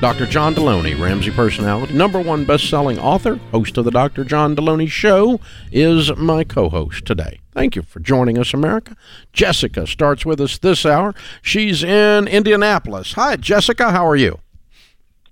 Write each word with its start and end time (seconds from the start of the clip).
Dr. 0.00 0.26
John 0.26 0.54
Delony, 0.54 0.98
Ramsey 1.00 1.30
personality, 1.30 1.94
number 1.94 2.20
one 2.20 2.44
best-selling 2.44 2.98
author, 2.98 3.36
host 3.50 3.78
of 3.78 3.86
the 3.86 3.90
Dr. 3.90 4.24
John 4.24 4.54
Delony 4.54 4.88
Show, 4.88 5.40
is 5.72 6.14
my 6.16 6.44
co-host 6.44 7.06
today. 7.06 7.40
Thank 7.54 7.76
you 7.76 7.82
for 7.82 8.00
joining 8.00 8.36
us, 8.36 8.52
America. 8.52 8.94
Jessica 9.32 9.86
starts 9.86 10.26
with 10.26 10.38
us 10.38 10.58
this 10.58 10.84
hour. 10.84 11.14
She's 11.40 11.82
in 11.82 12.28
Indianapolis. 12.28 13.14
Hi, 13.14 13.36
Jessica. 13.36 13.90
How 13.90 14.06
are 14.06 14.16
you? 14.16 14.38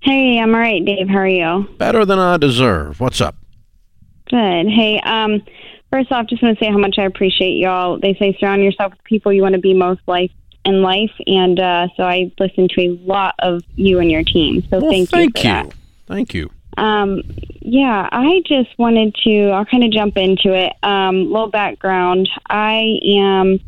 Hey, 0.01 0.39
I'm 0.39 0.55
all 0.55 0.61
right, 0.61 0.83
Dave. 0.83 1.09
How 1.09 1.19
are 1.19 1.29
you? 1.29 1.69
Better 1.77 2.07
than 2.07 2.19
I 2.19 2.39
deserve. 2.39 3.01
What's 3.01 3.21
up? 3.21 3.37
Good. 4.31 4.67
Hey, 4.71 4.99
um, 5.05 5.43
first 5.93 6.11
off, 6.11 6.27
just 6.27 6.43
want 6.43 6.59
to 6.59 6.65
say 6.65 6.71
how 6.71 6.79
much 6.79 6.95
I 6.99 7.05
appreciate 7.05 7.59
y'all. 7.59 7.99
They 8.01 8.15
say 8.15 8.35
surround 8.41 8.65
yourself 8.65 8.93
with 8.93 9.05
people 9.05 9.31
you 9.31 9.43
want 9.43 9.57
to 9.57 9.61
be 9.61 9.75
most 9.75 10.01
like 10.07 10.31
in 10.65 10.83
life, 10.83 11.13
and 11.27 11.61
uh, 11.61 11.89
so 11.97 12.05
I 12.05 12.33
listen 12.39 12.69
to 12.69 12.83
a 12.83 12.99
lot 13.05 13.35
of 13.41 13.63
you 13.77 13.99
and 13.99 14.11
your 14.11 14.23
team. 14.23 14.63
So 14.71 14.81
well, 14.81 14.91
thank, 14.91 15.11
thank 15.11 15.43
you. 15.43 15.51
you. 15.51 15.55
That. 15.55 15.75
Thank 16.07 16.35
you. 16.35 16.51
Um, 16.77 17.23
yeah, 17.61 18.09
I 18.11 18.43
just 18.47 18.77
wanted 18.79 19.15
to. 19.25 19.51
I'll 19.51 19.65
kind 19.65 19.85
of 19.85 19.91
jump 19.91 20.17
into 20.17 20.53
it. 20.55 20.73
Um, 20.83 21.31
little 21.31 21.51
background: 21.51 22.29
I 22.49 22.99
am 23.17 23.61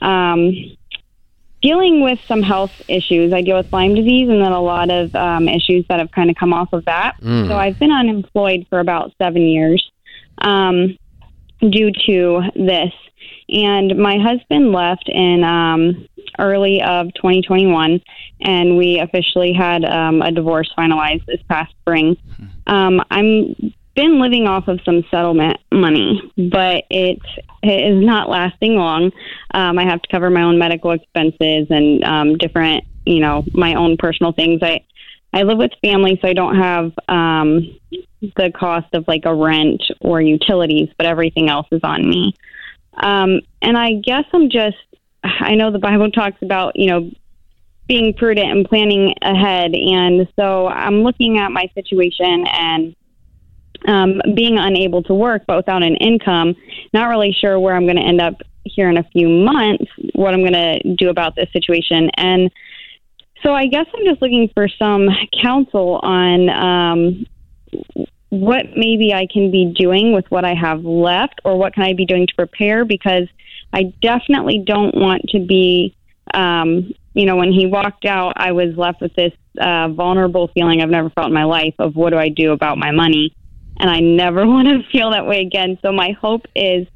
um, 0.00 0.52
dealing 1.62 2.02
with 2.02 2.20
some 2.26 2.42
health 2.42 2.72
issues. 2.88 3.32
I 3.32 3.42
deal 3.42 3.56
with 3.56 3.72
Lyme 3.72 3.94
disease, 3.94 4.28
and 4.28 4.40
then 4.40 4.52
a 4.52 4.60
lot 4.60 4.90
of 4.90 5.14
um, 5.14 5.48
issues 5.48 5.86
that 5.88 5.98
have 5.98 6.10
kind 6.12 6.30
of 6.30 6.36
come 6.36 6.52
off 6.52 6.72
of 6.72 6.84
that. 6.84 7.16
Mm. 7.22 7.48
So 7.48 7.56
I've 7.56 7.78
been 7.78 7.92
unemployed 7.92 8.66
for 8.68 8.80
about 8.80 9.12
seven 9.20 9.42
years 9.42 9.90
um, 10.38 10.96
due 11.60 11.90
to 12.06 12.42
this. 12.54 12.92
And 13.48 13.98
my 13.98 14.18
husband 14.18 14.72
left 14.72 15.08
in 15.08 15.44
um, 15.44 16.08
early 16.38 16.82
of 16.82 17.12
2021, 17.14 18.00
and 18.40 18.76
we 18.76 18.98
officially 19.00 19.52
had 19.52 19.84
um, 19.84 20.22
a 20.22 20.32
divorce 20.32 20.72
finalized 20.76 21.24
this 21.26 21.42
past 21.48 21.72
spring. 21.80 22.16
Um, 22.66 23.02
I'm 23.10 23.74
been 23.94 24.20
living 24.20 24.48
off 24.48 24.66
of 24.66 24.80
some 24.84 25.04
settlement 25.10 25.58
money, 25.70 26.20
but 26.36 26.84
it, 26.90 27.20
it 27.62 27.92
is 27.92 28.04
not 28.04 28.28
lasting 28.28 28.74
long. 28.74 29.12
Um, 29.52 29.78
I 29.78 29.84
have 29.84 30.02
to 30.02 30.08
cover 30.10 30.30
my 30.30 30.42
own 30.42 30.58
medical 30.58 30.90
expenses 30.90 31.68
and 31.70 32.02
um, 32.02 32.36
different, 32.36 32.84
you 33.06 33.20
know, 33.20 33.44
my 33.52 33.74
own 33.74 33.96
personal 33.96 34.32
things. 34.32 34.60
I 34.62 34.80
I 35.32 35.42
live 35.42 35.58
with 35.58 35.72
family, 35.82 36.16
so 36.22 36.28
I 36.28 36.32
don't 36.32 36.56
have 36.56 36.92
um, 37.08 37.76
the 38.36 38.52
cost 38.54 38.86
of 38.94 39.04
like 39.08 39.24
a 39.24 39.34
rent 39.34 39.82
or 40.00 40.20
utilities, 40.20 40.88
but 40.96 41.06
everything 41.06 41.48
else 41.48 41.66
is 41.72 41.80
on 41.82 42.08
me. 42.08 42.34
Um, 42.96 43.40
and 43.60 43.76
I 43.76 43.94
guess 43.94 44.24
I'm 44.32 44.48
just, 44.48 44.76
I 45.24 45.54
know 45.54 45.70
the 45.70 45.78
Bible 45.78 46.10
talks 46.10 46.36
about, 46.42 46.76
you 46.76 46.90
know, 46.90 47.10
being 47.88 48.14
prudent 48.14 48.50
and 48.50 48.66
planning 48.66 49.14
ahead. 49.22 49.74
And 49.74 50.28
so 50.36 50.68
I'm 50.68 51.02
looking 51.02 51.38
at 51.38 51.50
my 51.50 51.70
situation 51.74 52.46
and 52.46 52.96
um, 53.86 54.20
being 54.34 54.58
unable 54.58 55.02
to 55.04 55.14
work, 55.14 55.42
but 55.46 55.56
without 55.56 55.82
an 55.82 55.96
income, 55.96 56.54
not 56.92 57.08
really 57.08 57.32
sure 57.38 57.58
where 57.58 57.74
I'm 57.74 57.84
going 57.84 57.96
to 57.96 58.02
end 58.02 58.20
up 58.20 58.40
here 58.64 58.88
in 58.88 58.96
a 58.96 59.04
few 59.04 59.28
months, 59.28 59.84
what 60.14 60.32
I'm 60.32 60.40
going 60.40 60.52
to 60.54 60.94
do 60.94 61.10
about 61.10 61.36
this 61.36 61.52
situation. 61.52 62.10
And 62.16 62.50
so 63.42 63.52
I 63.52 63.66
guess 63.66 63.86
I'm 63.94 64.06
just 64.06 64.22
looking 64.22 64.50
for 64.54 64.68
some 64.68 65.08
counsel 65.42 66.00
on 66.02 66.48
um, 66.48 67.26
what 68.30 68.64
maybe 68.74 69.12
I 69.12 69.26
can 69.30 69.50
be 69.50 69.74
doing 69.78 70.12
with 70.12 70.24
what 70.30 70.46
I 70.46 70.54
have 70.54 70.84
left, 70.84 71.40
or 71.44 71.58
what 71.58 71.74
can 71.74 71.82
I 71.82 71.92
be 71.92 72.06
doing 72.06 72.26
to 72.26 72.34
prepare? 72.34 72.86
Because 72.86 73.28
I 73.74 73.92
definitely 74.00 74.62
don't 74.64 74.94
want 74.94 75.22
to 75.30 75.40
be, 75.40 75.96
um, 76.32 76.94
you 77.12 77.26
know, 77.26 77.34
when 77.34 77.52
he 77.52 77.66
walked 77.66 78.04
out, 78.04 78.34
I 78.36 78.52
was 78.52 78.76
left 78.76 79.00
with 79.00 79.12
this 79.16 79.32
uh, 79.60 79.88
vulnerable 79.88 80.48
feeling 80.54 80.80
I've 80.80 80.90
never 80.90 81.10
felt 81.10 81.26
in 81.26 81.34
my 81.34 81.42
life 81.42 81.74
of 81.80 81.96
what 81.96 82.10
do 82.10 82.16
I 82.16 82.28
do 82.28 82.52
about 82.52 82.78
my 82.78 82.92
money, 82.92 83.34
and 83.80 83.90
I 83.90 83.98
never 83.98 84.46
want 84.54 84.68
to 84.68 84.88
feel 84.92 85.10
that 85.10 85.26
way 85.26 85.40
again. 85.40 85.76
So 85.82 85.90
my 85.90 86.12
hope 86.12 86.46
is 86.54 86.86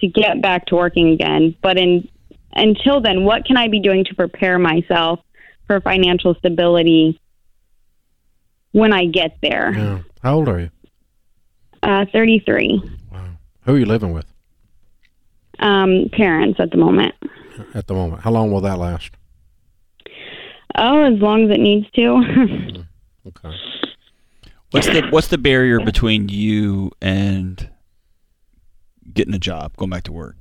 to 0.00 0.08
get 0.08 0.42
back 0.42 0.66
to 0.66 0.74
working 0.74 1.10
again, 1.10 1.54
but 1.62 1.78
in 1.78 2.08
until 2.52 3.00
then, 3.00 3.24
what 3.24 3.44
can 3.44 3.56
I 3.56 3.68
be 3.68 3.80
doing 3.80 4.04
to 4.06 4.14
prepare 4.14 4.58
myself 4.58 5.20
for 5.66 5.80
financial 5.80 6.34
stability 6.36 7.20
when 8.72 8.92
I 8.92 9.04
get 9.04 9.36
there? 9.42 9.72
Yeah. 9.72 9.98
How 10.22 10.36
old 10.36 10.48
are 10.48 10.58
you? 10.58 10.70
Uh, 11.82 12.06
33. 12.12 12.82
Wow. 13.12 13.24
Who 13.66 13.74
are 13.74 13.78
you 13.78 13.84
living 13.84 14.12
with 14.12 14.26
Um, 15.58 16.08
parents 16.12 16.60
at 16.60 16.70
the 16.70 16.76
moment. 16.76 17.14
at 17.74 17.86
the 17.86 17.94
moment? 17.94 18.22
How 18.22 18.30
long 18.30 18.50
will 18.50 18.60
that 18.62 18.78
last? 18.78 19.10
Oh, 20.76 21.02
as 21.02 21.18
long 21.20 21.44
as 21.44 21.56
it 21.56 21.60
needs 21.60 21.90
to. 21.92 22.84
Okay. 23.26 23.56
What's 24.70 24.86
the 24.86 25.06
what's 25.10 25.28
the 25.28 25.38
barrier 25.38 25.80
between 25.80 26.28
you 26.28 26.92
and 27.00 27.68
getting 29.12 29.34
a 29.34 29.38
job, 29.38 29.76
going 29.76 29.90
back 29.90 30.04
to 30.04 30.12
work? 30.12 30.36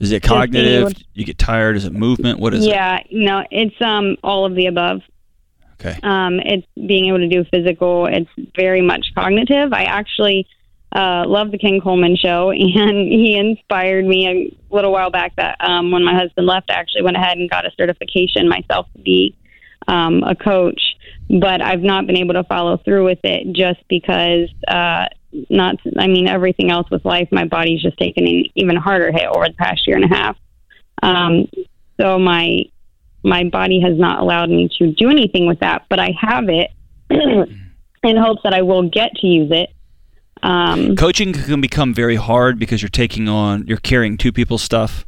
Is 0.00 0.12
it 0.12 0.22
cognitive? 0.22 0.90
able 0.90 1.00
You 1.14 1.24
get 1.24 1.38
tired? 1.38 1.76
Is 1.76 1.84
it 1.84 1.92
movement? 1.92 2.38
What 2.38 2.54
is 2.54 2.66
it? 2.66 2.68
yeah, 2.68 3.00
no, 3.10 3.44
it's 3.50 3.74
um 3.80 4.16
all 4.22 4.44
of 4.44 4.54
the 4.54 4.66
above. 4.66 5.00
Okay. 5.74 5.98
Um, 6.02 6.40
it's 6.40 6.66
being 6.74 7.06
able 7.06 7.18
to 7.18 7.28
do 7.28 7.44
physical. 7.50 8.06
It's 8.06 8.28
very 8.54 8.82
much 8.82 9.12
cognitive. 9.14 9.72
I 9.72 9.84
actually 9.84 10.46
uh, 10.92 11.24
love 11.26 11.50
the 11.50 11.58
Ken 11.58 11.80
Coleman 11.80 12.16
show, 12.16 12.50
and 12.50 13.08
he 13.08 13.36
inspired 13.36 14.04
me 14.04 14.28
a 14.28 14.74
little 14.74 14.92
while 14.92 15.10
back. 15.10 15.36
That 15.36 15.56
um, 15.60 15.90
when 15.90 16.04
my 16.04 16.14
husband 16.14 16.46
left, 16.46 16.70
I 16.70 16.74
actually 16.74 17.02
went 17.02 17.16
ahead 17.16 17.38
and 17.38 17.50
got 17.50 17.66
a 17.66 17.70
certification 17.76 18.48
myself 18.48 18.86
to 18.96 19.02
be 19.02 19.36
um, 19.88 20.22
a 20.24 20.34
coach. 20.34 20.80
But 21.28 21.62
I've 21.62 21.82
not 21.82 22.06
been 22.06 22.16
able 22.16 22.34
to 22.34 22.44
follow 22.44 22.76
through 22.78 23.04
with 23.04 23.20
it 23.22 23.52
just 23.54 23.80
because, 23.88 24.48
uh, 24.66 25.06
not. 25.48 25.76
I 25.96 26.08
mean, 26.08 26.26
everything 26.26 26.70
else 26.70 26.90
with 26.90 27.04
life, 27.04 27.28
my 27.30 27.44
body's 27.44 27.82
just 27.82 27.98
taken 27.98 28.26
an 28.26 28.44
even 28.56 28.76
harder 28.76 29.12
hit 29.12 29.26
over 29.26 29.46
the 29.46 29.54
past 29.54 29.86
year 29.86 29.96
and 29.96 30.04
a 30.04 30.14
half. 30.14 30.36
Um, 31.02 31.46
so 32.00 32.18
my 32.18 32.64
my 33.22 33.44
body 33.44 33.80
has 33.80 33.98
not 33.98 34.20
allowed 34.20 34.50
me 34.50 34.68
to 34.78 34.92
do 34.92 35.10
anything 35.10 35.46
with 35.46 35.60
that, 35.60 35.86
but 35.88 36.00
I 36.00 36.14
have 36.20 36.48
it 36.48 36.70
in 37.10 38.16
hopes 38.16 38.40
that 38.44 38.54
I 38.54 38.62
will 38.62 38.88
get 38.88 39.14
to 39.16 39.26
use 39.26 39.50
it. 39.50 39.70
Um, 40.42 40.96
Coaching 40.96 41.32
can 41.32 41.60
become 41.60 41.92
very 41.94 42.16
hard 42.16 42.58
because 42.58 42.80
you're 42.82 42.88
taking 42.88 43.28
on, 43.28 43.66
you're 43.66 43.76
carrying 43.78 44.16
two 44.16 44.32
people's 44.32 44.62
stuff, 44.62 45.04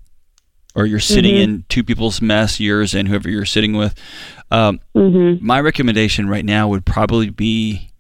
or 0.75 0.87
you're 0.87 1.01
sitting 1.01 1.35
Mhm. 1.37 1.43
in 1.43 1.65
two 1.69 1.83
people's 1.83 2.21
mess, 2.21 2.61
yours 2.61 2.95
and 2.95 3.09
whoever 3.09 3.31
you're 3.31 3.45
sitting 3.45 3.73
with. 3.75 3.95
Um, 4.51 4.81
mhm. 4.95 5.41
my 5.41 5.61
recommendation 5.61 6.29
right 6.29 6.45
now 6.45 6.69
would 6.69 6.85
probably 6.85 7.31
be 7.31 7.91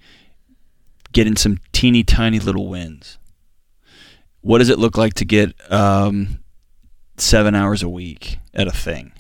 getting 1.12 1.36
some 1.36 1.58
teeny 1.72 2.02
tiny 2.02 2.38
little 2.38 2.68
wins. 2.68 3.18
What 4.42 4.58
does 4.58 4.68
it 4.68 4.78
look 4.78 4.96
like 4.98 5.14
to 5.14 5.24
get 5.24 5.54
um, 5.70 6.38
seven 7.16 7.54
hours 7.54 7.82
a 7.82 7.88
week 7.88 8.38
at 8.54 8.66
a 8.66 8.70
thing 8.72 9.12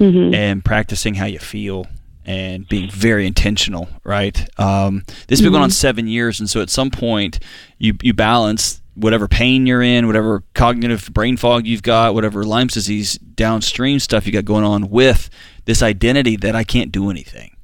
Mhm. 0.00 0.34
and 0.34 0.64
practicing 0.64 1.14
how 1.14 1.26
you 1.26 1.38
feel 1.38 1.86
and 2.24 2.68
being 2.68 2.90
very 2.90 3.26
intentional, 3.26 3.88
right? 4.04 4.38
Um, 4.58 5.02
this 5.26 5.38
has 5.38 5.42
been 5.42 5.52
going 5.52 5.62
on 5.64 5.70
Mhm. 5.70 5.74
seven 5.74 6.06
years, 6.08 6.38
and 6.40 6.48
so 6.48 6.60
at 6.60 6.70
some 6.70 6.90
point 6.90 7.38
you 7.78 7.94
you 8.02 8.12
balance 8.12 8.80
whatever 8.94 9.26
pain 9.26 9.66
you're 9.66 9.82
in, 9.82 10.06
whatever 10.06 10.42
cognitive 10.54 11.08
brain 11.12 11.36
fog 11.36 11.66
you've 11.66 11.82
got, 11.82 12.14
whatever 12.14 12.44
Lyme's 12.44 12.74
disease 12.74 13.18
downstream 13.34 13.98
stuff 13.98 14.26
you 14.26 14.32
got 14.32 14.44
going 14.44 14.64
on 14.64 14.90
with 14.90 15.30
this 15.64 15.82
identity 15.82 16.36
that 16.36 16.54
I 16.54 16.62
can't 16.64 16.92
do 16.92 17.08
anything, 17.10 17.56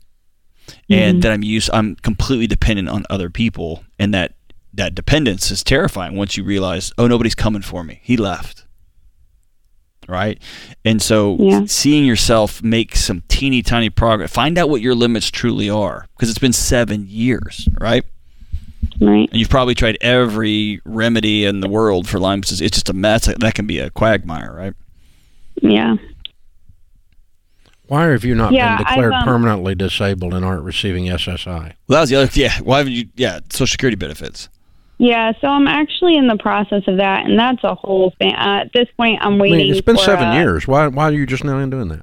and 0.88 1.18
Mhm. 1.18 1.22
that 1.22 1.32
I'm 1.32 1.42
used, 1.42 1.68
I'm 1.72 1.96
completely 1.96 2.46
dependent 2.46 2.88
on 2.88 3.04
other 3.10 3.28
people, 3.30 3.84
and 3.98 4.12
that 4.14 4.34
that 4.74 4.94
dependence 4.94 5.50
is 5.50 5.64
terrifying 5.64 6.14
once 6.14 6.36
you 6.36 6.44
realize, 6.44 6.92
oh, 6.98 7.06
nobody's 7.08 7.34
coming 7.34 7.62
for 7.62 7.82
me. 7.82 7.98
He 8.02 8.16
left 8.16 8.64
right? 10.08 10.40
And 10.84 11.00
so 11.02 11.36
Yeah. 11.38 11.62
seeing 11.66 12.04
yourself 12.04 12.62
make 12.62 12.96
some 12.96 13.22
teeny 13.28 13.62
tiny 13.62 13.90
progress, 13.90 14.32
find 14.32 14.58
out 14.58 14.68
what 14.70 14.80
your 14.80 14.94
limits 14.94 15.30
truly 15.30 15.68
are 15.70 16.06
because 16.16 16.30
it's 16.30 16.38
been 16.38 16.52
seven 16.52 17.06
years, 17.08 17.68
right? 17.80 18.04
Right. 19.00 19.28
And 19.30 19.38
you've 19.38 19.50
probably 19.50 19.74
tried 19.74 19.98
every 20.00 20.80
remedy 20.84 21.44
in 21.44 21.60
the 21.60 21.68
world 21.68 22.08
for 22.08 22.18
Lyme 22.18 22.40
disease. 22.40 22.60
It's 22.60 22.76
just 22.76 22.88
a 22.88 22.92
mess. 22.92 23.26
That 23.26 23.54
can 23.54 23.66
be 23.66 23.78
a 23.78 23.90
quagmire, 23.90 24.52
right? 24.52 24.72
Yeah. 25.60 25.96
Why 27.86 28.06
have 28.08 28.24
you 28.24 28.34
not 28.34 28.52
Yeah, 28.52 28.76
been 28.76 28.86
declared 28.86 29.12
um, 29.14 29.24
permanently 29.24 29.74
disabled 29.74 30.34
and 30.34 30.44
aren't 30.44 30.62
receiving 30.62 31.06
SSI? 31.08 31.72
Well, 31.86 31.96
that 31.96 32.00
was 32.00 32.10
the 32.10 32.16
other. 32.16 32.30
Yeah. 32.34 32.58
Why 32.60 32.78
haven't 32.78 32.92
you? 32.92 33.06
Yeah. 33.16 33.40
Social 33.50 33.66
Security 33.66 33.96
benefits. 33.96 34.48
Yeah, 34.98 35.32
so 35.40 35.46
I'm 35.46 35.68
actually 35.68 36.16
in 36.16 36.26
the 36.26 36.36
process 36.36 36.82
of 36.88 36.96
that, 36.96 37.26
and 37.26 37.38
that's 37.38 37.62
a 37.62 37.74
whole 37.74 38.12
thing. 38.18 38.34
Uh, 38.34 38.62
at 38.64 38.72
this 38.72 38.88
point, 38.96 39.20
I'm 39.22 39.34
I 39.34 39.38
waiting. 39.38 39.58
mean, 39.58 39.70
it's 39.70 39.80
been 39.80 39.96
seven 39.96 40.28
uh, 40.28 40.34
years. 40.34 40.66
Why 40.66 40.88
why 40.88 41.04
are 41.04 41.12
you 41.12 41.24
just 41.24 41.44
now 41.44 41.58
in 41.58 41.70
doing 41.70 41.88
that? 41.88 42.02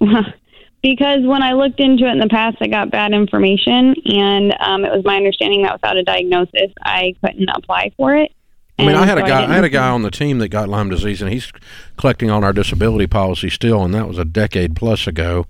because 0.82 1.22
when 1.24 1.42
I 1.42 1.52
looked 1.54 1.80
into 1.80 2.04
it 2.04 2.12
in 2.12 2.18
the 2.18 2.28
past, 2.28 2.58
I 2.60 2.68
got 2.68 2.92
bad 2.92 3.12
information, 3.12 3.96
and 4.04 4.54
um, 4.60 4.84
it 4.84 4.92
was 4.92 5.04
my 5.04 5.16
understanding 5.16 5.62
that 5.62 5.72
without 5.72 5.96
a 5.96 6.04
diagnosis, 6.04 6.70
I 6.82 7.14
couldn't 7.24 7.48
apply 7.48 7.92
for 7.96 8.14
it. 8.14 8.32
I 8.78 8.86
mean, 8.86 8.96
I 8.96 9.04
had 9.04 9.18
a 9.18 9.22
guy. 9.22 9.44
I, 9.44 9.54
had 9.54 9.64
a 9.64 9.68
guy 9.68 9.88
on 9.88 10.02
the 10.02 10.10
team 10.10 10.38
that 10.38 10.48
got 10.48 10.68
Lyme 10.68 10.88
disease, 10.88 11.20
and 11.20 11.32
he's 11.32 11.50
collecting 11.96 12.30
on 12.30 12.44
our 12.44 12.52
disability 12.52 13.08
policy 13.08 13.50
still, 13.50 13.84
and 13.84 13.92
that 13.92 14.06
was 14.06 14.18
a 14.18 14.24
decade 14.24 14.76
plus 14.76 15.06
ago. 15.08 15.46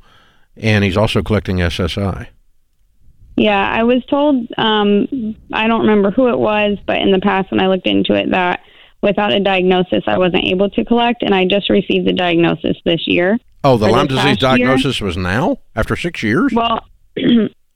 And 0.56 0.84
he's 0.84 0.96
also 0.96 1.22
collecting 1.22 1.58
SSI. 1.58 2.28
Yeah, 3.36 3.68
I 3.70 3.84
was 3.84 4.04
told. 4.06 4.46
Um, 4.58 5.36
I 5.52 5.66
don't 5.66 5.80
remember 5.80 6.10
who 6.10 6.28
it 6.28 6.38
was, 6.38 6.78
but 6.86 6.98
in 6.98 7.12
the 7.12 7.20
past, 7.20 7.50
when 7.50 7.60
I 7.60 7.68
looked 7.68 7.86
into 7.86 8.14
it, 8.14 8.30
that 8.30 8.60
without 9.02 9.32
a 9.32 9.40
diagnosis, 9.40 10.04
I 10.06 10.18
wasn't 10.18 10.44
able 10.44 10.70
to 10.70 10.84
collect, 10.84 11.22
and 11.22 11.34
I 11.34 11.46
just 11.46 11.70
received 11.70 12.06
the 12.06 12.12
diagnosis 12.12 12.76
this 12.84 13.06
year. 13.06 13.38
Oh, 13.64 13.76
the 13.76 13.88
Lyme 13.88 14.06
disease 14.06 14.22
past 14.22 14.40
year? 14.40 14.66
diagnosis 14.66 15.00
was 15.00 15.16
now 15.16 15.58
after 15.74 15.96
six 15.96 16.22
years. 16.22 16.52
Well, 16.52 16.84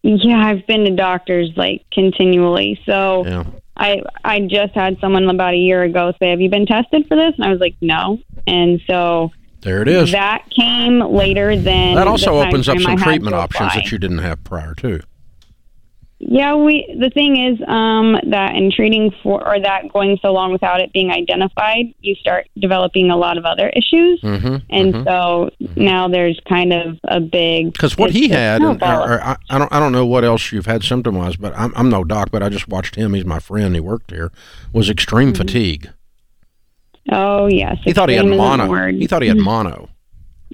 yeah, 0.03 0.47
I've 0.47 0.67
been 0.67 0.85
to 0.85 0.95
doctors 0.95 1.51
like 1.57 1.85
continually, 1.93 2.81
so. 2.87 3.25
Yeah. 3.27 3.45
I 3.79 4.01
I 4.25 4.41
just 4.41 4.73
had 4.75 4.99
someone 5.03 5.29
about 5.29 5.53
a 5.53 5.59
year 5.59 5.83
ago 5.83 6.15
say, 6.19 6.31
"Have 6.31 6.41
you 6.41 6.49
been 6.49 6.65
tested 6.65 7.07
for 7.09 7.15
this?" 7.15 7.35
And 7.37 7.45
I 7.45 7.51
was 7.51 7.61
like, 7.61 7.75
"No." 7.83 8.19
And 8.47 8.81
so 8.87 9.33
There 9.61 9.83
it 9.83 9.89
is. 9.89 10.13
that 10.13 10.49
came 10.49 11.01
later 11.01 11.55
than 11.57 11.95
That 11.95 12.09
also 12.09 12.41
opens 12.41 12.71
up 12.71 12.79
I 12.79 12.83
some 12.83 12.97
treatment 12.97 13.35
options 13.35 13.75
that 13.75 13.93
you 13.93 13.99
didn't 13.99 14.21
have 14.21 14.43
prior 14.45 14.75
to. 14.77 15.01
Yeah, 16.19 16.55
we. 16.55 16.97
The 16.99 17.11
thing 17.11 17.37
is 17.53 17.61
um, 17.69 18.17
that 18.31 18.55
in 18.55 18.73
treating 18.73 19.13
for 19.23 19.47
or 19.47 19.61
that 19.61 19.93
going 19.93 20.19
so 20.23 20.33
long 20.33 20.51
without 20.51 20.81
it 20.81 20.91
being 20.95 21.11
identified, 21.11 21.93
you 22.01 22.15
start 22.15 22.47
developing 22.59 23.11
a 23.11 23.17
lot 23.17 23.37
of 23.37 23.45
other 23.45 23.69
issues, 23.69 24.21
Mm-hmm. 24.23 24.57
and 24.71 25.05
so 25.05 25.51
now 25.77 26.09
there's 26.09 26.41
kind 26.49 26.73
of 26.73 26.99
a 27.05 27.21
big 27.21 27.73
Because 27.75 27.99
what 27.99 28.13
he 28.13 28.29
had, 28.31 28.63
and, 28.63 28.83
or, 28.83 28.87
or 28.87 29.23
I, 29.23 29.37
I 29.51 29.59
don't, 29.59 29.71
I 29.73 29.79
don't 29.79 29.93
know 29.93 30.07
what 30.07 30.25
else 30.25 30.53
you've 30.53 30.65
had 30.67 30.83
symptom 30.83 31.17
wise, 31.17 31.37
but 31.37 31.53
I'm, 31.55 31.73
I'm 31.77 31.91
no 31.91 32.03
doc, 32.03 32.31
but 32.33 32.43
I 32.43 32.49
just 32.49 32.67
watched 32.67 32.95
him. 32.95 33.13
He's 33.13 33.27
my 33.27 33.39
friend. 33.39 33.75
He 33.75 33.81
worked 33.81 34.11
here. 34.11 34.33
Was 34.73 34.89
extreme 34.89 35.35
Mm-hmm. 35.35 35.37
fatigue. 35.43 35.91
oh 37.13 37.47
yes, 37.47 37.77
He 37.85 37.93
thought 37.93 38.09
he 38.09 38.17
had 38.17 38.25
extreme 38.25 38.41
isn't 38.41 38.59
the 38.59 38.67
mono. 38.67 38.93
He 38.99 39.07
thought 39.07 39.21
he 39.23 39.29
had 39.29 39.37
mono. 39.37 39.91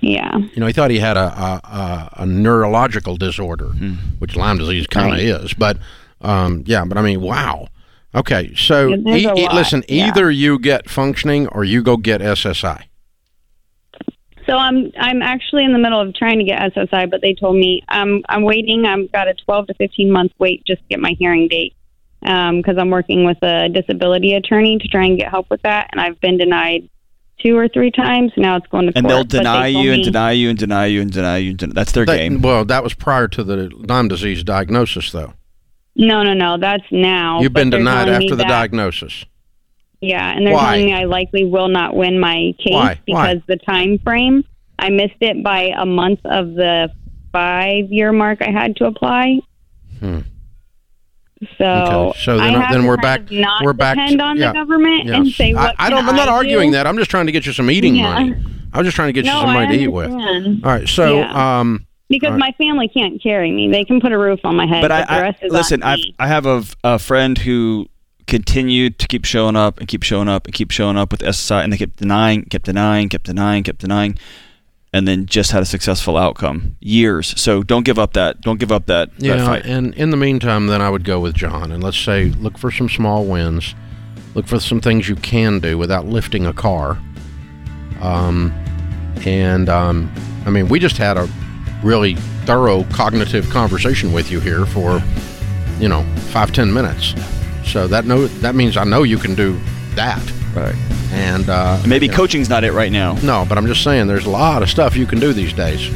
Yeah. 0.02 0.36
You 0.36 0.60
know, 0.60 0.66
he 0.66 0.72
thought 0.74 0.90
he 0.90 0.98
had 0.98 1.16
a 1.16 1.20
a, 1.26 1.60
a, 1.64 2.10
a 2.22 2.26
neurological 2.26 3.16
disorder, 3.16 3.68
hmm. 3.68 3.94
which 4.18 4.36
Lyme 4.36 4.58
disease 4.58 4.86
kind 4.86 5.06
of 5.06 5.12
Right. 5.12 5.42
is. 5.44 5.54
But 5.54 5.78
um, 6.20 6.62
yeah, 6.66 6.84
but 6.84 6.98
I 6.98 7.02
mean, 7.02 7.20
wow. 7.22 7.68
Okay, 8.14 8.52
so 8.54 8.88
Yeah, 8.88 8.96
there's 9.02 9.22
e- 9.22 9.26
a 9.26 9.34
e- 9.34 9.46
lot, 9.46 9.54
listen, 9.54 9.82
yeah. 9.88 10.08
either 10.08 10.30
you 10.30 10.58
get 10.58 10.90
functioning 10.90 11.46
or 11.48 11.64
you 11.64 11.82
go 11.82 11.96
get 11.96 12.20
SSI. 12.20 12.82
So 14.46 14.56
I'm 14.56 14.90
I'm 14.98 15.22
actually 15.22 15.64
in 15.64 15.72
the 15.72 15.78
middle 15.78 16.00
of 16.00 16.14
trying 16.14 16.38
to 16.38 16.44
get 16.44 16.60
SSI, 16.74 17.08
but 17.10 17.22
they 17.22 17.32
told 17.34 17.56
me 17.56 17.82
I'm 17.88 18.22
I'm 18.28 18.42
waiting. 18.42 18.84
I've 18.86 19.10
got 19.12 19.28
a 19.28 19.34
12 19.34 19.68
to 19.68 19.74
15 19.74 20.10
month 20.10 20.32
wait 20.38 20.64
just 20.66 20.82
to 20.82 20.88
get 20.88 20.98
my 21.00 21.12
hearing 21.18 21.46
date 21.48 21.74
um, 22.26 22.56
because 22.58 22.76
I'm 22.76 22.90
working 22.90 23.24
with 23.24 23.38
a 23.42 23.68
disability 23.68 24.34
attorney 24.34 24.78
to 24.78 24.88
try 24.88 25.04
and 25.06 25.16
get 25.18 25.30
help 25.30 25.48
with 25.48 25.62
that, 25.62 25.88
and 25.92 26.00
I've 26.00 26.20
been 26.20 26.38
denied 26.38 26.88
two 27.42 27.56
or 27.56 27.68
three 27.68 27.90
times. 27.90 28.32
Now 28.36 28.56
it's 28.56 28.66
going 28.68 28.86
to 28.86 28.92
And 28.96 29.04
court. 29.06 29.08
they'll 29.08 29.24
but 29.24 29.30
they 29.30 29.38
deny 29.38 29.66
you 29.66 29.92
and 29.92 29.98
me- 30.00 30.04
deny 30.04 30.32
you 30.32 30.50
and 30.50 30.58
deny 30.58 30.86
you 30.86 31.00
and 31.00 31.10
deny 31.10 31.36
you. 31.38 31.50
And 31.50 31.58
den- 31.58 31.70
that's 31.70 31.92
their 31.92 32.04
They- 32.06 32.18
game. 32.18 32.40
well, 32.42 32.64
that 32.64 32.82
was 32.84 32.94
prior 32.94 33.28
to 33.28 33.42
the 33.44 33.70
Lyme 33.88 34.08
disease 34.08 34.42
diagnosis, 34.44 35.10
though. 35.12 35.34
No, 35.96 36.22
no, 36.22 36.32
no. 36.34 36.56
That's 36.58 36.84
now. 36.90 37.40
You've 37.40 37.52
been 37.52 37.70
denied 37.70 38.08
after 38.08 38.30
the 38.30 38.36
that- 38.36 38.48
diagnosis. 38.48 39.24
Yeah, 40.00 40.34
and 40.36 40.44
they're 40.46 40.54
Why? 40.54 40.64
telling 40.78 40.86
me 40.86 40.94
I 40.94 41.04
likely 41.04 41.44
will 41.44 41.68
not 41.68 41.94
win 41.94 42.18
my 42.18 42.52
case 42.58 42.72
Why? 42.72 42.98
Why? 43.06 43.34
because 43.34 43.42
the 43.46 43.56
time 43.64 43.98
frame 44.02 44.42
I 44.78 44.88
missed 44.90 45.14
it 45.20 45.44
by 45.44 45.70
a 45.78 45.86
month 45.86 46.18
of 46.24 46.54
the 46.54 46.90
five 47.30 47.84
year 47.92 48.10
mark 48.10 48.38
I 48.42 48.50
had 48.50 48.74
to 48.76 48.86
apply. 48.86 49.38
Hmm. 50.00 50.20
So, 51.58 51.64
Okay, 51.64 52.18
so 52.20 52.38
then- 52.38 52.54
I 52.54 52.60
have 52.60 52.72
then 52.72 52.82
to 52.82 52.88
we're 52.88 52.96
kind 52.96 53.02
back- 53.02 53.20
of 53.32 53.38
Not 53.38 53.64
we're 53.64 53.72
back 53.72 53.96
depend 53.96 54.18
to- 54.18 54.24
on 54.24 54.36
yeah, 54.36 54.48
the 54.48 54.54
government 54.54 55.10
and 55.10 55.26
Yes. 55.26 55.36
say 55.36 55.52
I, 55.52 55.54
what 55.54 55.74
I 55.78 55.88
can 55.88 55.90
don't. 55.96 56.08
I'm 56.08 56.16
not 56.16 56.28
I 56.28 56.32
arguing 56.32 56.70
do? 56.70 56.76
that. 56.76 56.86
I'm 56.86 56.96
just 56.96 57.10
trying 57.10 57.26
to 57.26 57.32
get 57.32 57.46
you 57.46 57.52
some 57.52 57.70
eating 57.70 57.96
Yeah. 57.96 58.12
money. 58.14 58.34
I 58.72 58.78
was 58.78 58.86
just 58.86 58.94
trying 58.96 59.08
to 59.08 59.12
get 59.12 59.24
you 59.24 59.30
No, 59.32 59.40
some 59.42 59.52
money 59.52 59.66
I 59.66 59.76
to 59.76 59.82
eat 59.82 59.88
with. 59.88 60.10
All 60.10 60.58
right. 60.62 60.88
So, 60.88 61.16
Yeah. 61.18 61.60
um, 61.60 61.86
because 62.08 62.32
All 62.32 62.38
my 62.38 62.52
family 62.58 62.88
can't 62.88 63.22
carry 63.22 63.50
me. 63.50 63.70
They 63.70 63.84
can 63.84 64.00
put 64.00 64.12
a 64.12 64.18
roof 64.18 64.40
on 64.44 64.54
my 64.56 64.66
head, 64.66 64.82
but 64.82 64.88
but, 64.88 65.10
I, 65.10 65.20
the 65.20 65.26
I 65.26 65.28
is 65.46 65.52
listen. 65.52 65.82
I've. 65.82 65.98
I 66.18 66.26
have 66.26 66.46
a, 66.46 66.62
a 66.84 66.98
friend 66.98 67.36
who 67.38 67.86
continued 68.26 68.98
to 69.00 69.06
keep 69.08 69.24
showing 69.24 69.56
up 69.56 69.78
and 69.78 69.88
keep 69.88 70.02
showing 70.02 70.28
up 70.28 70.46
and 70.46 70.54
keep 70.54 70.70
showing 70.70 70.96
up 70.96 71.10
with 71.10 71.22
SSI, 71.22 71.64
and 71.64 71.72
they 71.72 71.76
kept 71.76 71.96
denying, 71.96 72.44
kept 72.44 72.64
denying, 72.66 73.08
kept 73.08 73.24
denying, 73.24 73.62
kept 73.64 73.78
denying, 73.80 74.16
and 74.92 75.08
then 75.08 75.26
just 75.26 75.52
had 75.52 75.62
a 75.62 75.66
successful 75.66 76.16
outcome. 76.16 76.76
Years. 76.80 77.40
So 77.40 77.62
don't 77.62 77.84
give 77.84 77.98
up 77.98 78.12
that. 78.12 78.40
Don't 78.40 78.58
give 78.58 78.70
up 78.70 78.86
that, 78.86 79.16
that 79.18 79.24
yeah. 79.24 79.46
fight. 79.46 79.64
And 79.64 79.94
in 79.94 80.10
the 80.10 80.16
meantime, 80.16 80.66
then 80.66 80.82
I 80.82 80.90
would 80.90 81.04
go 81.04 81.20
with 81.20 81.34
John, 81.34 81.72
and 81.72 81.82
let's 81.82 81.98
say 81.98 82.26
look 82.26 82.58
for 82.58 82.70
some 82.70 82.88
small 82.88 83.24
wins. 83.24 83.74
Look 84.34 84.46
for 84.46 84.58
some 84.60 84.80
things 84.80 85.08
you 85.08 85.16
can 85.16 85.58
do 85.58 85.76
without 85.76 86.06
lifting 86.06 86.46
a 86.46 86.52
car. 86.52 86.98
Um, 88.00 88.50
and 89.26 89.68
um, 89.68 90.12
I 90.46 90.50
mean, 90.50 90.68
we 90.68 90.78
just 90.78 90.96
had 90.96 91.16
a 91.16 91.28
really 91.82 92.14
thorough 92.44 92.84
cognitive 92.84 93.48
conversation 93.50 94.12
with 94.12 94.30
you 94.30 94.40
here 94.40 94.66
for, 94.66 95.02
you 95.78 95.88
know, 95.88 96.02
five 96.30 96.52
ten 96.52 96.72
minutes. 96.72 97.14
So 97.64 97.86
that 97.88 98.06
no, 98.06 98.26
that 98.26 98.54
means 98.54 98.76
I 98.76 98.84
know 98.84 99.02
you 99.02 99.18
can 99.18 99.34
do 99.34 99.58
that. 99.94 100.22
Right. 100.54 100.74
And 101.12 101.48
uh, 101.48 101.80
maybe 101.86 102.06
you 102.06 102.12
know, 102.12 102.16
coaching's 102.18 102.48
not 102.48 102.64
it 102.64 102.72
right 102.72 102.92
now. 102.92 103.14
No, 103.22 103.44
but 103.48 103.58
I'm 103.58 103.66
just 103.66 103.82
saying 103.84 104.06
there's 104.06 104.26
a 104.26 104.30
lot 104.30 104.62
of 104.62 104.68
stuff 104.70 104.96
you 104.96 105.06
can 105.06 105.18
do 105.20 105.32
these 105.32 105.52
days 105.52 105.88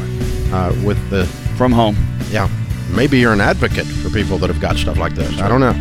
uh, 0.53 0.75
with 0.85 0.99
the 1.11 1.27
From 1.57 1.73
home. 1.73 1.97
yeah. 2.31 2.49
Maybe 2.95 3.19
you're 3.19 3.33
an 3.33 3.41
advocate 3.41 3.87
for 3.87 4.11
people 4.11 4.39
that 4.39 4.49
have 4.49 4.61
got 4.61 4.77
stuff 4.77 4.97
like 4.97 5.15
this. 5.15 5.41
I 5.41 5.49
don't 5.49 5.61
know. 5.61 5.75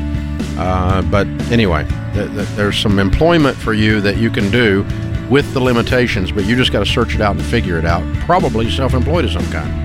Uh, 0.62 1.02
but 1.04 1.28
anyway, 1.52 1.86
th- 2.14 2.30
th- 2.32 2.48
there's 2.50 2.78
some 2.78 2.98
employment 3.00 3.56
for 3.58 3.74
you 3.74 4.02
that 4.02 4.18
you 4.18 4.30
can 4.30 4.50
do 4.52 4.84
with 5.30 5.52
the 5.54 5.60
limitations, 5.60 6.32
but 6.32 6.46
you 6.46 6.56
just 6.56 6.72
got 6.72 6.80
to 6.80 6.86
search 6.86 7.14
it 7.16 7.22
out 7.22 7.36
and 7.36 7.46
figure 7.46 7.78
it 7.78 7.86
out. 7.86 8.04
Probably 8.22 8.70
self-employed 8.72 9.26
of 9.26 9.32
some 9.32 9.46
kind. 9.52 9.85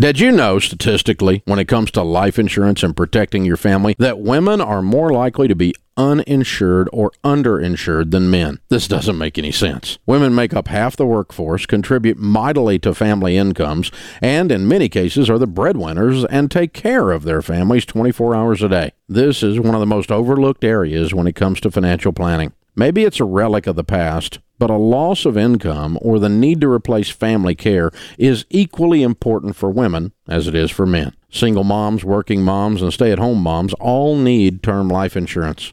Did 0.00 0.20
you 0.20 0.30
know 0.30 0.60
statistically, 0.60 1.42
when 1.44 1.58
it 1.58 1.66
comes 1.66 1.90
to 1.90 2.04
life 2.04 2.38
insurance 2.38 2.84
and 2.84 2.96
protecting 2.96 3.44
your 3.44 3.56
family, 3.56 3.96
that 3.98 4.20
women 4.20 4.60
are 4.60 4.80
more 4.80 5.12
likely 5.12 5.48
to 5.48 5.56
be 5.56 5.74
uninsured 5.96 6.88
or 6.92 7.10
underinsured 7.24 8.12
than 8.12 8.30
men? 8.30 8.60
This 8.68 8.86
doesn't 8.86 9.18
make 9.18 9.38
any 9.38 9.50
sense. 9.50 9.98
Women 10.06 10.36
make 10.36 10.54
up 10.54 10.68
half 10.68 10.94
the 10.94 11.04
workforce, 11.04 11.66
contribute 11.66 12.16
mightily 12.16 12.78
to 12.78 12.94
family 12.94 13.36
incomes, 13.36 13.90
and 14.22 14.52
in 14.52 14.68
many 14.68 14.88
cases 14.88 15.28
are 15.28 15.38
the 15.38 15.48
breadwinners 15.48 16.24
and 16.26 16.48
take 16.48 16.72
care 16.72 17.10
of 17.10 17.24
their 17.24 17.42
families 17.42 17.84
24 17.84 18.36
hours 18.36 18.62
a 18.62 18.68
day. 18.68 18.92
This 19.08 19.42
is 19.42 19.58
one 19.58 19.74
of 19.74 19.80
the 19.80 19.86
most 19.86 20.12
overlooked 20.12 20.62
areas 20.62 21.12
when 21.12 21.26
it 21.26 21.34
comes 21.34 21.60
to 21.62 21.72
financial 21.72 22.12
planning. 22.12 22.52
Maybe 22.78 23.02
it's 23.02 23.18
a 23.18 23.24
relic 23.24 23.66
of 23.66 23.74
the 23.74 23.82
past, 23.82 24.38
but 24.56 24.70
a 24.70 24.76
loss 24.76 25.24
of 25.24 25.36
income 25.36 25.98
or 26.00 26.20
the 26.20 26.28
need 26.28 26.60
to 26.60 26.70
replace 26.70 27.10
family 27.10 27.56
care 27.56 27.90
is 28.18 28.46
equally 28.50 29.02
important 29.02 29.56
for 29.56 29.68
women 29.68 30.12
as 30.28 30.46
it 30.46 30.54
is 30.54 30.70
for 30.70 30.86
men. 30.86 31.16
Single 31.28 31.64
moms, 31.64 32.04
working 32.04 32.44
moms, 32.44 32.80
and 32.80 32.92
stay 32.92 33.10
at 33.10 33.18
home 33.18 33.42
moms 33.42 33.74
all 33.80 34.16
need 34.16 34.62
term 34.62 34.86
life 34.88 35.16
insurance. 35.16 35.72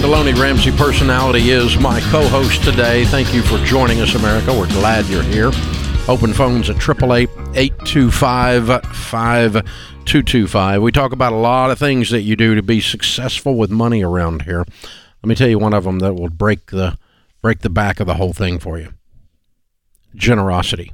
John 0.00 0.32
Ramsey 0.36 0.70
Personality, 0.70 1.50
is 1.50 1.76
my 1.76 2.00
co 2.00 2.26
host 2.28 2.62
today. 2.62 3.04
Thank 3.06 3.34
you 3.34 3.42
for 3.42 3.58
joining 3.64 4.00
us, 4.00 4.14
America. 4.14 4.56
We're 4.56 4.68
glad 4.68 5.06
you're 5.06 5.24
here. 5.24 5.50
Open 6.06 6.32
phones 6.32 6.70
at 6.70 6.76
888 6.76 7.28
825 7.56 8.66
5225. 8.66 10.82
We 10.82 10.92
talk 10.92 11.12
about 11.12 11.32
a 11.32 11.36
lot 11.36 11.72
of 11.72 11.80
things 11.80 12.10
that 12.10 12.20
you 12.20 12.36
do 12.36 12.54
to 12.54 12.62
be 12.62 12.80
successful 12.80 13.56
with 13.56 13.70
money 13.70 14.04
around 14.04 14.42
here. 14.42 14.64
Let 15.22 15.28
me 15.28 15.34
tell 15.34 15.48
you 15.48 15.58
one 15.58 15.74
of 15.74 15.82
them 15.82 15.98
that 15.98 16.14
will 16.14 16.30
break 16.30 16.66
the 16.66 16.96
break 17.42 17.60
the 17.60 17.70
back 17.70 17.98
of 17.98 18.06
the 18.06 18.14
whole 18.14 18.32
thing 18.32 18.60
for 18.60 18.78
you. 18.78 18.94
Generosity. 20.14 20.92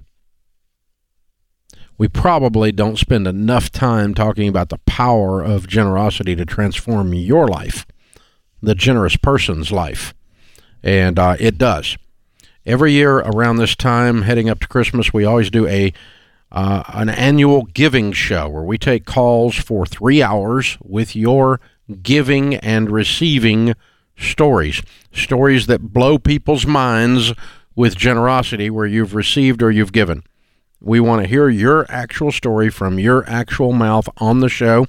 We 1.98 2.08
probably 2.08 2.72
don't 2.72 2.98
spend 2.98 3.26
enough 3.26 3.70
time 3.70 4.14
talking 4.14 4.48
about 4.48 4.70
the 4.70 4.80
power 4.86 5.42
of 5.42 5.68
generosity 5.68 6.34
to 6.36 6.46
transform 6.46 7.12
your 7.12 7.46
life, 7.46 7.84
the 8.64 8.74
generous 8.74 9.16
person's 9.16 9.72
life. 9.72 10.14
And 10.82 11.18
uh, 11.18 11.36
it 11.38 11.58
does. 11.58 11.96
Every 12.66 12.92
year 12.92 13.18
around 13.18 13.56
this 13.56 13.76
time, 13.76 14.22
heading 14.22 14.48
up 14.48 14.60
to 14.60 14.68
Christmas, 14.68 15.12
we 15.12 15.24
always 15.24 15.50
do 15.50 15.66
a 15.66 15.92
uh, 16.50 16.84
an 16.88 17.08
annual 17.08 17.62
giving 17.62 18.12
show 18.12 18.48
where 18.48 18.62
we 18.62 18.78
take 18.78 19.04
calls 19.04 19.56
for 19.56 19.84
three 19.84 20.22
hours 20.22 20.78
with 20.82 21.16
your 21.16 21.60
giving 22.02 22.54
and 22.56 22.90
receiving 22.90 23.74
stories, 24.16 24.80
stories 25.12 25.66
that 25.66 25.92
blow 25.92 26.16
people's 26.16 26.64
minds 26.64 27.32
with 27.74 27.96
generosity, 27.96 28.70
where 28.70 28.86
you've 28.86 29.14
received 29.16 29.62
or 29.62 29.70
you've 29.70 29.92
given. 29.92 30.22
We 30.80 31.00
want 31.00 31.22
to 31.22 31.28
hear 31.28 31.48
your 31.48 31.86
actual 31.88 32.30
story 32.30 32.70
from 32.70 33.00
your 33.00 33.28
actual 33.28 33.72
mouth 33.72 34.08
on 34.18 34.40
the 34.40 34.48
show. 34.48 34.86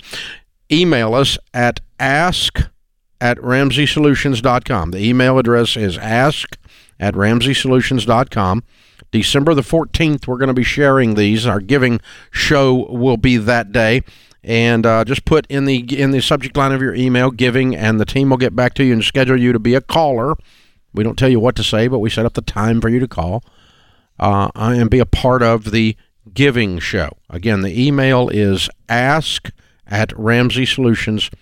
Email 0.71 1.15
us 1.15 1.37
at 1.53 1.79
ask 1.99 2.69
at 3.25 3.37
ramseysolutions.com. 3.39 4.91
The 4.91 5.03
email 5.03 5.39
address 5.39 5.75
is 5.75 5.97
ask 5.97 6.57
at 6.99 7.15
ramseysolutions.com. 7.15 8.63
December 9.09 9.55
the 9.55 9.63
14th, 9.63 10.27
we're 10.27 10.37
going 10.37 10.47
to 10.47 10.53
be 10.53 10.63
sharing 10.63 11.15
these. 11.15 11.47
Our 11.47 11.59
giving 11.59 11.99
show 12.29 12.87
will 12.91 13.17
be 13.17 13.37
that 13.37 13.71
day. 13.71 14.03
And 14.43 14.85
uh, 14.85 15.03
just 15.05 15.25
put 15.25 15.47
in 15.47 15.65
the 15.65 15.99
in 15.99 16.11
the 16.11 16.21
subject 16.21 16.55
line 16.55 16.71
of 16.71 16.79
your 16.79 16.93
email 16.93 17.31
giving, 17.31 17.75
and 17.75 17.99
the 17.99 18.05
team 18.05 18.29
will 18.29 18.37
get 18.37 18.55
back 18.55 18.75
to 18.75 18.83
you 18.83 18.93
and 18.93 19.03
schedule 19.03 19.39
you 19.39 19.51
to 19.53 19.57
be 19.57 19.73
a 19.73 19.81
caller. 19.81 20.35
We 20.93 21.03
don't 21.03 21.17
tell 21.17 21.29
you 21.29 21.39
what 21.39 21.55
to 21.55 21.63
say, 21.63 21.87
but 21.87 21.97
we 21.97 22.11
set 22.11 22.27
up 22.27 22.35
the 22.35 22.43
time 22.43 22.79
for 22.79 22.89
you 22.89 22.99
to 22.99 23.07
call 23.07 23.43
uh, 24.19 24.51
and 24.53 24.87
be 24.91 24.99
a 24.99 25.05
part 25.07 25.41
of 25.41 25.71
the 25.71 25.97
giving 26.31 26.77
show. 26.77 27.17
Again, 27.27 27.61
the 27.61 27.87
email 27.87 28.29
is 28.29 28.69
ask 28.87 29.49
at 29.87 30.09
ramseysolutions.com, 30.09 31.39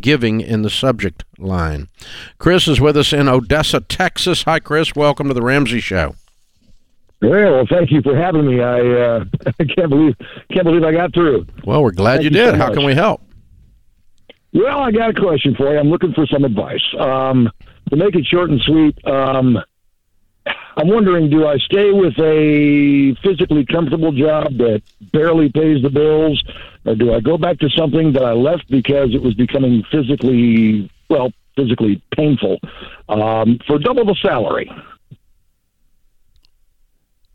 giving 0.00 0.40
in 0.40 0.62
the 0.62 0.70
subject 0.70 1.24
line. 1.38 1.88
Chris 2.38 2.68
is 2.68 2.80
with 2.80 2.96
us 2.96 3.12
in 3.12 3.28
Odessa, 3.28 3.80
Texas. 3.80 4.42
Hi, 4.44 4.58
Chris. 4.60 4.94
Welcome 4.94 5.28
to 5.28 5.34
the 5.34 5.42
Ramsey 5.42 5.80
Show. 5.80 6.14
Well, 7.22 7.54
well, 7.54 7.66
thank 7.68 7.90
you 7.90 8.02
for 8.02 8.16
having 8.16 8.46
me. 8.46 8.60
I 8.62 8.80
uh, 8.80 9.24
can't 9.74 9.88
believe 9.88 10.14
can't 10.52 10.64
believe 10.64 10.84
I 10.84 10.92
got 10.92 11.14
through. 11.14 11.46
Well, 11.64 11.82
we're 11.82 11.92
glad 11.92 12.20
Thank 12.20 12.24
you 12.24 12.38
you 12.38 12.44
did. 12.44 12.50
so 12.54 12.56
How 12.58 12.66
much. 12.66 12.74
can 12.74 12.84
we 12.84 12.94
help? 12.94 13.22
Well, 14.52 14.78
I 14.80 14.90
got 14.90 15.10
a 15.10 15.14
question 15.20 15.54
for 15.54 15.72
you. 15.72 15.78
I'm 15.78 15.88
looking 15.88 16.12
for 16.12 16.26
some 16.26 16.44
advice. 16.44 16.82
Um, 16.98 17.50
to 17.90 17.96
make 17.96 18.14
it 18.16 18.26
short 18.26 18.50
and 18.50 18.60
sweet, 18.62 18.98
um, 19.06 19.58
I'm 20.76 20.88
wondering: 20.88 21.30
Do 21.30 21.46
I 21.46 21.56
stay 21.58 21.90
with 21.90 22.18
a 22.18 23.14
physically 23.22 23.64
comfortable 23.64 24.12
job 24.12 24.58
that 24.58 24.82
barely 25.12 25.50
pays 25.50 25.82
the 25.82 25.90
bills, 25.90 26.42
or 26.84 26.94
do 26.94 27.14
I 27.14 27.20
go 27.20 27.38
back 27.38 27.58
to 27.60 27.70
something 27.70 28.12
that 28.12 28.24
I 28.24 28.32
left 28.32 28.68
because 28.68 29.14
it 29.14 29.22
was 29.22 29.34
becoming 29.34 29.82
physically 29.90 30.90
well, 31.08 31.32
physically 31.56 32.02
painful 32.14 32.58
um, 33.08 33.58
for 33.66 33.78
double 33.78 34.04
the 34.04 34.16
salary? 34.20 34.70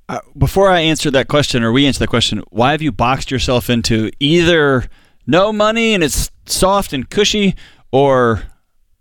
Uh, 0.08 0.20
before 0.38 0.70
I 0.70 0.82
answer 0.82 1.10
that 1.12 1.28
question, 1.28 1.64
or 1.64 1.72
we 1.72 1.88
answer 1.88 2.00
that 2.00 2.10
question, 2.10 2.44
why 2.50 2.72
have 2.72 2.82
you 2.82 2.92
boxed 2.92 3.32
yourself 3.32 3.70
into 3.70 4.12
either 4.20 4.86
no 5.26 5.54
money 5.54 5.94
and 5.94 6.04
it's 6.04 6.30
soft 6.46 6.92
and 6.92 7.10
cushy, 7.10 7.56
or 7.92 8.44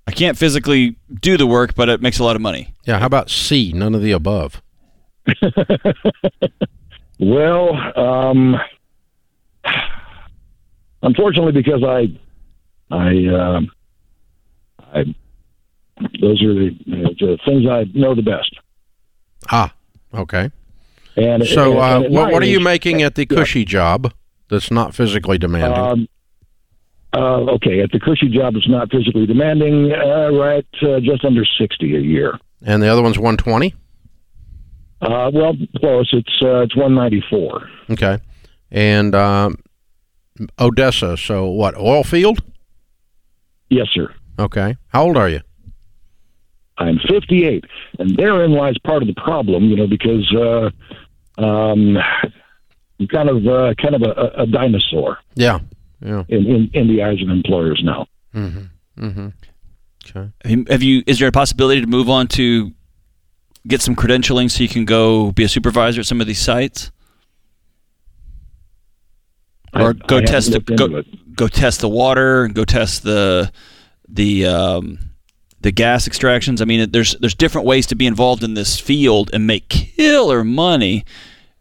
I 0.06 0.12
can't 0.12 0.36
physically 0.36 0.96
do 1.20 1.36
the 1.36 1.46
work, 1.46 1.74
but 1.74 1.88
it 1.88 2.00
makes 2.02 2.18
a 2.18 2.24
lot 2.24 2.34
of 2.36 2.42
money? 2.42 2.74
Yeah, 2.84 2.98
how 2.98 3.06
about 3.06 3.30
C, 3.30 3.72
none 3.74 3.94
of 3.94 4.02
the 4.02 4.12
above? 4.12 4.60
Well, 7.22 7.74
um, 7.98 8.56
unfortunately, 11.02 11.52
because 11.52 11.82
I, 11.84 12.06
I, 12.90 13.26
um, 13.26 13.70
I, 14.78 15.04
those 16.20 16.42
are 16.42 16.54
the, 16.54 16.70
the 16.86 17.38
things 17.44 17.66
I 17.68 17.84
know 17.92 18.14
the 18.14 18.22
best. 18.22 18.54
Ah, 19.50 19.74
okay. 20.14 20.50
And 21.16 21.46
So, 21.46 21.72
and- 21.72 21.80
uh, 21.80 22.06
and 22.06 22.14
what, 22.14 22.32
what 22.32 22.42
are 22.42 22.46
you 22.46 22.58
making 22.60 23.02
at 23.02 23.16
the 23.16 23.26
Yeah. 23.30 23.36
cushy 23.36 23.66
job 23.66 24.12
that's 24.48 24.70
not 24.70 24.94
physically 24.94 25.36
demanding? 25.36 25.78
Um, 25.78 26.08
uh, 27.12 27.40
okay, 27.54 27.80
at 27.80 27.90
the 27.92 27.98
cushy 28.00 28.28
job, 28.28 28.54
it's 28.56 28.68
not 28.68 28.90
physically 28.90 29.26
demanding. 29.26 29.92
Uh, 29.92 30.30
right, 30.30 30.66
uh, 30.82 31.00
just 31.00 31.24
under 31.24 31.44
sixty 31.58 31.96
a 31.96 32.00
year. 32.00 32.38
and 32.62 32.82
the 32.82 32.88
other 32.88 33.02
one's 33.02 33.18
120? 33.18 33.74
Uh, 35.02 35.30
well, 35.32 35.54
close. 35.78 36.08
It's 36.12 36.42
uh, 36.42 36.60
it's 36.60 36.76
one 36.76 36.94
ninety 36.94 37.22
four. 37.30 37.68
Okay. 37.90 38.18
And 38.70 39.14
um, 39.14 39.56
Odessa, 40.58 41.16
so 41.16 41.46
what, 41.46 41.76
oil 41.76 42.04
field? 42.04 42.40
Yes, 43.70 43.88
sir. 43.92 44.14
Okay. 44.38 44.76
How 44.88 45.04
old 45.04 45.16
are 45.16 45.28
you? 45.28 45.40
I'm 46.78 46.98
58, 47.10 47.64
and 47.98 48.16
therein 48.16 48.52
lies 48.52 48.74
part 48.84 49.02
of 49.02 49.08
the 49.08 49.14
problem, 49.14 49.64
you 49.64 49.76
know, 49.76 49.86
because 49.86 50.32
uh, 50.34 51.42
um, 51.42 51.98
I'm 52.98 53.06
kind 53.08 53.28
of 53.28 53.46
uh, 53.46 53.74
kind 53.82 53.94
of 53.94 54.02
a, 54.02 54.42
a 54.42 54.46
dinosaur 54.46 55.18
Yeah. 55.34 55.58
Yeah. 56.02 56.24
in, 56.28 56.46
in, 56.46 56.70
in 56.72 56.88
the 56.88 57.02
eyes 57.02 57.20
of 57.22 57.28
employers 57.28 57.82
now. 57.84 58.06
Mm-hmm. 58.34 59.04
Mm-hmm. 59.04 59.28
Okay. 60.16 60.64
Have 60.70 60.82
you- 60.82 61.02
Is 61.06 61.18
there 61.18 61.28
a 61.28 61.32
possibility 61.32 61.80
to 61.80 61.86
move 61.86 62.08
on 62.08 62.26
to 62.28 62.72
get 63.66 63.82
some 63.82 63.94
credentialing 63.94 64.50
so 64.50 64.62
you 64.62 64.68
can 64.68 64.84
go 64.86 65.32
be 65.32 65.44
a 65.44 65.48
supervisor 65.48 66.00
at 66.00 66.06
some 66.06 66.20
of 66.20 66.26
these 66.26 66.38
sites, 66.40 66.90
or 69.74 69.90
I 69.90 69.92
go 69.92 70.16
haven't 70.16 70.26
test 70.26 70.52
the 70.52 70.60
go, 70.60 71.02
go 71.34 71.48
test 71.48 71.80
the 71.80 71.88
water, 71.88 72.48
go 72.48 72.64
test 72.64 73.02
the 73.02 73.52
the 74.08 74.46
um, 74.46 74.98
the 75.60 75.70
gas 75.70 76.06
extractions? 76.06 76.60
I 76.60 76.64
mean, 76.64 76.90
there's 76.90 77.14
there's 77.16 77.34
different 77.34 77.66
ways 77.66 77.86
to 77.88 77.94
be 77.94 78.06
involved 78.06 78.42
in 78.42 78.54
this 78.54 78.80
field 78.80 79.30
and 79.32 79.46
make 79.46 79.68
killer 79.68 80.42
money. 80.44 81.04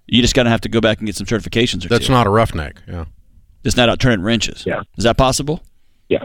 You 0.08 0.22
just 0.24 0.34
got 0.34 0.44
to 0.44 0.50
have 0.50 0.62
to 0.62 0.70
go 0.70 0.82
back 0.82 0.98
and 1.00 1.06
get 1.06 1.16
some 1.16 1.28
certifications 1.28 1.86
or 1.86 1.90
That's 1.90 2.08
two. 2.08 2.14
not 2.14 2.26
a 2.26 2.32
roughneck. 2.32 2.82
Yeah. 2.88 3.06
Just 3.64 3.78
not 3.78 3.90
out 3.90 4.00
turning 4.00 4.22
wrenches. 4.22 4.66
Yeah. 4.66 4.82
Is 4.98 5.04
that 5.04 5.18
possible? 5.18 5.62
Yeah. 6.08 6.24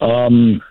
Um, 0.00 0.62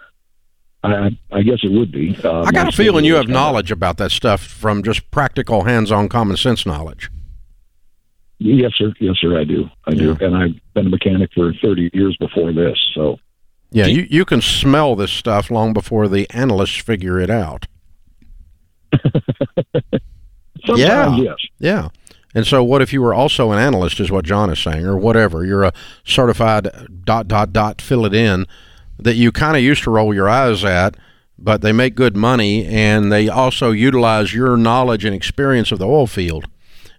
I, 0.83 1.17
I 1.31 1.41
guess 1.43 1.59
it 1.63 1.71
would 1.71 1.91
be. 1.91 2.17
Uh, 2.23 2.41
I 2.43 2.51
got 2.51 2.67
a 2.67 2.71
feeling 2.71 3.05
you 3.05 3.15
have 3.15 3.23
schedule 3.23 3.31
is 3.31 3.33
knowledge 3.35 3.71
about 3.71 3.97
that 3.97 4.11
stuff 4.11 4.41
from 4.41 4.83
just 4.83 5.09
practical, 5.11 5.63
hands-on, 5.63 6.09
common 6.09 6.37
sense 6.37 6.65
knowledge. 6.65 7.09
Yes, 8.39 8.71
sir. 8.75 8.93
Yes, 8.99 9.15
sir. 9.19 9.37
I 9.39 9.43
do. 9.43 9.69
I 9.85 9.93
do. 9.95 10.15
And 10.21 10.35
I've 10.35 10.73
been 10.73 10.87
a 10.87 10.89
mechanic 10.89 11.31
for 11.33 11.53
30 11.53 11.89
years 11.93 12.15
before 12.17 12.53
this. 12.53 12.77
So 12.93 13.19
Yeah, 13.71 13.87
you, 13.87 14.05
you 14.09 14.25
can 14.25 14.41
smell 14.41 14.95
this 14.95 15.11
stuff 15.11 15.49
long 15.49 15.73
before 15.73 16.07
the 16.07 16.29
analysts 16.29 16.77
figure 16.77 17.19
it 17.19 17.29
out. 17.31 17.65
sometimes, 20.65 20.77
Yeah. 20.79 21.17
yes. 21.17 21.35
Yeah. 21.59 21.89
And 22.37 22.45
so, 22.45 22.63
what 22.63 22.83
if 22.83 22.93
you 22.93 23.01
were 23.01 23.15
also 23.15 23.51
an 23.51 23.57
analyst, 23.57 23.99
is 23.99 24.11
what 24.11 24.23
John 24.23 24.51
is 24.51 24.59
saying, 24.59 24.85
or 24.85 24.95
whatever? 24.95 25.43
You're 25.43 25.63
a 25.63 25.73
certified 26.03 26.69
dot, 27.03 27.27
dot, 27.27 27.51
dot, 27.51 27.81
fill 27.81 28.05
it 28.05 28.13
in 28.13 28.45
that 28.99 29.15
you 29.15 29.31
kind 29.31 29.57
of 29.57 29.63
used 29.63 29.81
to 29.85 29.89
roll 29.89 30.13
your 30.13 30.29
eyes 30.29 30.63
at, 30.63 30.95
but 31.39 31.63
they 31.63 31.71
make 31.71 31.95
good 31.95 32.15
money 32.15 32.63
and 32.67 33.11
they 33.11 33.27
also 33.27 33.71
utilize 33.71 34.35
your 34.35 34.55
knowledge 34.55 35.03
and 35.03 35.15
experience 35.15 35.71
of 35.71 35.79
the 35.79 35.87
oil 35.87 36.05
field. 36.05 36.45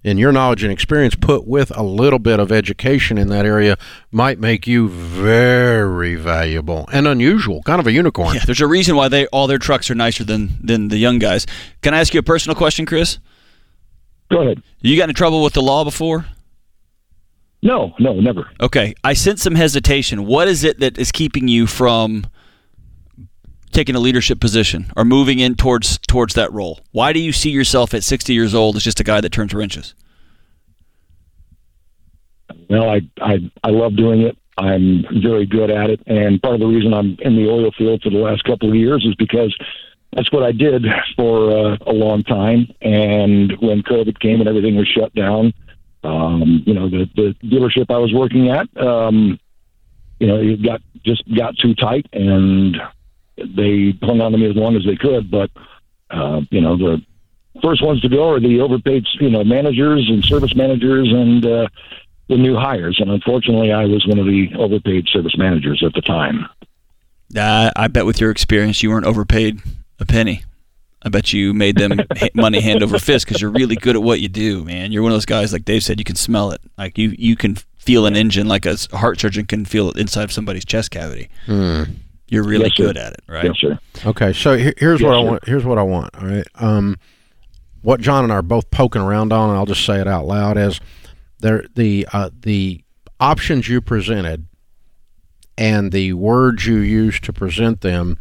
And 0.02 0.18
your 0.18 0.33
knowledge 0.33 0.64
and 0.64 0.73
experience 0.73 1.14
put 1.14 1.47
with 1.47 1.71
a 1.76 1.85
little 1.85 2.18
bit 2.18 2.40
of 2.40 2.50
education 2.50 3.16
in 3.16 3.28
that 3.28 3.47
area 3.47 3.76
might 4.11 4.40
make 4.40 4.66
you 4.66 4.88
very 4.88 6.16
valuable 6.16 6.88
and 6.92 7.07
unusual, 7.07 7.62
kind 7.62 7.78
of 7.78 7.87
a 7.87 7.92
unicorn. 7.92 8.35
Yeah. 8.35 8.42
There's 8.45 8.61
a 8.61 8.66
reason 8.66 8.97
why 8.97 9.07
they 9.07 9.28
all 9.28 9.47
their 9.47 9.59
trucks 9.59 9.88
are 9.88 9.95
nicer 9.95 10.25
than 10.25 10.59
than 10.61 10.88
the 10.88 10.99
young 10.99 11.21
guys. 11.21 11.47
Can 11.83 11.95
I 11.95 12.00
ask 12.00 12.12
you 12.12 12.18
a 12.18 12.25
personal 12.25 12.57
question, 12.57 12.87
Chris? 12.87 13.21
Go 14.30 14.42
ahead. 14.42 14.62
You 14.80 14.97
got 14.97 15.08
in 15.08 15.14
trouble 15.14 15.42
with 15.42 15.54
the 15.54 15.62
law 15.62 15.85
before? 15.85 16.26
No, 17.62 17.94
no, 17.99 18.20
never. 18.20 18.49
Okay, 18.61 18.94
I 19.02 19.14
sense 19.14 19.42
some 19.42 19.54
hesitation. 19.54 20.26
What 20.26 20.49
is 20.49 20.62
it 20.62 20.78
that 20.80 20.97
is 20.99 21.11
keeping 21.11 21.49
you 21.49 21.66
from 21.66 22.26
taking 23.73 23.94
a 23.94 24.00
leadership 24.00 24.40
position 24.40 24.92
or 24.97 25.04
moving 25.04 25.40
in 25.40 25.54
towards 25.54 25.99
towards 25.99 26.35
that 26.35 26.52
role? 26.52 26.80
Why 26.92 27.12
do 27.12 27.20
you 27.20 27.32
see 27.32 27.50
yourself 27.50 27.94
at 27.94 28.04
60 28.04 28.32
years 28.32 28.54
old 28.54 28.76
as 28.76 28.85
just 28.85 29.00
a 29.00 29.04
guy 29.04 29.20
that 29.20 29.30
turns 29.30 29.52
wrenches? 29.52 29.94
Well, 32.70 32.88
I, 32.90 33.00
I 33.20 33.50
I 33.64 33.70
love 33.70 33.97
doing 33.97 34.23
it. 34.23 34.37
I'm 34.56 35.04
very 35.23 35.47
good 35.47 35.70
at 35.70 35.90
it, 35.90 36.00
and 36.06 36.42
part 36.42 36.54
of 36.54 36.61
the 36.61 36.66
reason 36.66 36.92
I'm 36.92 37.16
in 37.20 37.37
the 37.37 37.49
oil 37.49 37.70
field 37.78 38.02
for 38.02 38.11
the 38.11 38.18
last 38.18 38.42
couple 38.44 38.68
of 38.68 38.75
years 38.75 39.04
is 39.08 39.14
because 39.14 39.56
that's 40.12 40.33
what 40.33 40.43
I 40.43 40.53
did 40.53 40.87
for 41.17 41.50
uh, 41.50 41.77
a 41.87 41.93
long 41.93 42.23
time. 42.25 42.67
And 42.81 43.53
when 43.61 43.83
COVID 43.83 44.19
came 44.21 44.41
and 44.41 44.49
everything 44.49 44.77
was 44.77 44.88
shut 44.88 45.15
down, 45.15 45.53
um, 46.03 46.62
you 46.67 46.75
know, 46.75 46.88
the, 46.88 47.09
the 47.15 47.35
dealership 47.47 47.87
I 47.91 47.99
was 47.99 48.12
working 48.12 48.50
at, 48.50 48.69
um, 48.81 49.38
you 50.19 50.27
know, 50.27 50.41
it 50.41 50.62
got 50.62 50.81
just 51.05 51.23
got 51.35 51.57
too 51.59 51.75
tight, 51.75 52.07
and 52.12 52.77
they 53.37 53.97
hung 54.03 54.21
on 54.21 54.33
to 54.33 54.38
me 54.38 54.49
as 54.49 54.57
long 54.57 54.77
as 54.77 54.85
they 54.85 54.97
could. 54.97 55.31
But 55.31 55.50
uh, 56.11 56.41
you 56.50 56.61
know, 56.61 56.77
the 56.77 57.03
first 57.62 57.85
ones 57.85 58.00
to 58.00 58.09
go 58.09 58.31
are 58.31 58.41
the 58.41 58.61
overpaid, 58.61 59.07
you 59.21 59.31
know, 59.31 59.45
managers 59.45 60.09
and 60.09 60.25
service 60.25 60.55
managers 60.55 61.09
and 61.12 61.45
uh, 61.45 61.69
the 62.29 62.37
new 62.37 62.57
hires. 62.57 62.99
And 63.00 63.11
unfortunately, 63.11 63.73
I 63.73 63.85
was 63.85 64.07
one 64.07 64.19
of 64.19 64.27
the 64.27 64.49
overpaid 64.57 65.07
service 65.09 65.37
managers 65.37 65.83
at 65.85 65.93
the 65.95 66.00
time. 66.00 66.47
Uh, 67.37 67.71
I 67.77 67.88
bet 67.88 68.07
with 68.07 68.21
your 68.21 68.31
experience, 68.31 68.83
you 68.83 68.91
weren't 68.91 69.07
overpaid 69.07 69.61
a 69.99 70.07
penny. 70.07 70.45
I 71.02 71.11
bet 71.11 71.33
you 71.33 71.55
made 71.55 71.76
them 71.76 72.00
money 72.35 72.61
hand 72.61 72.83
over 72.83 72.99
fist 72.99 73.25
because 73.26 73.40
you're 73.40 73.52
really 73.52 73.76
good 73.76 73.95
at 73.95 74.02
what 74.02 74.21
you 74.21 74.28
do, 74.28 74.64
man. 74.64 74.90
You're 74.90 75.02
one 75.02 75.12
of 75.12 75.17
those 75.17 75.26
guys, 75.26 75.52
like 75.52 75.64
Dave 75.64 75.83
said, 75.85 75.99
you 76.00 76.05
can 76.05 76.17
smell 76.17 76.50
it. 76.50 76.61
Like 76.76 76.99
you, 76.99 77.14
you 77.17 77.37
can 77.37 77.57
feel 77.78 78.05
an 78.07 78.17
engine 78.17 78.49
like 78.49 78.67
a 78.67 78.76
heart 78.93 79.21
surgeon 79.21 79.47
can 79.47 79.64
feel 79.64 79.90
it 79.90 79.97
inside 79.97 80.25
of 80.25 80.33
somebody's 80.33 80.64
chest 80.64 80.90
cavity. 80.90 81.28
Hmm. 81.47 81.85
You're 82.28 82.43
really 82.45 82.64
Yes, 82.67 82.76
sir. 82.76 82.83
good 82.87 82.97
at 82.99 83.12
it, 83.14 83.21
right? 83.28 83.45
Yes, 83.45 83.59
sir. 83.59 83.78
Okay, 84.05 84.33
so 84.33 84.57
here- 84.57 84.75
here's 84.76 85.00
Yes, 85.00 85.07
what 85.07 85.14
I 85.14 85.21
want. 85.21 85.47
Here's 85.47 85.64
what 85.64 85.78
I 85.78 85.83
want. 85.83 86.14
All 86.21 86.26
right. 86.28 86.47
Um, 86.57 86.99
what 87.81 88.00
John 88.00 88.25
and 88.25 88.33
I 88.33 88.37
are 88.37 88.43
both 88.43 88.71
poking 88.71 89.00
around 89.00 89.33
on, 89.33 89.50
and 89.50 89.59
I'll 89.59 89.67
just 89.67 89.85
say 89.87 90.00
it 90.00 90.09
out 90.09 90.26
loud, 90.26 90.59
is 90.59 90.81
there 91.38 91.64
the 91.76 92.07
uh, 92.12 92.31
the 92.40 92.83
options 93.21 93.69
you 93.69 93.81
presented 93.81 94.47
and 95.57 95.90
the 95.93 96.12
words 96.12 96.67
you 96.67 96.78
used 96.78 97.25
to 97.25 97.33
present 97.33 97.81
them 97.81 98.19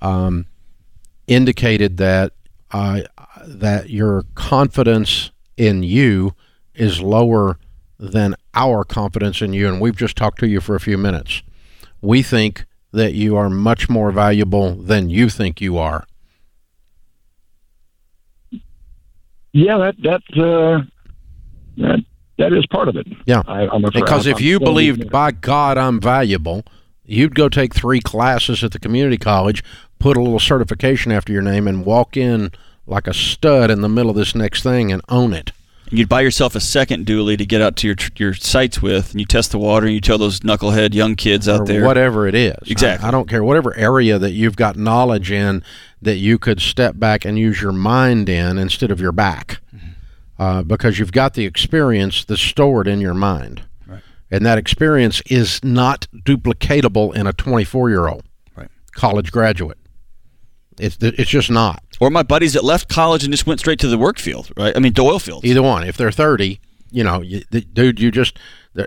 um, 0.00 0.46
indicated 1.26 1.96
that 1.98 2.32
uh, 2.72 3.02
that 3.46 3.90
your 3.90 4.24
confidence 4.34 5.30
in 5.56 5.82
you 5.82 6.34
is 6.74 7.00
lower 7.00 7.58
than 7.98 8.34
our 8.54 8.84
confidence 8.84 9.42
in 9.42 9.52
you, 9.52 9.68
and 9.68 9.80
we've 9.80 9.96
just 9.96 10.16
talked 10.16 10.38
to 10.40 10.48
you 10.48 10.60
for 10.60 10.74
a 10.74 10.80
few 10.80 10.96
minutes. 10.96 11.42
We 12.00 12.22
think 12.22 12.64
that 12.92 13.12
you 13.14 13.36
are 13.36 13.50
much 13.50 13.88
more 13.88 14.10
valuable 14.10 14.74
than 14.74 15.10
you 15.10 15.28
think 15.28 15.60
you 15.60 15.76
are. 15.78 16.04
Yeah, 19.52 19.78
that 19.78 19.96
that 20.02 20.22
uh, 20.42 20.82
that 21.76 22.00
that 22.38 22.52
is 22.52 22.64
part 22.66 22.88
of 22.88 22.96
it. 22.96 23.06
Yeah. 23.26 23.42
I, 23.46 23.66
I'm 23.68 23.82
Because 23.82 24.26
if 24.26 24.36
I'm- 24.36 24.44
you 24.44 24.54
I'm- 24.56 24.64
believed, 24.64 25.10
by 25.10 25.30
God, 25.32 25.76
I'm 25.76 26.00
valuable, 26.00 26.64
you'd 27.04 27.34
go 27.34 27.48
take 27.48 27.74
three 27.74 28.00
classes 28.00 28.62
at 28.64 28.72
the 28.72 28.78
community 28.78 29.18
college, 29.18 29.62
put 30.00 30.16
a 30.16 30.20
little 30.22 30.40
certification 30.40 31.12
after 31.12 31.32
your 31.32 31.42
name, 31.42 31.68
and 31.68 31.84
walk 31.84 32.16
in 32.16 32.50
like 32.86 33.06
a 33.06 33.14
stud 33.14 33.70
in 33.70 33.82
the 33.82 33.88
middle 33.88 34.10
of 34.10 34.16
this 34.16 34.34
next 34.34 34.64
thing 34.64 34.90
and 34.90 35.00
own 35.08 35.32
it. 35.32 35.52
You'd 35.92 36.08
buy 36.08 36.20
yourself 36.20 36.54
a 36.54 36.60
second 36.60 37.04
dually 37.04 37.36
to 37.36 37.44
get 37.44 37.60
out 37.60 37.74
to 37.76 37.86
your 37.88 37.96
your 38.16 38.34
sites 38.34 38.80
with, 38.80 39.10
and 39.12 39.20
you 39.20 39.26
test 39.26 39.50
the 39.50 39.58
water, 39.58 39.86
and 39.86 39.94
you 39.94 40.00
tell 40.00 40.18
those 40.18 40.40
knucklehead 40.40 40.94
young 40.94 41.16
kids 41.16 41.48
out 41.48 41.66
there, 41.66 41.84
whatever 41.84 42.26
it 42.28 42.34
is. 42.34 42.56
Exactly. 42.66 43.04
I, 43.04 43.08
I 43.08 43.10
don't 43.10 43.28
care. 43.28 43.42
Whatever 43.42 43.76
area 43.76 44.18
that 44.18 44.30
you've 44.30 44.56
got 44.56 44.76
knowledge 44.76 45.30
in 45.32 45.64
that 46.02 46.16
you 46.16 46.38
could 46.38 46.60
step 46.60 46.98
back 46.98 47.24
and 47.24 47.38
use 47.38 47.60
your 47.60 47.72
mind 47.72 48.28
in 48.28 48.56
instead 48.56 48.90
of 48.90 49.00
your 49.00 49.12
back. 49.12 49.60
Mm-hmm. 49.74 49.86
Uh, 50.38 50.62
because 50.62 50.98
you've 50.98 51.12
got 51.12 51.34
the 51.34 51.44
experience 51.44 52.24
that's 52.24 52.40
stored 52.40 52.88
in 52.88 53.00
your 53.00 53.12
mind. 53.12 53.62
Right. 53.86 54.00
And 54.30 54.46
that 54.46 54.56
experience 54.56 55.20
is 55.26 55.62
not 55.62 56.06
duplicatable 56.14 57.14
in 57.14 57.26
a 57.26 57.32
24 57.34 57.90
year 57.90 58.08
old 58.08 58.22
Right. 58.56 58.68
college 58.92 59.32
graduate. 59.32 59.76
It's, 60.80 60.96
it's 61.00 61.30
just 61.30 61.50
not. 61.50 61.82
or 62.00 62.10
my 62.10 62.22
buddies 62.22 62.54
that 62.54 62.64
left 62.64 62.88
college 62.88 63.24
and 63.24 63.32
just 63.32 63.46
went 63.46 63.60
straight 63.60 63.78
to 63.80 63.88
the 63.88 63.98
work 63.98 64.18
field, 64.18 64.50
right? 64.56 64.74
I 64.74 64.80
mean, 64.80 64.94
oil 64.98 65.18
field. 65.18 65.44
Either 65.44 65.62
one. 65.62 65.84
If 65.84 65.96
they're 65.96 66.10
30, 66.10 66.60
you 66.90 67.04
know, 67.04 67.20
you, 67.20 67.42
the, 67.50 67.60
dude, 67.60 68.00
you 68.00 68.10
just, 68.10 68.38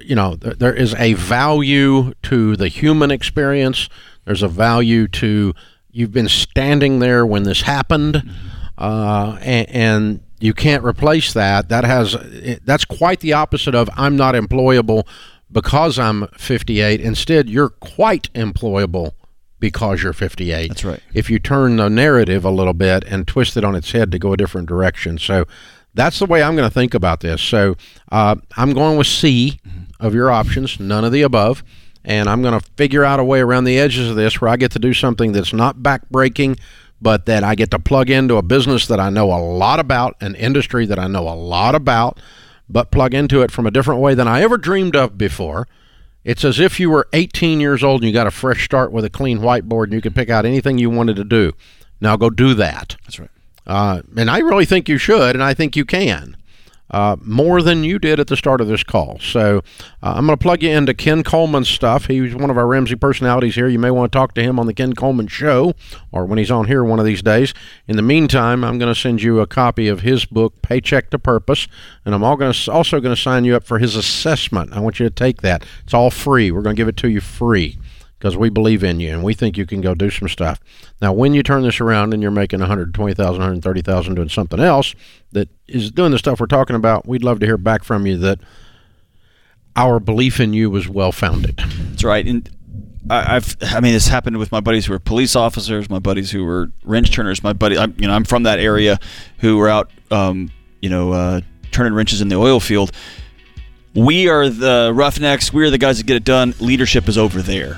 you 0.02 0.16
know, 0.16 0.36
there, 0.36 0.54
there 0.54 0.74
is 0.74 0.96
a 0.96 1.14
value 1.14 2.14
to 2.24 2.56
the 2.56 2.68
human 2.68 3.12
experience. 3.12 3.90
There's 4.26 4.44
a 4.44 4.48
value 4.48 5.08
to 5.10 5.54
you've 5.92 6.12
been 6.12 6.28
standing 6.28 7.00
there 7.00 7.26
when 7.26 7.44
this 7.44 7.62
happened, 7.62 8.30
uh, 8.78 9.38
and, 9.42 9.70
and 9.70 10.24
you 10.40 10.54
can't 10.54 10.84
replace 10.84 11.34
that. 11.34 11.70
That 11.70 11.84
has 11.86 12.18
that's 12.64 12.84
quite 12.84 13.22
the 13.22 13.34
opposite 13.34 13.76
of 13.76 13.90
I'm 13.96 14.18
not 14.18 14.36
employable 14.36 15.08
because 15.52 15.98
I'm 16.00 16.28
58. 16.38 17.00
Instead, 17.00 17.50
you're 17.50 17.70
quite 17.70 18.34
employable 18.34 19.12
because 19.64 20.04
you're 20.04 20.12
58 20.12 20.68
That's 20.68 20.84
right. 20.84 21.00
if 21.14 21.30
you 21.30 21.40
turn 21.40 21.78
the 21.78 21.90
narrative 21.90 22.44
a 22.44 22.50
little 22.50 22.74
bit 22.74 23.06
and 23.06 23.26
twist 23.26 23.56
it 23.56 23.64
on 23.64 23.76
its 23.76 23.94
head 23.94 24.12
to 24.12 24.20
go 24.20 24.34
a 24.34 24.38
different 24.38 24.68
direction. 24.68 25.18
So 25.18 25.46
that's 25.94 26.20
the 26.20 26.26
way 26.26 26.44
I'm 26.44 26.58
going 26.58 26.68
to 26.68 26.74
think 26.74 26.94
about 26.94 27.22
this. 27.22 27.42
So 27.42 27.78
uh, 28.12 28.36
I'm 28.58 28.74
going 28.74 28.98
with 28.98 29.08
C 29.08 29.62
of 30.02 30.14
your 30.14 30.30
options, 30.30 30.82
none 30.82 31.06
of 31.06 31.14
the 31.14 31.22
above. 31.22 31.64
And 32.04 32.28
I'm 32.28 32.42
going 32.42 32.60
to 32.60 32.66
figure 32.76 33.06
out 33.06 33.22
a 33.22 33.24
way 33.24 33.40
around 33.40 33.64
the 33.64 33.80
edges 33.80 34.10
of 34.10 34.18
this 34.18 34.42
where 34.42 34.50
I 34.50 34.58
get 34.58 34.74
to 34.74 34.80
do 34.80 34.94
something 34.94 35.32
that's 35.32 35.54
not 35.54 35.78
backbreaking, 35.78 36.60
but 37.02 37.26
that 37.28 37.46
I 37.46 37.56
get 37.56 37.72
to 37.72 37.80
plug 37.80 38.10
into 38.10 38.36
a 38.36 38.42
business 38.42 38.88
that 38.88 39.00
I 39.00 39.10
know 39.10 39.32
a 39.32 39.40
lot 39.40 39.80
about, 39.80 40.18
an 40.20 40.36
industry 40.36 40.86
that 40.88 41.00
I 41.00 41.08
know 41.08 41.30
a 41.30 41.40
lot 41.40 41.74
about, 41.74 42.20
but 42.68 42.92
plug 42.92 43.14
into 43.14 43.42
it 43.42 43.50
from 43.50 43.66
a 43.66 43.72
different 43.72 44.02
way 44.02 44.14
than 44.14 44.28
I 44.28 44.42
ever 44.42 44.58
dreamed 44.58 44.98
of 44.98 45.18
before. 45.18 45.70
It's 46.24 46.46
as 46.46 46.60
if 46.60 46.80
you 46.80 46.90
were 46.90 47.08
18 47.14 47.60
years 47.60 47.84
old 47.84 48.02
and 48.02 48.08
you 48.08 48.14
got 48.14 48.28
a 48.28 48.32
fresh 48.32 48.64
start 48.64 48.92
with 48.92 49.04
a 49.04 49.10
clean 49.10 49.40
whiteboard 49.40 49.86
and 49.86 49.94
you 49.94 50.02
could 50.02 50.16
pick 50.16 50.30
out 50.30 50.46
anything 50.46 50.78
you 50.78 50.90
wanted 50.90 51.18
to 51.18 51.24
do. 51.24 51.54
Now 52.00 52.16
go 52.16 52.30
do 52.30 52.54
that. 52.54 52.96
That's 53.04 53.20
right. 53.20 53.30
Uh, 53.66 54.02
and 54.18 54.30
I 54.30 54.40
really 54.40 54.66
think 54.66 54.90
you 54.90 54.98
should, 54.98 55.36
and 55.36 55.44
I 55.44 55.54
think 55.54 55.76
you 55.76 55.86
can. 55.86 56.36
Uh, 56.94 57.16
more 57.24 57.64
than 57.64 57.84
you 57.84 57.98
did 57.98 58.20
at 58.20 58.28
the 58.28 58.38
start 58.38 58.62
of 58.62 58.68
this 58.68 58.84
call. 58.84 59.18
So 59.20 59.64
uh, 60.04 60.14
I'm 60.16 60.28
going 60.28 60.38
to 60.38 60.42
plug 60.42 60.62
you 60.62 60.70
into 60.70 60.94
Ken 60.94 61.24
Coleman's 61.24 61.68
stuff. 61.68 62.06
He's 62.06 62.36
one 62.36 62.52
of 62.52 62.58
our 62.58 62.68
Ramsey 62.68 62.96
personalities 62.96 63.56
here. 63.56 63.68
You 63.68 63.80
may 63.80 63.90
want 63.90 64.12
to 64.12 64.16
talk 64.16 64.36
to 64.36 64.44
him 64.44 64.60
on 64.60 64.68
the 64.68 64.76
Ken 64.76 64.94
Coleman 64.94 65.26
Show 65.26 65.74
or 66.12 66.28
when 66.28 66.38
he's 66.38 66.52
on 66.52 66.68
here 66.68 66.84
one 66.84 67.00
of 67.00 67.06
these 67.06 67.24
days. 67.24 67.52
In 67.88 67.96
the 67.96 68.04
meantime, 68.04 68.64
I'm 68.64 68.78
going 68.78 68.94
to 68.94 69.00
send 69.00 69.24
you 69.24 69.40
a 69.40 69.48
copy 69.48 69.88
of 69.88 70.02
his 70.02 70.26
book, 70.26 70.62
Paycheck 70.62 71.10
to 71.10 71.18
Purpose, 71.18 71.68
and 72.06 72.14
I'm 72.14 72.24
all 72.24 72.38
to, 72.38 72.72
also 72.72 73.00
going 73.00 73.16
to 73.16 73.20
sign 73.20 73.44
you 73.44 73.56
up 73.56 73.64
for 73.64 73.80
his 73.80 73.96
assessment. 73.96 74.74
I 74.74 74.80
want 74.80 75.00
you 75.00 75.10
to 75.10 75.16
take 75.16 75.42
that. 75.42 75.66
It's 75.84 75.96
all 75.96 76.12
free. 76.12 76.52
We're 76.52 76.62
going 76.62 76.76
to 76.76 76.80
give 76.80 76.88
it 76.88 76.98
to 76.98 77.10
you 77.10 77.22
free 77.22 77.80
because 78.24 78.38
we 78.38 78.50
believe 78.50 78.86
in 78.86 79.02
you 79.02 79.12
and 79.12 79.22
we 79.22 79.34
think 79.34 79.58
you 79.58 79.66
can 79.66 79.82
go 79.82 79.94
do 79.94 80.10
some 80.10 80.30
stuff. 80.30 80.62
Now, 81.02 81.12
when 81.12 81.34
you 81.34 81.44
turn 81.44 81.64
this 81.64 81.82
around 81.82 82.14
and 82.14 82.22
you're 82.22 82.32
making 82.32 82.62
120,000, 82.62 83.28
130,000 83.34 84.16
doing 84.16 84.30
something 84.30 84.62
else 84.62 84.96
that 85.34 85.50
is 85.68 85.92
doing 85.92 86.12
the 86.14 86.18
stuff 86.18 86.40
we're 86.40 86.46
talking 86.46 86.78
about, 86.78 87.06
we'd 87.06 87.22
love 87.22 87.42
to 87.42 87.46
hear 87.46 87.58
back 87.58 87.84
from 87.84 88.08
you 88.08 88.18
that 88.20 88.40
our 89.76 90.00
belief 90.00 90.40
in 90.40 90.54
you 90.54 90.70
was 90.70 90.88
well 90.88 91.12
founded. 91.12 91.58
That's 91.58 92.06
right. 92.06 92.26
And 92.26 92.50
I, 93.10 93.36
I've, 93.36 93.58
I 93.62 93.82
mean, 93.82 93.92
this 93.92 94.08
happened 94.08 94.38
with 94.38 94.54
my 94.54 94.62
buddies 94.62 94.86
who 94.86 94.94
were 94.94 95.00
police 95.00 95.36
officers, 95.36 95.90
my 95.90 96.00
buddies 96.00 96.32
who 96.32 96.46
were 96.46 96.72
wrench 96.86 97.12
turners, 97.12 97.44
my 97.44 97.52
buddy, 97.52 97.78
I'm, 97.78 97.94
you 97.98 98.08
know, 98.08 98.14
I'm 98.14 98.24
from 98.24 98.44
that 98.44 98.58
area 98.58 99.00
who 99.40 99.58
were 99.58 99.68
out, 99.68 99.92
um, 100.12 100.50
you 100.82 100.88
know, 100.88 101.12
uh, 101.12 101.42
turning 101.72 101.94
wrenches 101.94 102.22
in 102.22 102.30
the 102.30 102.38
oil 102.38 102.62
field. 102.62 102.94
We 103.94 104.30
are 104.30 104.48
the 104.48 104.94
roughnecks. 104.96 105.52
We 105.52 105.66
are 105.66 105.70
the 105.70 105.78
guys 105.78 105.98
that 105.98 106.06
get 106.06 106.16
it 106.16 106.24
done. 106.24 106.54
Leadership 106.62 107.10
is 107.10 107.18
over 107.18 107.42
there. 107.42 107.78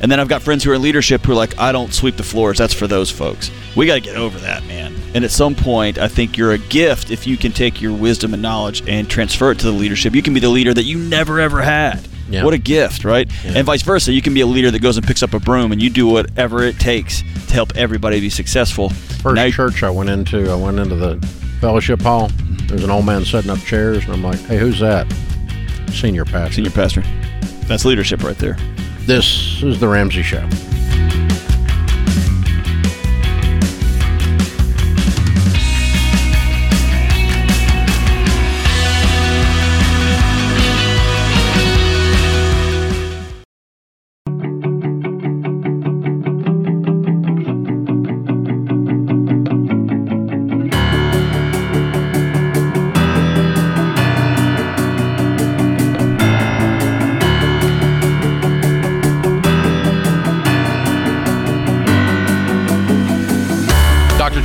And 0.00 0.10
then 0.10 0.20
I've 0.20 0.28
got 0.28 0.42
friends 0.42 0.62
who 0.62 0.70
are 0.70 0.74
in 0.74 0.82
leadership 0.82 1.22
who 1.22 1.32
are 1.32 1.36
like, 1.36 1.58
I 1.58 1.72
don't 1.72 1.92
sweep 1.92 2.16
the 2.16 2.22
floors. 2.22 2.58
That's 2.58 2.74
for 2.74 2.86
those 2.86 3.10
folks. 3.10 3.50
We 3.76 3.86
got 3.86 3.94
to 3.94 4.00
get 4.00 4.16
over 4.16 4.38
that, 4.40 4.64
man. 4.66 4.94
And 5.14 5.24
at 5.24 5.30
some 5.30 5.54
point, 5.54 5.98
I 5.98 6.08
think 6.08 6.36
you're 6.36 6.52
a 6.52 6.58
gift 6.58 7.10
if 7.10 7.26
you 7.26 7.36
can 7.36 7.52
take 7.52 7.80
your 7.80 7.94
wisdom 7.94 8.34
and 8.34 8.42
knowledge 8.42 8.86
and 8.88 9.08
transfer 9.08 9.50
it 9.52 9.58
to 9.60 9.66
the 9.66 9.72
leadership. 9.72 10.14
You 10.14 10.22
can 10.22 10.34
be 10.34 10.40
the 10.40 10.48
leader 10.48 10.74
that 10.74 10.84
you 10.84 10.98
never 10.98 11.40
ever 11.40 11.62
had. 11.62 12.06
Yeah. 12.28 12.44
What 12.44 12.54
a 12.54 12.58
gift, 12.58 13.04
right? 13.04 13.30
And 13.44 13.64
vice 13.64 13.82
versa. 13.82 14.12
You 14.12 14.20
can 14.20 14.34
be 14.34 14.40
a 14.40 14.46
leader 14.46 14.70
that 14.70 14.80
goes 14.80 14.96
and 14.96 15.06
picks 15.06 15.22
up 15.22 15.32
a 15.32 15.40
broom 15.40 15.72
and 15.72 15.80
you 15.80 15.90
do 15.90 16.06
whatever 16.08 16.64
it 16.64 16.78
takes 16.78 17.22
to 17.22 17.54
help 17.54 17.76
everybody 17.76 18.20
be 18.20 18.30
successful. 18.30 18.90
First 18.90 19.36
Now 19.36 19.48
church 19.48 19.82
I 19.82 19.90
went 19.90 20.10
into, 20.10 20.50
I 20.50 20.56
went 20.56 20.78
into 20.78 20.96
the 20.96 21.24
fellowship 21.60 22.02
hall. 22.02 22.28
Mm-hmm. 22.28 22.66
There's 22.66 22.84
an 22.84 22.90
old 22.90 23.06
man 23.06 23.24
setting 23.24 23.50
up 23.50 23.60
chairs, 23.60 24.04
and 24.04 24.12
I'm 24.12 24.22
like, 24.22 24.40
hey, 24.40 24.58
who's 24.58 24.80
that? 24.80 25.06
Senior 25.92 26.24
pastor. 26.24 26.54
Senior 26.54 26.72
pastor. 26.72 27.02
That's 27.68 27.84
leadership 27.84 28.24
right 28.24 28.36
there. 28.38 28.56
This 29.06 29.62
is 29.62 29.78
The 29.78 29.86
Ramsey 29.86 30.24
Show. 30.24 30.48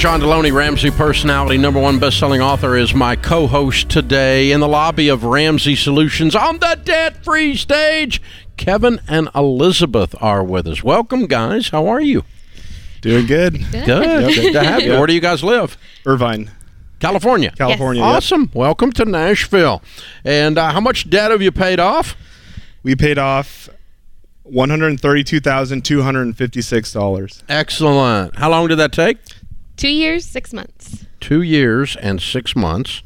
John 0.01 0.19
Delony, 0.19 0.51
Ramsey 0.51 0.89
personality, 0.89 1.59
number 1.59 1.79
one 1.79 1.99
best-selling 1.99 2.41
author, 2.41 2.75
is 2.75 2.91
my 2.91 3.15
co-host 3.15 3.87
today 3.87 4.51
in 4.51 4.59
the 4.59 4.67
lobby 4.67 5.09
of 5.09 5.23
Ramsey 5.23 5.75
Solutions 5.75 6.35
on 6.35 6.57
the 6.57 6.81
debt-free 6.83 7.55
stage. 7.55 8.19
Kevin 8.57 8.99
and 9.07 9.29
Elizabeth 9.35 10.15
are 10.19 10.43
with 10.43 10.65
us. 10.65 10.83
Welcome, 10.83 11.27
guys. 11.27 11.69
How 11.69 11.85
are 11.85 12.01
you? 12.01 12.23
Doing 13.01 13.27
good. 13.27 13.63
Good. 13.71 13.85
Good 13.85 14.53
to 14.53 14.63
have 14.63 14.81
you. 14.81 14.93
Where 14.93 15.05
do 15.05 15.13
you 15.13 15.21
guys 15.21 15.43
live? 15.43 15.77
Irvine, 16.03 16.49
California. 16.99 17.51
California. 17.55 18.01
yep. 18.01 18.15
Awesome. 18.15 18.49
Welcome 18.55 18.91
to 18.93 19.05
Nashville. 19.05 19.83
And 20.25 20.57
uh, 20.57 20.71
how 20.71 20.79
much 20.81 21.11
debt 21.11 21.29
have 21.29 21.43
you 21.43 21.51
paid 21.51 21.79
off? 21.79 22.17
We 22.81 22.95
paid 22.95 23.19
off 23.19 23.69
one 24.41 24.71
hundred 24.71 24.99
thirty-two 24.99 25.41
thousand 25.41 25.85
two 25.85 26.01
hundred 26.01 26.35
fifty-six 26.35 26.91
dollars. 26.91 27.43
Excellent. 27.47 28.35
How 28.37 28.49
long 28.49 28.67
did 28.67 28.77
that 28.77 28.93
take? 28.93 29.19
Two 29.81 29.89
years, 29.89 30.25
six 30.25 30.53
months. 30.53 31.07
Two 31.19 31.41
years 31.41 31.95
and 31.95 32.21
six 32.21 32.55
months. 32.55 33.01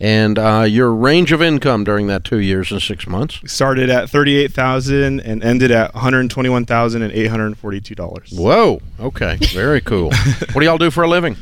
And 0.00 0.40
uh, 0.40 0.66
your 0.68 0.92
range 0.92 1.30
of 1.30 1.40
income 1.40 1.84
during 1.84 2.08
that 2.08 2.24
two 2.24 2.40
years 2.40 2.72
and 2.72 2.82
six 2.82 3.06
months? 3.06 3.40
We 3.40 3.48
started 3.48 3.90
at 3.90 4.10
thirty-eight 4.10 4.52
thousand 4.52 5.20
and 5.20 5.44
ended 5.44 5.70
at 5.70 5.94
one 5.94 6.02
hundred 6.02 6.28
twenty-one 6.28 6.66
thousand 6.66 7.02
and 7.02 7.12
eight 7.12 7.28
hundred 7.28 7.56
forty-two 7.56 7.94
dollars. 7.94 8.32
Whoa. 8.32 8.80
Okay. 8.98 9.36
Very 9.52 9.80
cool. 9.80 10.10
what 10.52 10.54
do 10.54 10.64
y'all 10.64 10.78
do 10.78 10.90
for 10.90 11.04
a 11.04 11.08
living? 11.08 11.36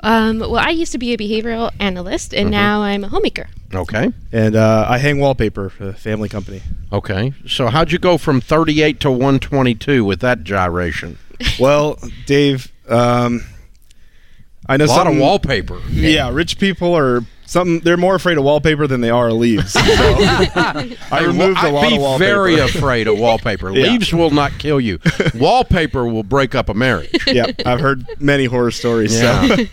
Um, 0.00 0.40
well, 0.40 0.56
I 0.56 0.70
used 0.70 0.90
to 0.90 0.98
be 0.98 1.12
a 1.12 1.16
behavioral 1.16 1.70
analyst, 1.78 2.34
and 2.34 2.50
now 2.50 2.82
I'm 2.82 3.04
a 3.04 3.08
homemaker. 3.08 3.46
Okay. 3.72 4.12
And 4.32 4.56
uh, 4.56 4.86
I 4.88 4.98
hang 4.98 5.20
wallpaper 5.20 5.70
for 5.70 5.90
a 5.90 5.94
family 5.94 6.28
company. 6.28 6.62
Okay. 6.92 7.34
So 7.46 7.68
how'd 7.68 7.92
you 7.92 8.00
go 8.00 8.18
from 8.18 8.40
38 8.40 8.98
to 8.98 9.12
122 9.12 10.04
with 10.04 10.18
that 10.22 10.42
gyration? 10.42 11.18
Well, 11.60 12.00
Dave, 12.26 12.72
um, 12.88 13.42
I 14.68 14.76
know 14.76 14.84
A 14.84 14.86
lot 14.86 15.06
of 15.06 15.16
wallpaper. 15.16 15.80
Yeah, 15.90 16.30
rich 16.30 16.58
people 16.58 16.94
are 16.96 17.22
something. 17.46 17.80
They're 17.80 17.96
more 17.96 18.14
afraid 18.14 18.36
of 18.38 18.44
wallpaper 18.44 18.86
than 18.86 19.00
they 19.00 19.08
are 19.10 19.28
of 19.28 19.34
leaves. 19.34 19.72
So 19.72 19.80
I 19.82 21.24
removed 21.26 21.58
a 21.62 21.70
lot 21.70 21.84
I'd 21.84 21.88
be 21.90 21.94
of 21.96 22.00
wallpaper. 22.02 22.24
very 22.34 22.58
afraid 22.58 23.06
of 23.08 23.18
wallpaper. 23.18 23.70
Yeah. 23.74 23.86
Leaves 23.92 24.12
will 24.12 24.30
not 24.30 24.58
kill 24.58 24.80
you. 24.80 24.98
wallpaper 25.34 26.06
will 26.06 26.22
break 26.22 26.54
up 26.54 26.68
a 26.68 26.74
marriage. 26.74 27.10
yeah, 27.26 27.46
I've 27.64 27.80
heard 27.80 28.06
many 28.20 28.44
horror 28.44 28.70
stories. 28.70 29.18
Yeah. 29.18 29.56
So. 29.56 29.64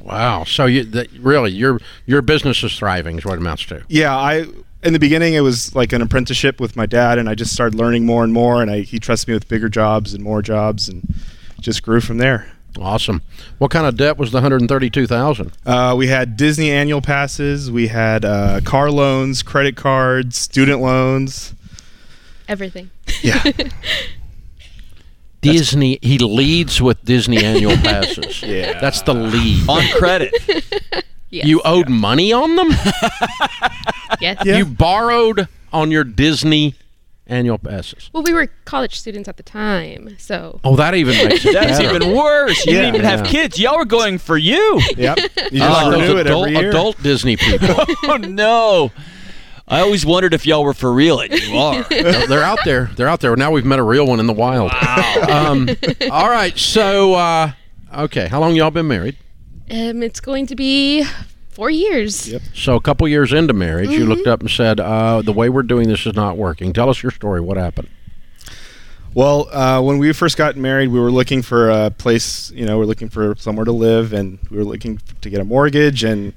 Wow. 0.00 0.44
So 0.44 0.66
you 0.66 0.84
that, 0.84 1.10
really 1.12 1.50
your 1.52 1.80
your 2.06 2.22
business 2.22 2.62
is 2.62 2.76
thriving 2.78 3.18
is 3.18 3.24
what 3.24 3.34
it 3.34 3.38
amounts 3.38 3.64
to. 3.66 3.82
yeah 3.88 4.14
i 4.16 4.44
in 4.82 4.92
the 4.92 4.98
beginning 4.98 5.32
it 5.32 5.40
was 5.40 5.74
like 5.74 5.92
an 5.94 6.02
apprenticeship 6.02 6.60
with 6.60 6.76
my 6.76 6.84
dad 6.84 7.16
and 7.18 7.26
i 7.26 7.34
just 7.34 7.54
started 7.54 7.74
learning 7.78 8.04
more 8.04 8.22
and 8.22 8.32
more 8.34 8.60
and 8.60 8.70
I, 8.70 8.80
he 8.80 8.98
trusted 8.98 9.28
me 9.28 9.34
with 9.34 9.48
bigger 9.48 9.70
jobs 9.70 10.12
and 10.12 10.22
more 10.22 10.42
jobs 10.42 10.90
and 10.90 11.14
just 11.58 11.82
grew 11.82 12.02
from 12.02 12.18
there 12.18 12.52
Awesome. 12.80 13.22
What 13.58 13.70
kind 13.70 13.86
of 13.86 13.96
debt 13.96 14.18
was 14.18 14.30
the 14.32 14.36
132,000? 14.38 15.52
uh, 15.64 15.94
we 15.96 16.08
had 16.08 16.36
disney 16.36 16.70
annual 16.70 17.00
passes 17.00 17.70
we 17.70 17.86
had 17.88 18.24
uh, 18.24 18.60
car 18.64 18.90
loans 18.90 19.42
credit 19.42 19.76
cards 19.76 20.36
student 20.36 20.80
loans 20.80 21.54
Everything. 22.48 22.90
yeah 23.22 23.42
Disney 25.40 25.98
he 26.02 26.18
leads 26.18 26.80
with 26.80 27.04
Disney 27.04 27.44
annual 27.44 27.76
passes. 27.76 28.42
Yeah. 28.42 28.80
That's 28.80 29.02
the 29.02 29.12
lead. 29.14 29.68
on 29.68 29.82
credit. 29.98 30.32
Yes. 31.30 31.46
You 31.48 31.60
owed 31.64 31.88
money 31.88 32.32
on 32.32 32.54
them? 32.54 32.68
Yes. 34.20 34.40
Yeah. 34.44 34.56
You 34.58 34.64
borrowed 34.64 35.48
on 35.72 35.90
your 35.90 36.04
Disney 36.04 36.76
annual 37.26 37.58
passes. 37.58 38.10
Well, 38.12 38.22
we 38.22 38.32
were 38.34 38.48
college 38.64 38.98
students 38.98 39.28
at 39.28 39.36
the 39.36 39.42
time, 39.42 40.16
so 40.18 40.60
Oh, 40.64 40.76
that 40.76 40.94
even 40.94 41.16
makes 41.28 41.44
it 41.44 41.52
That's 41.54 41.78
better. 41.80 41.96
even 41.96 42.14
worse. 42.16 42.66
You 42.66 42.74
Yeah. 42.74 42.80
didn't 42.82 42.94
even 42.96 43.06
have 43.06 43.26
kids. 43.26 43.58
Y'all 43.58 43.78
were 43.78 43.84
going 43.84 44.18
for 44.18 44.36
you. 44.36 44.80
yep 44.96 45.18
you 45.50 45.62
I 45.62 45.68
just 45.68 45.82
like 45.84 45.92
renew 45.92 46.06
those 46.08 46.18
it 46.20 46.26
adult, 46.26 46.48
every 46.48 46.58
year 46.60 46.68
adult 46.70 47.02
Disney 47.02 47.36
people. 47.36 47.68
oh 48.04 48.16
no. 48.18 48.90
I 49.66 49.80
always 49.80 50.04
wondered 50.04 50.34
if 50.34 50.44
y'all 50.46 50.62
were 50.62 50.74
for 50.74 50.92
real, 50.92 51.20
and 51.20 51.32
you 51.32 51.56
are. 51.56 51.82
they're, 51.84 52.26
they're 52.26 52.42
out 52.42 52.58
there. 52.66 52.90
They're 52.96 53.08
out 53.08 53.20
there. 53.20 53.34
Now 53.34 53.50
we've 53.50 53.64
met 53.64 53.78
a 53.78 53.82
real 53.82 54.06
one 54.06 54.20
in 54.20 54.26
the 54.26 54.34
wild. 54.34 54.70
Um, 54.72 55.70
all 56.10 56.28
right. 56.28 56.56
So, 56.58 57.14
uh, 57.14 57.52
okay. 57.96 58.28
How 58.28 58.40
long 58.40 58.54
y'all 58.56 58.70
been 58.70 58.88
married? 58.88 59.16
um, 59.70 60.02
it's 60.02 60.20
going 60.20 60.46
to 60.48 60.54
be 60.54 61.06
four 61.54 61.70
years. 61.70 62.28
Yep. 62.28 62.42
So, 62.54 62.74
a 62.76 62.80
couple 62.80 63.06
years 63.08 63.32
into 63.32 63.52
marriage, 63.54 63.90
you 63.90 64.04
looked 64.06 64.26
up 64.26 64.40
and 64.40 64.50
said, 64.50 64.80
uh, 64.80 65.22
"The 65.22 65.32
way 65.32 65.48
we're 65.48 65.62
doing 65.62 65.88
this 65.88 66.06
is 66.06 66.14
not 66.14 66.36
working." 66.36 66.72
Tell 66.72 66.90
us 66.90 67.02
your 67.02 67.12
story. 67.12 67.40
What 67.40 67.56
happened? 67.56 67.88
Well, 69.14 69.48
uh, 69.52 69.80
when 69.80 69.98
we 69.98 70.12
first 70.12 70.36
got 70.36 70.56
married, 70.56 70.88
we 70.88 70.98
were 70.98 71.12
looking 71.12 71.42
for 71.42 71.70
a 71.70 71.90
place. 71.90 72.50
You 72.50 72.66
know, 72.66 72.78
we 72.78 72.84
are 72.84 72.86
looking 72.86 73.08
for 73.08 73.36
somewhere 73.38 73.64
to 73.64 73.72
live, 73.72 74.12
and 74.12 74.38
we 74.50 74.56
were 74.56 74.64
looking 74.64 75.00
to 75.20 75.30
get 75.30 75.40
a 75.40 75.44
mortgage. 75.44 76.02
And 76.02 76.32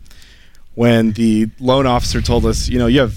when 0.75 1.13
the 1.13 1.47
loan 1.59 1.87
officer 1.87 2.21
told 2.21 2.45
us, 2.45 2.69
you 2.69 2.77
know, 2.77 2.85
you 2.85 2.99
have 2.99 3.15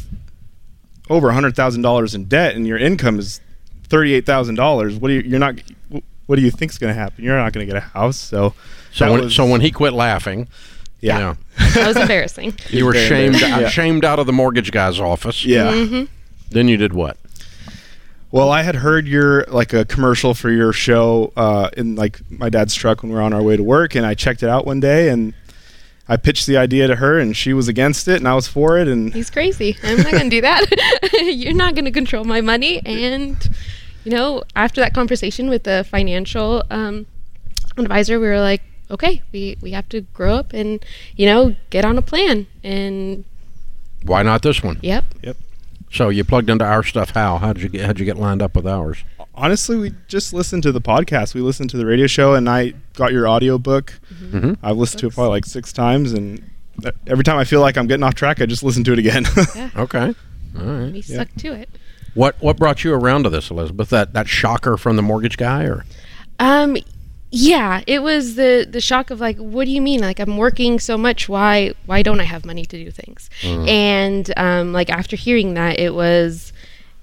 over 1.11 1.29
a 1.29 1.35
hundred 1.35 1.55
thousand 1.57 1.83
dollars 1.83 2.15
in 2.15 2.25
debt, 2.25 2.55
and 2.57 2.67
your 2.67 2.79
income 2.79 3.19
is 3.19 3.41
thirty-eight 3.89 4.25
thousand 4.25 4.55
dollars, 4.55 4.97
what 4.97 5.09
do 5.09 5.15
you? 5.15 5.21
You're 5.21 5.39
not. 5.39 5.57
What 6.27 6.37
do 6.37 6.43
you 6.43 6.51
think's 6.53 6.79
going 6.79 6.95
to 6.95 6.99
happen? 6.99 7.25
You're 7.25 7.37
not 7.37 7.53
going 7.53 7.67
to 7.67 7.73
get 7.73 7.77
a 7.77 7.85
house. 7.85 8.17
So, 8.17 8.55
So, 8.93 9.11
when, 9.11 9.25
was- 9.25 9.35
so 9.35 9.45
when 9.45 9.61
he 9.61 9.73
quit 9.73 9.93
laughing, 9.93 10.47
yeah, 11.01 11.19
you, 11.19 11.25
know, 11.25 11.37
That 11.75 11.87
was 11.87 11.97
embarrassing. 11.97 12.55
you 12.71 12.85
were 12.85 12.95
shamed. 12.95 13.41
Yeah. 13.41 13.69
shamed 13.69 14.05
out 14.05 14.19
of 14.19 14.27
the 14.27 14.33
mortgage 14.33 14.73
guy's 14.73 15.01
office. 15.01 15.45
yeah. 15.45 16.05
Then 16.51 16.67
you 16.69 16.77
did 16.77 16.93
what? 16.93 17.17
Well, 18.33 18.51
I 18.51 18.63
had 18.63 18.77
heard 18.77 19.09
your 19.09 19.45
like 19.47 19.73
a 19.73 19.85
commercial 19.85 20.35
for 20.35 20.51
your 20.51 20.73
show 20.73 21.33
uh, 21.37 21.71
in 21.77 21.97
like 21.97 22.21
my 22.31 22.49
dad's 22.49 22.75
truck 22.75 23.03
when 23.03 23.11
we 23.11 23.17
were 23.17 23.23
on 23.23 23.33
our 23.33 23.43
way 23.43 23.57
to 23.57 23.63
work, 23.63 23.95
and 23.97 24.07
I 24.07 24.15
checked 24.15 24.43
it 24.43 24.49
out 24.49 24.65
one 24.67 24.79
day, 24.79 25.09
and 25.09 25.35
I 26.09 26.17
pitched 26.17 26.47
the 26.47 26.57
idea 26.57 26.87
to 26.87 26.97
her, 26.97 27.19
and 27.19 27.37
she 27.37 27.53
was 27.53 27.67
against 27.69 28.07
it, 28.09 28.17
and 28.17 28.29
I 28.29 28.35
was 28.35 28.47
for 28.47 28.79
it, 28.79 28.87
and 28.89 29.13
He's 29.13 29.31
crazy. 29.31 29.77
I'm 29.83 29.99
not 29.99 30.13
going 30.13 30.25
to 30.25 30.29
do 30.31 30.41
that. 30.43 30.67
You're 31.23 31.55
not 31.55 31.75
going 31.75 31.85
to 31.85 31.91
control 31.93 32.25
my 32.25 32.41
money. 32.41 32.81
And, 32.85 33.37
you 34.05 34.13
know, 34.13 34.43
after 34.57 34.81
that 34.81 34.95
conversation 34.95 35.49
with 35.49 35.65
the 35.65 35.85
financial 35.89 36.65
um, 36.71 37.07
advisor, 37.77 38.19
we 38.19 38.27
were 38.27 38.41
like, 38.41 38.63
okay, 38.91 39.23
we, 39.33 39.57
we 39.61 39.71
have 39.73 39.89
to 39.91 40.01
grow 40.03 40.35
up 40.35 40.53
and, 40.53 40.85
you 41.17 41.27
know, 41.27 41.55
get 41.71 41.85
on 41.85 41.97
a 41.99 42.03
plan. 42.03 42.47
And, 42.65 43.25
Why 44.05 44.23
not 44.23 44.43
this 44.43 44.63
one? 44.63 44.79
yep. 44.83 45.05
Yep. 45.23 45.37
So 45.93 46.09
you 46.09 46.23
plugged 46.25 46.49
into 46.51 46.65
our 46.65 46.83
stuff. 46.85 47.11
How? 47.11 47.39
How 47.39 47.53
did 47.53 47.63
you 47.65 47.69
get? 47.69 47.85
How'd 47.85 47.99
you 47.99 48.05
get 48.05 48.17
lined 48.17 48.43
up 48.43 48.55
with 48.57 48.67
ours? 48.67 49.05
honestly, 49.35 49.77
we 49.77 49.93
just 50.07 50.35
listened 50.35 50.63
to 50.63 50.71
the 50.71 50.81
podcast, 50.83 51.35
we 51.35 51.41
listened 51.41 51.71
to 51.71 51.79
the 51.79 51.87
radio 51.87 52.07
show, 52.07 52.35
and 52.35 52.47
I 52.49 52.75
got 52.95 53.11
your 53.11 53.27
audio 53.27 53.57
book. 53.59 53.99
Mhm. 54.23 54.59
I've 54.63 54.77
listened 54.77 55.01
to 55.01 55.07
it 55.07 55.15
probably 55.15 55.31
like 55.31 55.47
six 55.47 55.73
times, 55.73 56.13
and 56.13 56.43
every 57.07 57.25
time 57.25 57.39
I 57.39 57.45
feel 57.45 57.61
like 57.61 57.79
I'm 57.79 57.87
getting 57.87 58.03
off 58.05 58.15
track, 58.15 58.43
I 58.43 58.47
just 58.47 58.63
listen 58.63 58.85
to 58.85 58.93
it 58.93 58.99
again. 58.99 59.25
Okay. 59.77 60.15
All 60.59 60.65
right. 60.67 60.93
We 60.93 61.01
stuck 61.01 61.29
to 61.39 61.53
it. 61.55 61.71
What 62.15 62.37
What 62.41 62.57
brought 62.59 62.85
you 62.85 62.93
around 62.93 63.23
to 63.25 63.31
this, 63.31 63.51
Elizabeth? 63.51 63.89
That 63.91 64.13
that 64.13 64.29
shocker 64.29 64.77
from 64.77 64.97
the 64.97 65.03
mortgage 65.03 65.37
guy, 65.39 65.65
or 65.65 65.85
Um, 66.39 66.77
yeah, 67.31 67.83
it 67.87 68.03
was 68.03 68.35
the 68.35 68.67
the 68.69 68.81
shock 68.81 69.11
of 69.11 69.21
like, 69.21 69.37
what 69.39 69.65
do 69.67 69.71
you 69.71 69.81
mean? 69.81 70.01
Like 70.01 70.19
I'm 70.19 70.37
working 70.37 70.79
so 70.81 70.99
much, 70.99 71.29
why 71.29 71.75
why 71.87 72.03
don't 72.03 72.21
I 72.21 72.25
have 72.25 72.45
money 72.45 72.65
to 72.67 72.85
do 72.85 72.91
things? 72.91 73.31
And 73.69 74.33
um, 74.37 74.73
like 74.73 74.91
after 74.91 75.17
hearing 75.17 75.55
that, 75.55 75.79
it 75.79 75.95
was 75.95 76.53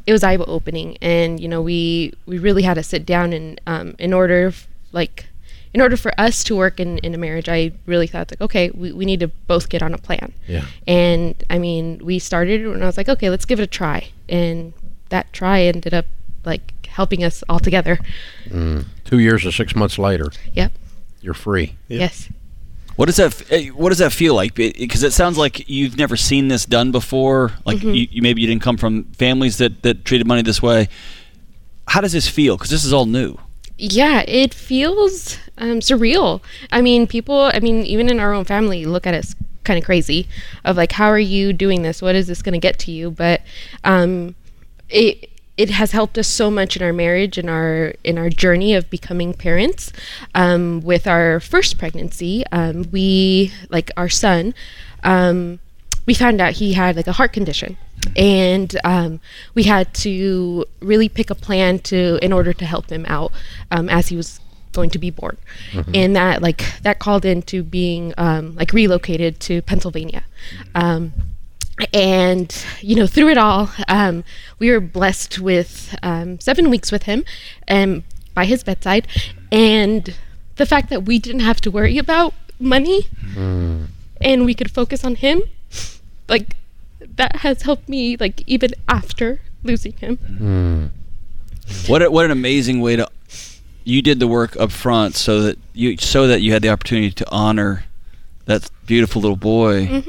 it 0.06 0.12
was 0.14 0.24
eye 0.24 0.36
opening, 0.38 0.98
and 1.02 1.40
you 1.40 1.48
know 1.48 1.62
we 1.62 2.14
we 2.26 2.38
really 2.38 2.64
had 2.64 2.76
to 2.76 2.84
sit 2.84 3.06
down 3.06 3.34
and 3.34 3.60
um, 3.68 3.96
in 4.00 4.14
order 4.14 4.48
f- 4.48 4.68
like 4.92 5.28
in 5.74 5.82
order 5.82 5.98
for 5.98 6.12
us 6.20 6.44
to 6.46 6.56
work 6.56 6.80
in, 6.80 6.98
in 7.00 7.14
a 7.14 7.18
marriage, 7.18 7.48
I 7.50 7.72
really 7.86 8.08
thought 8.08 8.32
like, 8.32 8.42
okay, 8.42 8.72
we, 8.72 8.92
we 8.94 9.06
need 9.06 9.20
to 9.20 9.28
both 9.28 9.70
get 9.70 9.84
on 9.84 9.94
a 9.94 9.98
plan. 9.98 10.34
yeah. 10.48 10.66
And 10.88 11.36
I 11.50 11.60
mean, 11.60 12.00
we 12.04 12.20
started 12.20 12.66
and 12.66 12.82
I 12.82 12.86
was 12.88 12.98
like, 12.98 13.10
okay, 13.10 13.30
let's 13.30 13.46
give 13.46 13.60
it 13.60 13.64
a 13.64 13.68
try. 13.68 14.10
And 14.28 14.74
that 15.10 15.32
try 15.34 15.62
ended 15.64 15.94
up 15.94 16.06
like 16.46 16.74
helping 16.98 17.24
us 17.24 17.44
all 17.48 17.60
together. 17.60 18.00
Two 18.52 19.20
years 19.20 19.46
or 19.46 19.52
six 19.52 19.76
months 19.76 19.98
later, 19.98 20.28
Yep. 20.54 20.72
you're 21.22 21.34
free. 21.34 21.76
Yeah. 21.88 22.00
Yes. 22.00 22.30
What 22.98 23.06
does 23.06 23.18
that? 23.18 23.52
eh, 23.52 23.70
What 23.70 23.90
does 23.90 24.00
that 24.00 24.12
feel 24.12 24.34
like? 24.34 24.56
Because 24.56 25.04
it 25.04 25.14
sounds 25.14 25.38
like 25.38 25.70
you've 25.70 25.98
never 25.98 26.18
seen 26.18 26.48
this 26.48 26.66
done 26.66 26.92
before. 26.92 27.52
Like 27.64 27.84
you, 27.84 28.08
you 28.12 28.22
maybe 28.24 28.42
you 28.42 28.48
didn't 28.48 28.64
come 28.64 28.78
from 28.78 29.04
families 29.14 29.58
that 29.60 29.84
that 29.84 30.04
treated 30.04 30.26
money 30.28 30.42
this 30.42 30.62
way. 30.62 30.90
How 31.88 32.02
does 32.02 32.12
this 32.14 32.28
feel? 32.28 32.58
Because 32.58 32.72
this 32.72 32.84
is 32.84 32.92
all 32.92 33.06
new. 33.06 33.38
Yeah, 33.78 34.24
it 34.28 34.52
feels 34.56 35.38
um, 35.60 35.80
surreal. 35.82 36.42
I 36.72 36.82
mean, 36.82 37.06
people, 37.06 37.52
I 37.54 37.60
mean, 37.60 37.86
even 37.86 38.10
in 38.10 38.20
our 38.20 38.34
own 38.34 38.44
family, 38.46 38.86
look 38.88 39.06
at 39.06 39.14
us 39.14 39.36
kind 39.64 39.78
of 39.78 39.86
crazy 39.86 40.28
of 40.66 40.76
like, 40.76 40.92
how 40.94 41.06
are 41.12 41.20
you 41.36 41.54
doing 41.54 41.84
this? 41.84 42.02
What 42.02 42.16
is 42.16 42.26
this 42.26 42.42
going 42.42 42.54
to 42.54 42.60
get 42.68 42.80
to 42.80 42.92
you? 42.92 43.12
But 43.12 43.42
um, 43.84 44.34
it, 44.90 45.30
it 45.58 45.72
has 45.72 45.92
helped 45.92 46.18
us 46.18 46.28
so 46.28 46.52
much 46.52 46.78
in 46.78 46.84
our 46.84 46.94
marriage 46.94 47.38
and 47.38 47.50
our 47.50 47.94
in 48.04 48.18
our 48.18 48.30
journey 48.30 48.76
of 48.76 48.90
becoming 48.90 49.34
parents. 49.34 49.92
Um, 50.36 50.82
with 50.82 51.08
our 51.08 51.40
first 51.40 51.78
pregnancy, 51.80 52.46
um, 52.52 52.86
we 52.92 53.52
like 53.70 53.92
our 53.98 54.10
son. 54.10 54.54
Um, 55.04 55.60
we 56.06 56.14
found 56.14 56.40
out 56.40 56.54
he 56.54 56.74
had 56.74 56.96
like 56.96 57.08
a 57.08 57.12
heart 57.14 57.34
condition, 57.34 57.78
and 58.16 58.78
um, 58.84 59.20
we 59.56 59.64
had 59.64 59.94
to 59.96 60.66
really 60.80 61.10
pick 61.10 61.30
a 61.30 61.36
plan 61.36 61.80
to 61.80 62.20
in 62.22 62.32
order 62.32 62.54
to 62.54 62.66
help 62.66 62.90
him 62.90 63.06
out 63.08 63.32
um, 63.72 63.90
as 63.90 64.08
he 64.08 64.16
was 64.16 64.40
going 64.74 64.90
to 64.92 65.00
be 65.00 65.10
born, 65.10 65.38
and 65.94 66.16
that 66.16 66.42
like 66.42 66.64
that 66.84 67.00
called 67.00 67.26
into 67.26 67.64
being 67.64 68.14
um, 68.18 68.56
like 68.56 68.74
relocated 68.74 69.40
to 69.42 69.62
Pennsylvania. 69.64 70.24
Um, 71.80 71.86
and 71.94 72.66
you 72.82 72.96
know 72.96 73.06
through 73.08 73.30
it 73.30 73.38
all 73.38 73.70
um, 73.88 74.24
we 74.60 74.72
were 74.72 74.80
blessed 74.80 75.40
with 75.40 75.96
um, 76.02 76.40
seven 76.40 76.70
weeks 76.70 76.92
with 76.92 77.04
him 77.04 77.24
and 77.68 78.04
by 78.34 78.46
his 78.46 78.64
bedside. 78.64 79.08
And 79.52 80.16
the 80.56 80.66
fact 80.66 80.90
that 80.90 81.04
we 81.04 81.20
didn't 81.20 81.42
have 81.42 81.62
to 81.62 81.72
worry 81.72 81.98
about 81.98 82.34
money 82.60 83.08
and 84.20 84.46
we 84.46 84.54
could 84.56 84.72
focus 84.72 85.04
on 85.04 85.16
him 85.16 85.44
like 86.28 86.56
that 87.16 87.38
has 87.38 87.62
helped 87.62 87.88
me 87.88 88.18
like 88.18 88.44
even 88.48 88.72
after 88.88 89.40
losing 89.64 89.94
him. 89.94 90.92
What 91.88 92.02
a, 92.02 92.10
what 92.10 92.26
an 92.26 92.32
amazing 92.32 92.82
way 92.82 92.96
to 92.96 93.08
you 93.84 94.02
did 94.02 94.20
the 94.20 94.28
work 94.28 94.58
up 94.58 94.72
front 94.72 95.16
so 95.16 95.42
that 95.44 95.60
you 95.74 95.98
so 95.98 96.28
that 96.28 96.42
you 96.42 96.52
had 96.54 96.62
the 96.62 96.70
opportunity 96.70 97.12
to 97.12 97.26
honor 97.32 97.86
that 98.46 98.70
beautiful 98.86 99.22
little 99.22 99.38
boy 99.38 100.04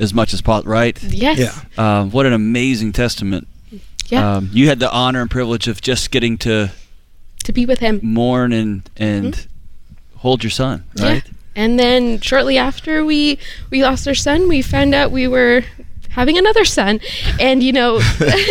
as 0.00 0.12
much 0.14 0.32
as 0.34 0.40
possible, 0.40 0.72
right? 0.72 1.00
yes 1.02 1.38
Yeah. 1.38 2.00
Um, 2.00 2.10
what 2.10 2.26
an 2.26 2.32
amazing 2.32 2.92
testament. 2.92 3.46
yeah 4.08 4.36
Um, 4.36 4.50
you 4.52 4.68
had 4.68 4.80
the 4.80 4.90
honor 4.90 5.20
and 5.20 5.30
privilege 5.30 5.68
of 5.68 5.80
just 5.80 6.10
getting 6.10 6.38
to 6.38 6.70
to 7.44 7.52
be 7.52 7.66
with 7.66 7.78
him 7.78 8.00
mourn 8.02 8.52
and 8.52 8.88
and 8.96 9.46
hold 10.16 10.42
your 10.42 10.50
son, 10.50 10.84
right? 10.98 11.22
Yeah. 11.24 11.32
And 11.56 11.78
then 11.78 12.20
shortly 12.20 12.58
after 12.58 13.04
we 13.04 13.38
we 13.70 13.82
lost 13.82 14.06
our 14.08 14.14
son, 14.14 14.48
we 14.48 14.62
found 14.62 14.94
out 14.94 15.10
we 15.10 15.26
were 15.28 15.64
having 16.10 16.36
another 16.38 16.64
son. 16.64 17.00
And 17.40 17.62
you 17.62 17.72
know, 17.72 18.00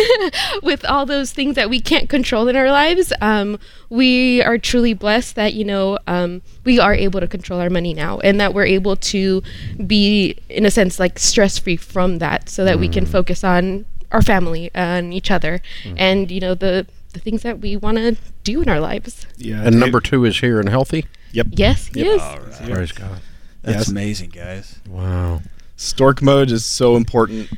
with 0.62 0.84
all 0.84 1.06
those 1.06 1.32
things 1.32 1.54
that 1.56 1.70
we 1.70 1.80
can't 1.80 2.08
control 2.08 2.48
in 2.48 2.56
our 2.56 2.70
lives, 2.70 3.12
um, 3.20 3.58
we 3.88 4.42
are 4.42 4.58
truly 4.58 4.94
blessed 4.94 5.34
that 5.36 5.54
you 5.54 5.64
know 5.64 5.98
um, 6.06 6.42
we 6.64 6.78
are 6.78 6.94
able 6.94 7.20
to 7.20 7.28
control 7.28 7.60
our 7.60 7.70
money 7.70 7.94
now, 7.94 8.18
and 8.20 8.40
that 8.40 8.54
we're 8.54 8.64
able 8.66 8.96
to 8.96 9.42
be, 9.86 10.36
in 10.48 10.66
a 10.66 10.70
sense, 10.70 10.98
like 10.98 11.18
stress 11.18 11.58
free 11.58 11.76
from 11.76 12.18
that, 12.18 12.48
so 12.48 12.64
that 12.64 12.78
we 12.78 12.88
can 12.88 13.06
focus 13.06 13.44
on 13.44 13.84
our 14.12 14.22
family 14.22 14.70
and 14.74 15.14
each 15.14 15.30
other, 15.30 15.60
and 15.96 16.30
you 16.30 16.40
know 16.40 16.54
the 16.54 16.86
the 17.12 17.20
things 17.20 17.42
that 17.42 17.58
we 17.58 17.76
want 17.76 17.96
to 17.96 18.16
do 18.44 18.62
in 18.62 18.68
our 18.68 18.78
lives. 18.80 19.26
Yeah. 19.36 19.62
And 19.64 19.80
number 19.80 20.00
two 20.00 20.24
is 20.24 20.38
here 20.40 20.60
and 20.60 20.68
healthy. 20.68 21.06
Yep. 21.32 21.48
Yes, 21.50 21.90
yes. 21.92 22.58
Praise 22.68 22.92
God. 22.92 23.20
That's 23.62 23.78
Yes. 23.78 23.88
amazing, 23.88 24.30
guys. 24.30 24.78
Wow. 24.88 25.42
Stork 25.80 26.20
mode 26.20 26.50
is 26.50 26.62
so 26.62 26.94
important. 26.94 27.48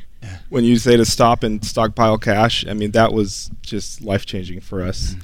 When 0.47 0.63
you 0.63 0.77
say 0.77 0.95
to 0.95 1.03
stop 1.03 1.43
and 1.43 1.63
stockpile 1.65 2.17
cash, 2.17 2.65
I 2.65 2.73
mean 2.73 2.91
that 2.91 3.11
was 3.11 3.51
just 3.61 4.01
life 4.01 4.25
changing 4.25 4.61
for 4.61 4.81
us. 4.81 5.15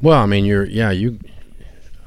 Well, 0.00 0.20
I 0.22 0.26
mean, 0.26 0.44
you're 0.44 0.64
yeah, 0.64 0.92
you. 0.92 1.18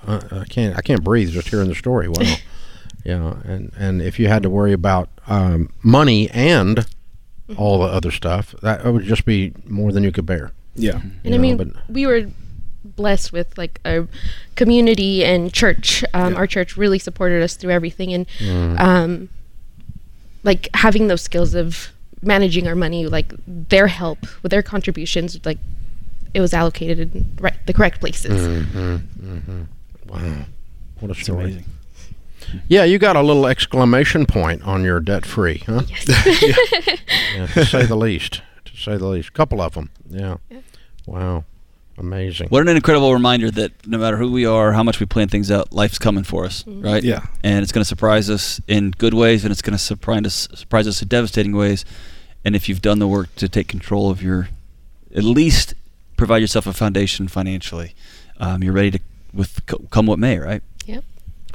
Uh, 0.07 0.21
I 0.31 0.45
can't 0.45 0.77
I 0.77 0.81
can't 0.81 1.03
breathe 1.03 1.31
just 1.31 1.49
hearing 1.49 1.67
the 1.67 1.75
story. 1.75 2.07
Wow. 2.07 2.35
yeah, 3.03 3.35
and 3.43 3.73
and 3.77 4.01
if 4.01 4.19
you 4.19 4.29
had 4.29 4.41
to 4.43 4.49
worry 4.49 4.71
about 4.71 5.09
um, 5.27 5.73
money 5.83 6.29
and 6.31 6.85
all 7.57 7.79
the 7.79 7.87
other 7.87 8.11
stuff, 8.11 8.55
that 8.61 8.85
would 8.85 9.03
just 9.03 9.25
be 9.25 9.51
more 9.65 9.91
than 9.91 10.03
you 10.05 10.13
could 10.13 10.25
bear. 10.25 10.51
Yeah. 10.75 11.01
And 11.25 11.25
you 11.25 11.35
I 11.35 11.37
mean, 11.39 11.57
but- 11.57 11.67
we 11.89 12.05
were 12.05 12.27
blessed 12.85 13.33
with 13.33 13.57
like 13.57 13.81
a 13.83 14.07
community 14.55 15.25
and 15.25 15.51
church. 15.53 16.05
Um, 16.13 16.31
Yeah. 16.33 16.39
Our 16.39 16.47
church 16.47 16.77
really 16.77 16.99
supported 16.99 17.43
us 17.43 17.55
through 17.57 17.71
everything, 17.71 18.13
and 18.13 18.27
Mm. 18.39 18.79
um, 18.79 19.29
like 20.43 20.69
having 20.73 21.07
those 21.07 21.21
skills 21.21 21.53
of 21.53 21.89
managing 22.21 22.67
our 22.67 22.75
money, 22.75 23.07
like 23.07 23.33
their 23.47 23.87
help 23.87 24.19
with 24.41 24.51
their 24.51 24.63
contributions, 24.63 25.39
like 25.45 25.57
it 26.33 26.41
was 26.41 26.53
allocated 26.53 27.15
in 27.15 27.25
right 27.39 27.55
the 27.65 27.73
correct 27.73 27.99
places. 27.99 28.47
Mm-hmm, 28.47 28.95
mm-hmm. 28.95 29.61
Wow. 30.07 30.45
What 30.99 31.11
a 31.11 31.15
story. 31.15 31.43
amazing. 31.43 31.65
Yeah, 32.67 32.83
you 32.83 32.99
got 32.99 33.15
a 33.15 33.21
little 33.21 33.47
exclamation 33.47 34.25
point 34.25 34.63
on 34.63 34.83
your 34.83 34.99
debt 34.99 35.25
free, 35.25 35.63
huh? 35.65 35.83
Yes. 35.87 36.05
Yeah, 37.35 37.47
to 37.47 37.65
say 37.65 37.85
the 37.85 37.95
least. 37.95 38.41
To 38.65 38.77
say 38.77 38.95
the 38.95 39.07
least. 39.07 39.33
couple 39.33 39.59
of 39.59 39.73
them. 39.73 39.89
Yeah. 40.07 40.37
Wow. 41.07 41.45
Amazing. 41.97 42.49
What 42.49 42.67
an 42.67 42.75
incredible 42.75 43.13
reminder 43.13 43.51
that 43.51 43.85
no 43.85 43.97
matter 43.99 44.17
who 44.17 44.31
we 44.31 44.45
are, 44.45 44.71
how 44.71 44.81
much 44.83 44.99
we 44.99 45.05
plan 45.05 45.27
things 45.27 45.51
out, 45.51 45.71
life's 45.71 45.99
coming 45.99 46.23
for 46.23 46.43
us, 46.45 46.65
right? 46.65 47.03
Yeah. 47.03 47.25
And 47.43 47.61
it's 47.61 47.71
going 47.71 47.83
to 47.83 47.87
surprise 47.87 48.29
us 48.29 48.59
in 48.67 48.91
good 48.91 49.13
ways, 49.13 49.43
and 49.45 49.51
it's 49.51 49.61
going 49.61 49.77
to 49.77 49.83
surprise 49.83 50.25
us, 50.25 50.47
surprise 50.55 50.87
us 50.87 51.01
in 51.01 51.07
devastating 51.07 51.55
ways. 51.55 51.85
And 52.43 52.55
if 52.55 52.67
you've 52.67 52.81
done 52.81 52.99
the 52.99 53.07
work 53.07 53.35
to 53.35 53.47
take 53.47 53.67
control 53.67 54.09
of 54.09 54.23
your, 54.23 54.49
at 55.15 55.23
least 55.23 55.75
provide 56.17 56.39
yourself 56.39 56.65
a 56.65 56.73
foundation 56.73 57.27
financially, 57.27 57.93
um, 58.37 58.63
you're 58.63 58.73
ready 58.73 58.91
to 58.91 58.99
with 59.33 59.65
come 59.89 60.05
what 60.05 60.19
may, 60.19 60.37
right? 60.37 60.61
Yep. 60.85 61.03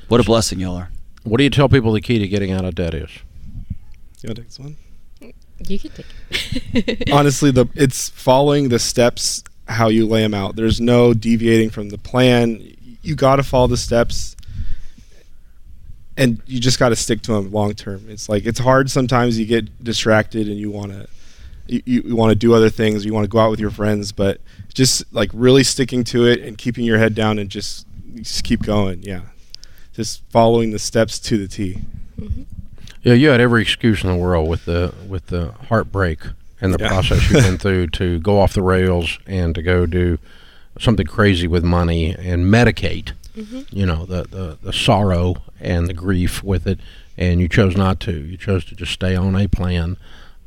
What 0.08 0.20
a 0.20 0.24
blessing 0.24 0.60
y'all 0.60 0.76
are. 0.76 0.90
What 1.24 1.38
do 1.38 1.44
you 1.44 1.50
tell 1.50 1.68
people 1.68 1.92
the 1.92 2.00
key 2.00 2.18
to 2.18 2.28
getting 2.28 2.52
out 2.52 2.64
of 2.64 2.74
debt 2.74 2.94
is? 2.94 3.10
You 4.22 4.28
want 4.28 4.36
to 4.36 4.42
take 4.42 4.46
this 4.46 4.58
one? 4.58 4.76
You 5.66 5.78
can 5.78 5.90
take 5.90 6.06
it. 6.70 7.08
Honestly, 7.12 7.50
the 7.50 7.66
it's 7.74 8.08
following 8.08 8.68
the 8.68 8.78
steps 8.78 9.42
how 9.68 9.88
you 9.88 10.06
lay 10.06 10.22
them 10.22 10.34
out. 10.34 10.56
There's 10.56 10.80
no 10.80 11.14
deviating 11.14 11.70
from 11.70 11.90
the 11.90 11.98
plan. 11.98 12.74
You 13.02 13.14
got 13.14 13.36
to 13.36 13.42
follow 13.42 13.66
the 13.66 13.76
steps, 13.76 14.36
and 16.16 16.42
you 16.46 16.60
just 16.60 16.78
got 16.78 16.88
to 16.88 16.96
stick 16.96 17.22
to 17.22 17.32
them 17.32 17.52
long 17.52 17.74
term. 17.74 18.06
It's 18.08 18.28
like 18.28 18.46
it's 18.46 18.58
hard 18.58 18.90
sometimes. 18.90 19.38
You 19.38 19.46
get 19.46 19.84
distracted 19.84 20.48
and 20.48 20.56
you 20.56 20.70
want 20.70 20.92
to 20.92 21.08
you, 21.68 21.82
you, 21.84 22.16
want 22.16 22.30
to 22.30 22.34
do 22.34 22.54
other 22.54 22.70
things. 22.70 23.04
You 23.04 23.12
want 23.12 23.24
to 23.24 23.28
go 23.28 23.38
out 23.38 23.50
with 23.50 23.60
your 23.60 23.70
friends, 23.70 24.10
but 24.10 24.40
just 24.72 25.12
like 25.12 25.30
really 25.34 25.62
sticking 25.62 26.02
to 26.04 26.26
it 26.26 26.40
and 26.40 26.56
keeping 26.56 26.84
your 26.84 26.98
head 26.98 27.14
down 27.14 27.38
and 27.38 27.50
just 27.50 27.86
just 28.14 28.44
keep 28.44 28.62
going. 28.62 29.02
Yeah, 29.02 29.22
just 29.92 30.22
following 30.30 30.70
the 30.70 30.78
steps 30.78 31.18
to 31.20 31.36
the 31.36 31.46
T. 31.46 31.82
Yeah, 33.02 33.12
you 33.14 33.28
had 33.28 33.40
every 33.40 33.62
excuse 33.62 34.02
in 34.02 34.10
the 34.10 34.16
world 34.16 34.48
with 34.48 34.64
the 34.64 34.94
with 35.06 35.26
the 35.26 35.52
heartbreak 35.68 36.20
and 36.60 36.72
the 36.74 36.78
Yeah. 36.80 36.88
process 36.88 37.30
you've 37.30 37.42
been 37.42 37.58
through 37.64 37.86
to 37.88 38.18
go 38.20 38.40
off 38.40 38.52
the 38.54 38.62
rails 38.62 39.18
and 39.26 39.54
to 39.54 39.62
go 39.62 39.86
do 39.86 40.18
something 40.78 41.06
crazy 41.06 41.46
with 41.48 41.64
money 41.64 42.14
and 42.18 42.44
medicate. 42.46 43.12
You 43.70 43.86
know 43.86 44.04
the, 44.04 44.24
the 44.24 44.58
the 44.60 44.72
sorrow 44.72 45.36
and 45.60 45.86
the 45.86 45.92
grief 45.94 46.42
with 46.42 46.66
it, 46.66 46.80
and 47.16 47.40
you 47.40 47.48
chose 47.48 47.76
not 47.76 48.00
to. 48.00 48.12
You 48.12 48.36
chose 48.36 48.64
to 48.64 48.74
just 48.74 48.90
stay 48.92 49.14
on 49.14 49.36
a 49.36 49.46
plan, 49.46 49.96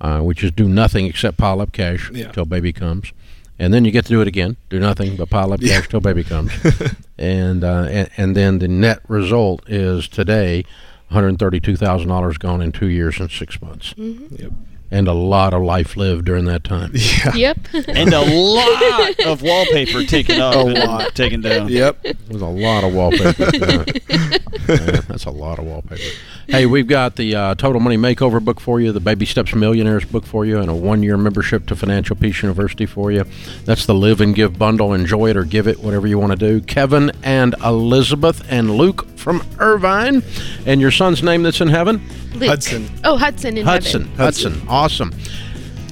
uh, 0.02 0.20
which 0.20 0.44
is 0.44 0.52
do 0.52 0.68
nothing 0.68 1.06
except 1.06 1.38
pile 1.38 1.62
up 1.62 1.72
cash 1.72 2.12
Yeah. 2.14 2.32
till 2.34 2.44
baby 2.44 2.74
comes, 2.74 3.14
and 3.58 3.74
then 3.74 3.86
you 3.86 3.92
get 3.92 4.04
to 4.08 4.10
do 4.10 4.20
it 4.20 4.28
again. 4.28 4.58
Do 4.70 4.78
nothing 4.78 5.16
but 5.16 5.30
pile 5.30 5.54
up 5.54 5.62
Yeah. 5.62 5.78
cash 5.80 5.88
till 5.88 6.02
baby 6.02 6.26
comes, 6.26 6.52
and, 7.18 7.64
uh, 7.64 7.88
and 7.90 8.10
and 8.18 8.36
then 8.36 8.60
the 8.60 8.68
net 8.68 9.00
result 9.08 9.64
is 9.70 10.10
today. 10.10 10.66
$132,000 11.12 12.40
gone 12.40 12.62
in 12.62 12.72
two 12.72 12.88
years 12.88 13.20
and 13.20 13.30
six 13.30 13.62
months. 13.62 13.94
Yep. 13.98 14.52
And 14.94 15.08
a 15.08 15.14
lot 15.14 15.54
of 15.54 15.62
life 15.64 15.96
lived 15.96 16.26
during 16.26 16.46
that 16.46 16.64
time. 16.66 16.92
Yeah. 16.96 17.34
yep. 17.36 17.58
And 17.88 18.14
a 18.14 18.20
lot 18.22 19.20
of 19.26 19.42
wallpaper 19.42 20.04
taken 20.04 20.42
up 20.42 20.54
A 20.56 20.60
lot. 20.60 21.16
taken 21.16 21.40
down. 21.42 21.70
Yep. 21.70 22.02
There's 22.28 22.42
a 22.42 22.46
lot 22.46 22.84
of 22.84 22.94
wallpaper. 22.94 23.50
Yeah. 23.54 23.86
Yeah, 24.68 25.02
that's 25.08 25.26
a 25.26 25.32
lot 25.32 25.60
of 25.60 25.66
wallpaper. 25.66 26.02
Hey, 26.48 26.66
we've 26.66 26.88
got 26.88 27.16
the 27.16 27.34
uh, 27.36 27.56
Total 27.56 27.80
Money 27.80 27.98
Makeover 27.98 28.44
book 28.44 28.60
for 28.60 28.82
you, 28.82 28.92
the 28.92 29.00
Baby 29.00 29.26
Steps 29.26 29.54
Millionaires 29.56 30.04
book 30.04 30.26
for 30.26 30.46
you, 30.46 30.60
and 30.60 30.70
a 30.70 30.74
one 30.76 31.02
year 31.02 31.16
membership 31.18 31.66
to 31.68 31.76
Financial 31.76 32.16
Peace 32.16 32.42
University 32.42 32.86
for 32.86 33.12
you. 33.12 33.26
That's 33.64 33.86
the 33.86 33.94
Live 33.94 34.20
and 34.22 34.36
Give 34.36 34.58
bundle. 34.58 34.94
Enjoy 34.94 35.30
it 35.30 35.38
or 35.38 35.46
give 35.46 35.68
it, 35.68 35.80
whatever 35.80 36.08
you 36.08 36.20
want 36.20 36.32
to 36.32 36.38
do. 36.38 36.60
Kevin 36.62 37.12
and 37.24 37.56
Elizabeth 37.64 38.46
and 38.52 38.72
Luke 38.72 39.08
from 39.18 39.46
Irvine. 39.60 40.24
And 40.66 40.82
your 40.82 40.92
son's 40.92 41.24
name 41.24 41.44
that's 41.44 41.62
in 41.62 41.70
heaven? 41.70 42.02
Luke. 42.34 42.50
Hudson. 42.50 42.90
Oh, 43.04 43.18
Hudson 43.18 43.58
in 43.58 43.66
Hudson. 43.66 44.02
heaven. 44.02 44.18
Hudson. 44.18 44.52
Hudson. 44.54 44.68
Awesome. 44.68 45.12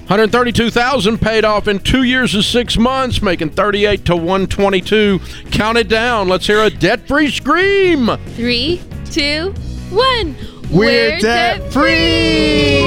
132,000 0.10 1.20
paid 1.22 1.46
off 1.46 1.68
in 1.68 1.78
2 1.78 2.02
years 2.04 2.34
and 2.34 2.44
6 2.44 2.78
months, 2.80 3.22
making 3.22 3.52
38 3.52 4.06
to 4.06 4.16
122. 4.16 5.20
Count 5.52 5.78
it 5.78 5.88
down. 5.88 6.28
Let's 6.28 6.48
hear 6.48 6.64
a 6.64 6.70
debt-free 6.72 7.30
scream. 7.30 8.10
Three, 8.36 8.82
two, 9.12 9.54
one. 9.92 10.36
We're 10.72 11.20
debt-free! 11.20 12.80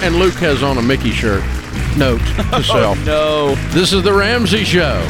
And 0.00 0.16
Luke 0.16 0.34
has 0.34 0.62
on 0.62 0.78
a 0.78 0.82
Mickey 0.82 1.10
shirt. 1.10 1.42
Note 1.96 2.20
to 2.20 2.48
oh, 2.52 2.62
self. 2.62 3.04
No. 3.04 3.54
This 3.70 3.92
is 3.92 4.02
the 4.02 4.12
Ramsey 4.12 4.64
show. 4.64 5.06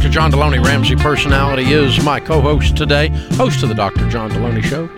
Dr. 0.00 0.12
John 0.12 0.32
Delony, 0.32 0.64
Ramsey 0.64 0.96
personality, 0.96 1.74
is 1.74 2.02
my 2.02 2.18
co 2.18 2.40
host 2.40 2.74
today, 2.74 3.08
host 3.32 3.62
of 3.62 3.68
the 3.68 3.74
Dr. 3.74 4.08
John 4.08 4.30
Delony 4.30 4.64
Show, 4.64 4.88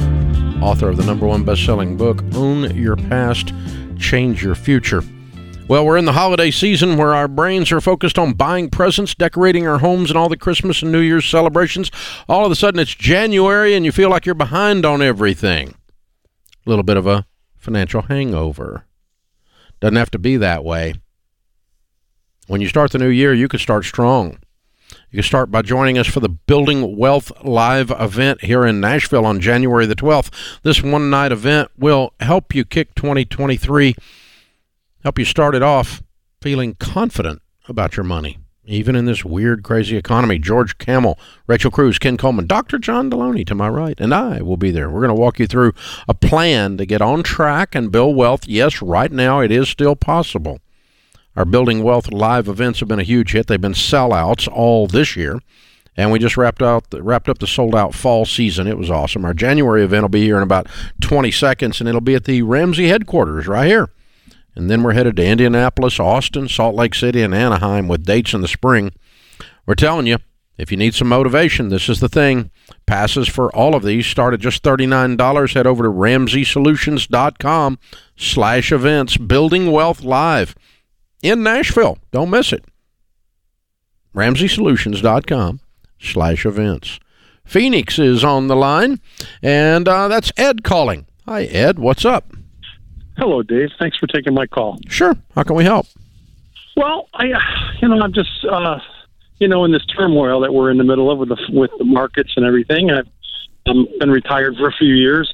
author 0.65 0.91
of 0.91 0.97
the 0.97 1.05
number 1.05 1.27
one 1.27 1.43
best 1.43 1.65
selling 1.65 1.97
book, 1.97 2.23
Own 2.37 2.73
Your 2.77 2.95
Past, 2.95 3.53
Change 3.99 4.45
Your 4.45 4.55
Future. 4.55 5.03
Well, 5.67 5.85
we're 5.85 5.97
in 5.97 6.05
the 6.05 6.13
holiday 6.13 6.53
season 6.53 6.97
where 6.97 7.15
our 7.15 7.27
brains 7.27 7.73
are 7.73 7.81
focused 7.81 8.17
on 8.17 8.35
buying 8.35 8.71
presents, 8.71 9.13
decorating 9.17 9.67
our 9.67 9.79
homes, 9.79 10.09
and 10.09 10.17
all 10.17 10.29
the 10.29 10.37
Christmas 10.37 10.83
and 10.83 10.93
New 10.93 11.01
Year's 11.01 11.27
celebrations. 11.27 11.91
All 12.29 12.47
of 12.47 12.53
a 12.53 12.57
sudden, 12.57 12.79
it's 12.79 12.95
January 12.95 13.75
and 13.75 13.85
you 13.85 13.91
feel 13.91 14.09
like 14.09 14.25
you're 14.25 14.37
behind 14.37 14.87
on 14.87 15.03
everything. 15.03 15.75
A 16.65 16.71
little 16.71 16.85
bit 16.85 16.97
of 16.97 17.09
a 17.09 17.27
financial 17.57 18.03
hangover. 18.03 18.85
Doesn't 19.81 19.97
have 19.97 20.13
to 20.13 20.21
be 20.21 20.37
that 20.37 20.63
way. 20.63 20.95
When 22.47 22.61
you 22.61 22.69
start 22.69 22.93
the 22.93 22.99
new 22.99 23.09
year, 23.09 23.35
you 23.35 23.49
can 23.49 23.59
start 23.59 23.85
strong. 23.85 24.39
You 25.13 25.19
can 25.19 25.25
start 25.25 25.51
by 25.51 25.61
joining 25.61 25.99
us 25.99 26.07
for 26.07 26.21
the 26.21 26.31
Building 26.31 26.97
Wealth 26.97 27.31
Live 27.45 27.91
event 27.91 28.45
here 28.45 28.65
in 28.65 28.81
Nashville 28.81 29.27
on 29.27 29.41
January 29.41 29.85
the 29.85 29.95
12th. 29.95 30.33
This 30.63 30.83
one 30.83 31.11
night 31.11 31.33
event 31.33 31.71
will 31.77 32.15
help 32.21 32.55
you 32.55 32.65
kick 32.65 32.95
2023, 32.95 33.95
help 35.03 35.19
you 35.19 35.27
start 35.27 35.55
it 35.55 35.63
off 35.63 36.03
feeling 36.41 36.77
confident 36.77 37.43
about 37.69 37.95
your 37.95 38.05
money, 38.05 38.39
even 38.65 38.97
in 38.97 39.05
this 39.05 39.23
weird, 39.23 39.63
crazy 39.63 39.99
economy. 39.99 40.39
George 40.39 40.79
Kamel, 40.79 41.19
Rachel 41.47 41.71
Cruz, 41.71 41.99
Ken 41.99 42.17
Coleman, 42.17 42.47
Dr. 42.47 42.79
John 42.79 43.11
Delony 43.11 43.47
to 43.49 43.55
my 43.55 43.69
right, 43.69 44.01
and 44.01 44.15
I 44.15 44.41
will 44.41 44.57
be 44.57 44.71
there. 44.71 44.89
We're 44.89 45.07
going 45.07 45.15
to 45.15 45.21
walk 45.21 45.39
you 45.39 45.47
through 45.47 45.75
a 46.09 46.15
plan 46.15 46.79
to 46.79 46.87
get 46.87 47.03
on 47.03 47.23
track 47.23 47.75
and 47.75 47.93
build 47.93 48.17
wealth. 48.17 48.49
Yes, 48.49 48.81
right 48.81 49.13
now 49.13 49.41
it 49.41 49.53
is 49.53 49.69
still 49.69 49.95
possible. 49.95 50.59
Our 51.37 51.45
Building 51.45 51.83
Wealth 51.83 52.13
live 52.13 52.49
events 52.49 52.81
have 52.81 52.89
been 52.89 53.01
a 53.01 53.05
huge 53.05 53.33
hit. 53.33 53.47
They've 53.47 53.61
been 53.61 53.73
sellouts 53.73 54.49
all 54.49 54.87
this 54.87 55.17
year. 55.17 55.41
And 55.97 56.11
we 56.11 56.19
just 56.19 56.37
wrapped 56.37 56.63
out 56.63 56.87
wrapped 56.93 57.29
up 57.29 57.39
the 57.39 57.47
sold 57.47 57.75
out 57.75 57.95
fall 57.95 58.25
season. 58.25 58.67
It 58.67 58.79
was 58.79 58.91
awesome. 58.91 59.25
Our 59.25 59.35
January 59.35 59.83
event 59.83 60.03
will 60.03 60.09
be 60.09 60.25
here 60.25 60.39
in 60.39 60.43
about 60.43 60.67
20 61.03 61.31
seconds, 61.31 61.81
and 61.81 61.89
it'll 61.89 62.01
be 62.01 62.15
at 62.15 62.25
the 62.25 62.43
Ramsey 62.43 62.89
headquarters 62.89 63.47
right 63.47 63.67
here. 63.67 63.91
And 64.55 64.71
then 64.71 64.83
we're 64.83 64.93
headed 64.93 65.17
to 65.17 65.25
Indianapolis, 65.25 66.01
Austin, 66.01 66.49
Salt 66.49 66.75
Lake 66.75 66.95
City, 66.95 67.23
and 67.23 67.35
Anaheim 67.35 67.89
with 67.89 68.05
dates 68.05 68.33
in 68.35 68.41
the 68.41 68.49
spring. 68.49 68.93
We're 69.67 69.75
telling 69.75 70.07
you, 70.07 70.19
if 70.59 70.71
you 70.71 70.77
need 70.77 70.95
some 70.95 71.09
motivation, 71.09 71.69
this 71.69 71.89
is 71.89 72.01
the 72.01 72.09
thing. 72.09 72.51
Passes 72.87 73.29
for 73.29 73.55
all 73.55 73.75
of 73.75 73.83
these 73.83 74.07
start 74.07 74.35
at 74.35 74.41
just 74.41 74.63
$39. 74.63 75.55
Head 75.55 75.67
over 75.67 75.85
to 75.85 75.91
RamseySolutions.com 75.91 77.79
slash 78.17 78.73
events. 78.73 79.17
Building 79.17 79.73
Wealth 79.73 80.03
Live 80.03 80.55
in 81.23 81.43
Nashville. 81.43 81.99
Don't 82.11 82.31
miss 82.31 82.53
it. 82.53 82.65
RamseySolutions.com 84.15 85.61
slash 85.99 86.45
events. 86.45 87.01
Phoenix 87.45 87.99
is 87.99 88.25
on 88.25 88.49
the 88.49 88.57
line, 88.57 89.01
and 89.43 89.89
uh, 89.89 90.09
that's 90.09 90.33
Ed 90.37 90.63
calling. 90.63 91.07
Hi, 91.27 91.45
Ed. 91.45 91.79
What's 91.79 92.05
up? 92.05 92.33
Hello, 93.17 93.43
Dave. 93.43 93.71
Thanks 93.79 93.97
for 93.97 94.07
taking 94.07 94.35
my 94.35 94.47
call. 94.47 94.79
Sure. 94.89 95.17
How 95.35 95.43
can 95.43 95.57
we 95.57 95.65
help? 95.65 95.87
Well, 96.77 97.09
I, 97.15 97.31
uh, 97.33 97.39
you 97.81 97.89
know, 97.89 98.01
I'm 98.01 98.13
just, 98.13 98.45
uh, 98.51 98.79
you 99.39 99.49
know, 99.49 99.65
in 99.65 99.73
this 99.73 99.85
turmoil 99.87 100.41
that 100.41 100.53
we're 100.53 100.71
in 100.71 100.79
the 100.79 100.85
middle 100.85 101.11
of 101.11 101.19
with 101.19 101.29
the 101.29 101.39
with 101.51 101.71
the 101.79 101.85
markets 101.85 102.33
and 102.37 102.47
everything. 102.47 102.91
I've 102.91 103.09
um, 103.67 103.87
been 103.99 104.11
retired 104.11 104.57
for 104.57 104.69
a 104.69 104.73
few 104.73 104.95
years. 104.95 105.33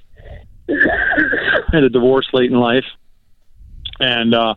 had 1.72 1.84
a 1.84 1.88
divorce 1.88 2.28
late 2.32 2.50
in 2.50 2.58
life, 2.58 2.84
and 4.00 4.34
uh, 4.34 4.54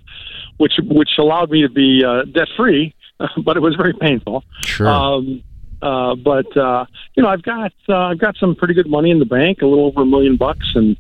which 0.62 0.74
which 0.84 1.10
allowed 1.17 1.50
me 1.50 1.63
to 1.63 1.69
be 1.69 2.04
uh, 2.06 2.24
debt 2.26 2.47
free, 2.56 2.93
but 3.43 3.58
it 3.58 3.62
was 3.62 3.76
very 3.76 3.93
painful. 3.93 4.43
Sure. 4.63 4.88
Um, 4.88 5.43
uh, 5.82 6.13
but 6.13 6.56
uh, 6.56 6.86
you 7.15 7.24
know, 7.24 7.30
I've 7.30 7.41
got 7.41 7.74
uh, 7.89 7.97
I've 7.97 8.19
got 8.19 8.36
some 8.38 8.56
pretty 8.56 8.76
good 8.76 8.88
money 8.88 9.10
in 9.10 9.17
the 9.17 9.26
bank, 9.26 9.62
a 9.63 9.65
little 9.65 9.88
over 9.88 10.04
a 10.04 10.06
million 10.06 10.38
bucks, 10.38 10.67
and 10.76 10.95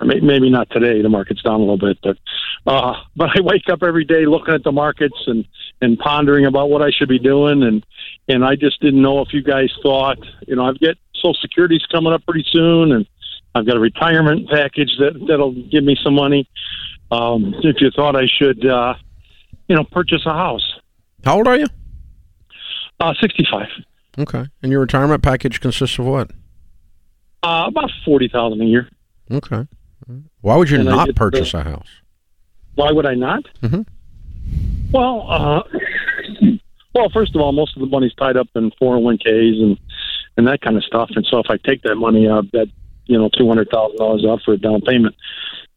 may- 0.00 0.18
maybe 0.20 0.50
not 0.50 0.68
today. 0.70 1.00
The 1.00 1.08
market's 1.08 1.42
down 1.42 1.54
a 1.54 1.58
little 1.58 1.78
bit, 1.78 1.98
but 2.02 2.18
uh, 2.66 2.94
but 3.16 3.30
I 3.36 3.40
wake 3.42 3.68
up 3.70 3.84
every 3.84 4.04
day 4.04 4.26
looking 4.26 4.54
at 4.54 4.64
the 4.64 4.72
markets 4.72 5.16
and 5.28 5.44
and 5.80 5.96
pondering 5.98 6.46
about 6.46 6.68
what 6.68 6.82
I 6.82 6.90
should 6.90 7.08
be 7.08 7.20
doing, 7.20 7.62
and 7.62 7.86
and 8.28 8.44
I 8.44 8.56
just 8.56 8.80
didn't 8.80 9.02
know 9.02 9.20
if 9.20 9.32
you 9.32 9.42
guys 9.42 9.70
thought, 9.82 10.18
you 10.48 10.56
know, 10.56 10.64
I've 10.64 10.80
got 10.80 10.96
Social 11.14 11.38
Security's 11.40 11.86
coming 11.92 12.12
up 12.12 12.24
pretty 12.26 12.44
soon, 12.50 12.90
and 12.90 13.06
I've 13.54 13.66
got 13.66 13.76
a 13.76 13.80
retirement 13.80 14.48
package 14.50 14.90
that 14.98 15.24
that'll 15.28 15.52
give 15.52 15.84
me 15.84 15.96
some 16.02 16.14
money. 16.14 16.48
Um, 17.10 17.54
if 17.62 17.76
you 17.80 17.90
thought 17.94 18.16
I 18.16 18.26
should, 18.26 18.66
uh, 18.66 18.94
you 19.68 19.76
know, 19.76 19.84
purchase 19.84 20.22
a 20.26 20.32
house, 20.32 20.74
How 21.24 21.36
old 21.36 21.46
are 21.48 21.56
you? 21.56 21.66
uh, 23.00 23.14
sixty-five, 23.20 23.68
Okay. 24.18 24.44
And 24.62 24.72
your 24.72 24.80
retirement 24.80 25.22
package 25.22 25.60
consists 25.60 25.98
of 25.98 26.06
what? 26.06 26.30
uh, 27.42 27.64
about 27.68 27.90
forty 28.04 28.28
thousand 28.28 28.60
a 28.62 28.64
year. 28.64 28.88
Okay. 29.30 29.66
Why 30.40 30.56
would 30.56 30.70
you 30.70 30.76
And 30.78 30.86
not 30.88 31.14
purchase 31.14 31.52
the- 31.52 31.58
a 31.58 31.62
house? 31.64 31.88
Why 32.74 32.90
would 32.92 33.06
I 33.06 33.14
not? 33.14 33.44
Mhm. 33.62 33.86
Well, 34.92 35.26
uh, 35.28 35.62
well, 36.94 37.08
first 37.10 37.34
of 37.34 37.40
all, 37.40 37.52
most 37.52 37.76
of 37.76 37.80
the 37.80 37.86
money's 37.86 38.14
tied 38.14 38.36
up 38.36 38.48
in 38.54 38.70
401ks 38.80 39.60
and 39.62 39.78
and 40.38 40.46
that 40.46 40.60
kind 40.60 40.76
of 40.76 40.84
stuff. 40.84 41.10
And 41.16 41.26
so 41.30 41.38
if 41.38 41.46
I 41.48 41.56
take 41.56 41.82
that 41.82 41.94
money 41.96 42.28
out, 42.28 42.50
that 42.52 42.68
you 43.06 43.16
know, 43.18 43.28
two 43.36 43.48
hundred 43.48 43.68
thousand 43.70 43.96
dollars 43.98 44.24
out 44.28 44.40
for 44.44 44.52
a 44.54 44.58
down 44.58 44.80
payment, 44.82 45.14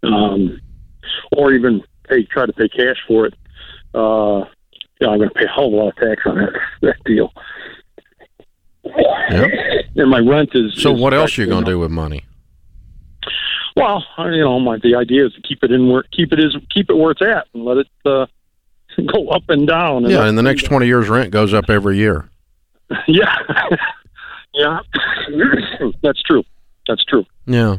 um, 0.03 0.59
or 1.35 1.53
even 1.53 1.83
pay 2.07 2.23
try 2.23 2.45
to 2.45 2.53
pay 2.53 2.69
cash 2.69 2.97
for 3.07 3.25
it, 3.25 3.33
uh, 3.93 4.45
you 4.99 5.07
know, 5.07 5.13
I'm 5.13 5.17
going 5.19 5.29
to 5.29 5.35
pay 5.35 5.45
a 5.45 5.47
hell 5.47 5.67
of 5.67 5.73
a 5.73 5.75
lot 5.75 5.89
of 5.89 5.95
tax 5.95 6.21
on 6.25 6.35
that 6.35 6.53
that 6.81 6.95
deal. 7.05 7.31
Yeah. 8.83 9.47
And 9.95 10.09
my 10.09 10.19
rent 10.19 10.51
is. 10.53 10.81
So 10.81 10.93
is 10.93 11.01
what 11.01 11.13
else 11.13 11.37
are 11.37 11.41
you 11.41 11.47
going 11.47 11.65
to 11.65 11.71
do 11.71 11.79
with 11.79 11.91
money? 11.91 12.25
Well, 13.75 14.03
you 14.17 14.39
know, 14.41 14.59
my 14.59 14.77
the 14.81 14.95
idea 14.95 15.25
is 15.25 15.33
to 15.33 15.41
keep 15.41 15.63
it 15.63 15.71
in 15.71 15.89
where 15.89 16.03
keep 16.11 16.33
it 16.33 16.39
is 16.39 16.55
keep 16.73 16.89
it 16.89 16.95
where 16.95 17.11
it's 17.11 17.21
at 17.21 17.47
and 17.53 17.63
let 17.63 17.77
it 17.77 17.87
uh, 18.05 18.25
go 19.13 19.29
up 19.29 19.43
and 19.49 19.67
down. 19.67 20.03
And 20.03 20.11
Yeah, 20.11 20.27
in 20.27 20.35
the 20.35 20.43
next 20.43 20.63
20 20.63 20.85
years, 20.85 21.07
rent 21.07 21.31
goes 21.31 21.53
up 21.53 21.69
every 21.69 21.97
year. 21.97 22.29
Yeah, 23.07 23.35
yeah, 24.55 24.79
that's 26.01 26.21
true. 26.23 26.43
That's 26.87 27.05
true. 27.05 27.23
Yeah. 27.45 27.77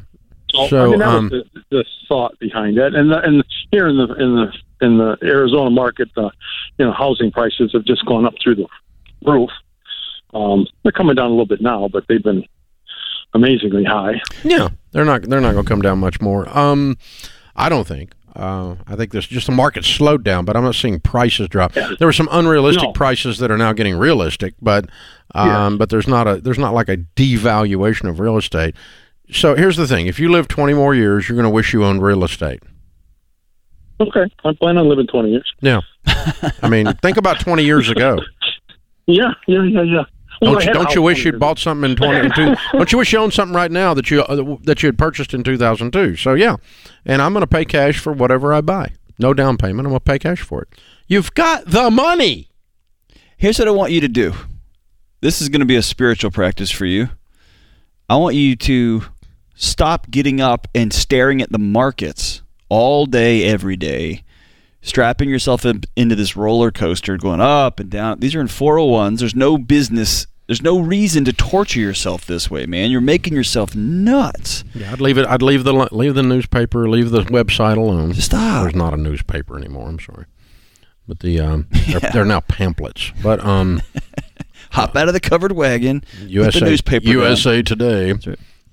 So, 0.52 0.66
So, 0.68 0.84
I 0.86 0.88
mean, 0.90 0.98
that 0.98 1.08
um, 1.08 1.28
was 1.30 1.44
the, 1.54 1.62
the 1.70 1.84
thought 2.08 2.38
behind 2.38 2.78
it, 2.78 2.94
and 2.94 3.10
the, 3.10 3.20
and 3.20 3.44
here 3.72 3.86
in 3.88 3.96
the 3.96 4.12
in 4.14 4.34
the 4.34 4.52
in 4.86 4.98
the 4.98 5.16
Arizona 5.22 5.70
market, 5.70 6.08
the 6.16 6.30
you 6.78 6.86
know, 6.86 6.92
housing 6.92 7.30
prices 7.30 7.70
have 7.72 7.84
just 7.84 8.04
gone 8.06 8.24
up 8.26 8.34
through 8.42 8.56
the 8.56 8.66
roof. 9.24 9.50
Um, 10.34 10.66
they're 10.82 10.92
coming 10.92 11.14
down 11.16 11.26
a 11.26 11.30
little 11.30 11.46
bit 11.46 11.60
now, 11.60 11.88
but 11.92 12.04
they've 12.08 12.22
been 12.22 12.44
amazingly 13.34 13.84
high. 13.84 14.20
Yeah, 14.44 14.68
they're 14.92 15.04
not 15.04 15.22
they're 15.22 15.40
not 15.40 15.52
going 15.52 15.64
to 15.64 15.68
come 15.68 15.82
down 15.82 15.98
much 15.98 16.20
more. 16.20 16.48
Um, 16.56 16.96
I 17.56 17.68
don't 17.68 17.86
think. 17.86 18.12
Uh, 18.34 18.76
I 18.86 18.94
think 18.94 19.10
there's 19.10 19.26
just 19.26 19.46
the 19.46 19.52
market 19.52 19.84
slowed 19.84 20.22
down, 20.22 20.44
but 20.44 20.56
I'm 20.56 20.62
not 20.62 20.76
seeing 20.76 21.00
prices 21.00 21.48
drop. 21.48 21.72
There 21.72 21.96
were 22.06 22.12
some 22.12 22.28
unrealistic 22.30 22.84
No. 22.84 22.92
prices 22.92 23.38
that 23.38 23.50
are 23.50 23.58
now 23.58 23.72
getting 23.72 23.96
realistic, 23.96 24.54
but 24.62 24.84
um, 25.34 25.48
Yeah. 25.48 25.76
but 25.78 25.88
there's 25.90 26.06
not 26.06 26.28
a 26.28 26.36
there's 26.40 26.58
not 26.58 26.72
like 26.72 26.88
a 26.88 26.96
devaluation 27.16 28.08
of 28.08 28.20
real 28.20 28.36
estate. 28.36 28.76
So 29.32 29.54
here's 29.54 29.76
the 29.76 29.86
thing: 29.86 30.06
if 30.06 30.18
you 30.18 30.30
live 30.30 30.48
20 30.48 30.74
more 30.74 30.94
years, 30.94 31.28
you're 31.28 31.36
going 31.36 31.44
to 31.44 31.50
wish 31.50 31.72
you 31.72 31.84
owned 31.84 32.02
real 32.02 32.24
estate. 32.24 32.62
Okay, 34.00 34.24
I 34.44 34.52
plan 34.54 34.78
on 34.78 34.88
living 34.88 35.06
twenty 35.06 35.30
years. 35.30 35.52
Yeah, 35.60 35.80
I 36.62 36.68
mean, 36.70 36.92
think 37.02 37.18
about 37.18 37.38
20 37.40 37.62
years 37.62 37.88
ago. 37.90 38.18
Yeah, 39.06 39.32
yeah, 39.48 39.64
yeah, 39.64 39.82
yeah. 39.82 40.04
Well, 40.40 40.52
Don't 40.52 40.64
you, 40.64 40.72
don't 40.72 40.94
you 40.94 41.02
wish 41.02 41.24
you'd 41.24 41.40
bought 41.40 41.58
something 41.58 41.90
in 41.90 41.96
20 41.96 42.18
in 42.42 42.56
Don't 42.72 42.92
you 42.92 42.98
wish 42.98 43.12
you 43.12 43.18
owned 43.18 43.32
something 43.32 43.56
right 43.56 43.72
now 43.72 43.92
that 43.92 44.08
you 44.08 44.22
uh, 44.22 44.56
that 44.62 44.82
you 44.82 44.86
had 44.86 44.96
purchased 44.96 45.34
in 45.34 45.42
2002? 45.42 46.14
So 46.16 46.34
yeah, 46.34 46.56
and 47.04 47.20
I'm 47.20 47.32
going 47.32 47.40
to 47.42 47.48
pay 47.48 47.64
cash 47.64 47.98
for 47.98 48.12
whatever 48.12 48.54
I 48.54 48.60
buy. 48.60 48.92
No 49.18 49.34
down 49.34 49.56
payment. 49.56 49.80
I'm 49.86 49.90
going 49.90 49.98
to 49.98 50.04
pay 50.04 50.20
cash 50.20 50.42
for 50.42 50.62
it. 50.62 50.68
You've 51.08 51.34
got 51.34 51.66
the 51.66 51.90
money. 51.90 52.50
Here's 53.36 53.58
what 53.58 53.66
I 53.66 53.72
want 53.72 53.90
you 53.90 54.00
to 54.00 54.08
do. 54.08 54.32
This 55.20 55.42
is 55.42 55.48
going 55.48 55.60
to 55.60 55.66
be 55.66 55.76
a 55.76 55.82
spiritual 55.82 56.30
practice 56.30 56.70
for 56.70 56.86
you. 56.86 57.08
I 58.08 58.16
want 58.16 58.36
you 58.36 58.54
to 58.56 59.02
stop 59.60 60.10
getting 60.10 60.40
up 60.40 60.66
and 60.74 60.92
staring 60.92 61.42
at 61.42 61.52
the 61.52 61.58
markets 61.58 62.42
all 62.68 63.04
day, 63.06 63.44
every 63.44 63.76
day, 63.76 64.24
strapping 64.80 65.28
yourself 65.28 65.64
in, 65.66 65.82
into 65.94 66.16
this 66.16 66.34
roller 66.34 66.70
coaster 66.70 67.16
going 67.18 67.40
up 67.40 67.78
and 67.78 67.90
down. 67.90 68.18
These 68.20 68.34
are 68.34 68.40
in 68.40 68.46
401s. 68.46 69.18
There's 69.18 69.36
no 69.36 69.58
business. 69.58 70.26
There's 70.46 70.62
no 70.62 70.80
reason 70.80 71.24
to 71.26 71.32
torture 71.32 71.78
yourself 71.78 72.24
this 72.26 72.50
way, 72.50 72.66
man. 72.66 72.90
You're 72.90 73.00
making 73.00 73.34
yourself 73.34 73.76
nuts. 73.76 74.64
Yeah, 74.74 74.92
I'd 74.92 75.00
leave 75.00 75.18
it. 75.18 75.26
I'd 75.26 75.42
leave 75.42 75.62
the 75.62 75.72
leave 75.92 76.14
the 76.14 76.24
newspaper, 76.24 76.88
leave 76.88 77.10
the 77.10 77.22
website 77.22 77.76
alone. 77.76 78.14
Stop. 78.14 78.62
There's 78.62 78.74
not 78.74 78.94
a 78.94 78.96
newspaper 78.96 79.56
anymore. 79.56 79.88
I'm 79.88 80.00
sorry, 80.00 80.24
but 81.06 81.20
the 81.20 81.38
um, 81.38 81.68
they're, 81.70 82.00
they're 82.12 82.24
now 82.24 82.40
pamphlets. 82.40 83.12
But 83.22 83.44
um, 83.44 83.80
Hop 84.72 84.94
out 84.94 85.08
of 85.08 85.14
the 85.14 85.20
covered 85.20 85.52
wagon. 85.52 86.04
USA 86.26 86.60
the 86.60 86.66
newspaper 86.66 87.04
down. 87.04 87.12
USA 87.12 87.62
Today. 87.62 88.14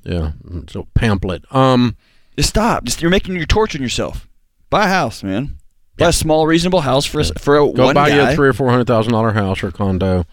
Yeah, 0.08 0.32
so 0.70 0.88
pamphlet. 0.93 1.43
Um, 1.53 1.97
Just 2.38 2.49
stop. 2.49 2.86
Just 2.86 3.01
you're 3.01 3.12
making 3.12 3.36
you're 3.36 3.45
torturing 3.45 3.84
yourself. 3.84 4.28
Buy 4.70 4.86
a 4.86 4.89
house, 4.89 5.22
man. 5.22 5.58
Buy 5.97 6.10
a 6.10 6.14
small, 6.14 6.47
reasonable 6.47 6.82
house 6.82 7.05
for 7.05 7.20
a, 7.22 7.26
for 7.26 7.58
a 7.58 7.72
go 7.72 7.93
buy 7.93 8.10
you 8.10 8.22
a 8.22 8.36
three 8.36 8.47
or 8.47 8.53
four 8.53 8.70
hundred 8.70 8.88
thousand 8.88 9.12
dollar 9.14 9.32
house 9.32 9.64
or 9.64 9.72
condo, 9.72 10.26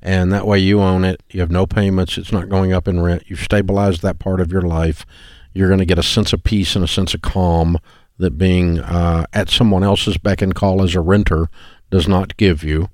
and 0.00 0.32
that 0.32 0.46
way 0.46 0.58
you 0.58 0.80
own 0.80 1.04
it. 1.04 1.22
You 1.30 1.40
have 1.40 1.50
no 1.50 1.66
payments. 1.66 2.18
It's 2.18 2.32
not 2.32 2.48
going 2.48 2.72
up 2.72 2.86
in 2.86 3.00
rent. 3.00 3.24
You've 3.26 3.40
stabilized 3.40 4.02
that 4.02 4.18
part 4.18 4.40
of 4.40 4.52
your 4.52 4.62
life. 4.62 5.04
You're 5.52 5.68
going 5.68 5.80
to 5.80 5.86
get 5.86 5.98
a 5.98 6.02
sense 6.02 6.32
of 6.32 6.44
peace 6.44 6.76
and 6.76 6.84
a 6.84 6.88
sense 6.88 7.14
of 7.14 7.22
calm 7.22 7.78
that 8.18 8.36
being 8.38 8.78
uh, 8.78 9.24
at 9.32 9.48
someone 9.50 9.82
else's 9.82 10.18
beck 10.18 10.42
and 10.42 10.54
call 10.54 10.82
as 10.82 10.94
a 10.94 11.00
renter 11.00 11.48
does 11.90 12.06
not 12.06 12.36
give 12.36 12.62
you. 12.62 12.90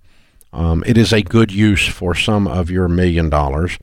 Um, 0.53 0.85
it 0.87 0.97
is 0.97 1.12
a 1.12 1.22
good 1.22 1.51
use 1.51 1.87
for 1.89 2.14
some 2.14 2.47
of 2.47 2.70
your 2.70 2.89
million 2.89 3.28
dollars. 3.30 3.78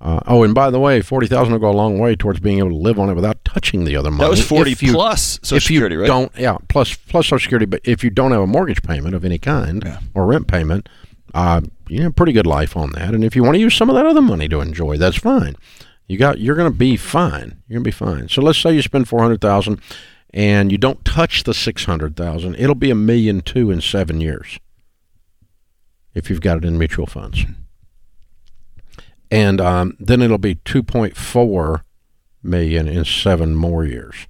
Uh, 0.00 0.18
oh, 0.26 0.42
and 0.42 0.54
by 0.54 0.70
the 0.70 0.80
way, 0.80 1.02
forty 1.02 1.26
thousand 1.26 1.52
will 1.52 1.58
go 1.60 1.70
a 1.70 1.72
long 1.76 1.98
way 1.98 2.16
towards 2.16 2.40
being 2.40 2.58
able 2.58 2.70
to 2.70 2.74
live 2.76 2.98
on 2.98 3.10
it 3.10 3.14
without 3.14 3.44
touching 3.44 3.84
the 3.84 3.96
other 3.96 4.10
money. 4.10 4.24
That 4.24 4.30
was 4.30 4.42
forty 4.44 4.72
If 4.72 4.82
you- 4.82 4.92
plus 4.94 5.38
Social 5.42 5.56
if 5.58 5.70
you 5.70 5.76
Security, 5.76 5.96
right? 5.96 6.06
don't, 6.06 6.32
yeah, 6.38 6.56
plus 6.68 6.94
plus 6.94 7.26
Social 7.26 7.38
Security. 7.38 7.66
But 7.66 7.82
if 7.84 8.02
you 8.02 8.08
don't 8.08 8.32
have 8.32 8.40
a 8.40 8.46
mortgage 8.46 8.82
payment 8.82 9.14
of 9.14 9.24
any 9.26 9.38
kind 9.38 9.82
Yeah. 9.84 9.98
or 10.14 10.24
rent 10.26 10.46
payment, 10.46 10.88
uh, 11.34 11.60
you 11.88 12.02
have 12.02 12.12
a 12.12 12.14
pretty 12.14 12.32
good 12.32 12.46
life 12.46 12.76
on 12.78 12.92
that. 12.92 13.14
And 13.14 13.22
if 13.24 13.36
you 13.36 13.42
want 13.44 13.56
to 13.56 13.60
use 13.60 13.74
some 13.74 13.90
of 13.90 13.96
that 13.96 14.06
other 14.06 14.22
money 14.22 14.48
to 14.48 14.60
enjoy, 14.60 14.96
that's 14.96 15.18
fine. 15.18 15.54
You 16.06 16.16
got, 16.16 16.40
you're 16.40 16.56
going 16.56 16.72
to 16.72 16.76
be 16.76 16.96
fine. 16.96 17.62
You're 17.68 17.76
going 17.80 17.84
to 17.84 17.88
be 17.88 17.90
fine. 17.92 18.28
So 18.30 18.40
let's 18.42 18.58
say 18.58 18.72
you 18.74 18.80
spend 18.82 19.06
four 19.06 19.20
hundred 19.20 19.40
thousand, 19.42 19.80
and 20.32 20.72
you 20.72 20.78
don't 20.78 21.04
touch 21.04 21.44
the 21.44 21.52
six 21.54 21.84
hundred 21.84 22.16
thousand. 22.16 22.54
It'll 22.56 22.74
be 22.74 22.90
a 22.90 22.94
million 22.94 23.42
two 23.42 23.70
in 23.70 23.80
seven 23.82 24.20
years 24.22 24.58
if 26.14 26.30
you've 26.30 26.40
got 26.40 26.56
it 26.56 26.64
in 26.64 26.78
mutual 26.78 27.06
funds. 27.06 27.44
And 29.30 29.60
um, 29.60 29.96
then 30.00 30.22
it'll 30.22 30.38
be 30.38 30.56
2.4 30.56 31.82
million 32.42 32.88
in 32.88 33.04
seven 33.04 33.54
more 33.54 33.84
years 33.84 34.26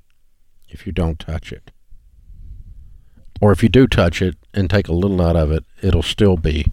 if 0.68 0.86
you 0.86 0.92
don't 0.92 1.18
touch 1.18 1.52
it. 1.52 1.70
Or 3.40 3.52
if 3.52 3.62
you 3.62 3.68
do 3.68 3.86
touch 3.86 4.20
it 4.20 4.36
and 4.52 4.68
take 4.68 4.88
a 4.88 4.92
little 4.92 5.22
out 5.22 5.36
of 5.36 5.50
it, 5.50 5.64
it'll 5.80 6.02
still 6.02 6.36
be 6.36 6.72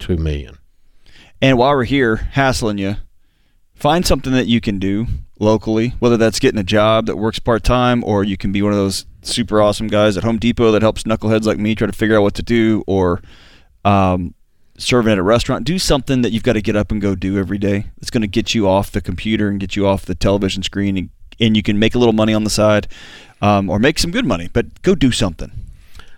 2 0.00 0.16
million. 0.16 0.58
And 1.40 1.56
while 1.56 1.74
we're 1.74 1.84
here 1.84 2.16
hassling 2.16 2.78
you, 2.78 2.96
find 3.74 4.04
something 4.04 4.32
that 4.32 4.46
you 4.46 4.60
can 4.60 4.78
do 4.78 5.06
locally, 5.38 5.94
whether 6.00 6.16
that's 6.16 6.40
getting 6.40 6.60
a 6.60 6.64
job 6.64 7.06
that 7.06 7.16
works 7.16 7.38
part 7.38 7.62
time, 7.62 8.04
or 8.04 8.24
you 8.24 8.36
can 8.36 8.52
be 8.52 8.60
one 8.60 8.72
of 8.72 8.78
those 8.78 9.06
super 9.22 9.62
awesome 9.62 9.86
guys 9.86 10.16
at 10.16 10.24
Home 10.24 10.38
Depot 10.38 10.72
that 10.72 10.82
helps 10.82 11.04
knuckleheads 11.04 11.44
like 11.44 11.58
me 11.58 11.74
try 11.74 11.86
to 11.86 11.92
figure 11.92 12.16
out 12.16 12.22
what 12.22 12.34
to 12.34 12.42
do, 12.42 12.82
or 12.86 13.22
um, 13.84 14.34
serving 14.82 15.12
at 15.12 15.18
a 15.18 15.22
restaurant. 15.22 15.64
Do 15.64 15.78
something 15.78 16.22
that 16.22 16.32
you've 16.32 16.42
got 16.42 16.54
to 16.54 16.62
get 16.62 16.76
up 16.76 16.90
and 16.90 17.00
go 17.00 17.14
do 17.14 17.38
every 17.38 17.58
day. 17.58 17.86
It's 17.98 18.10
going 18.10 18.22
to 18.22 18.28
get 18.28 18.54
you 18.54 18.68
off 18.68 18.90
the 18.90 19.00
computer 19.00 19.48
and 19.48 19.60
get 19.60 19.76
you 19.76 19.86
off 19.86 20.04
the 20.04 20.14
television 20.14 20.62
screen, 20.62 20.96
and, 20.96 21.10
and 21.38 21.56
you 21.56 21.62
can 21.62 21.78
make 21.78 21.94
a 21.94 21.98
little 21.98 22.12
money 22.12 22.34
on 22.34 22.44
the 22.44 22.50
side, 22.50 22.88
um, 23.42 23.70
or 23.70 23.78
make 23.78 23.98
some 23.98 24.10
good 24.10 24.26
money. 24.26 24.48
But 24.52 24.82
go 24.82 24.94
do 24.94 25.12
something. 25.12 25.52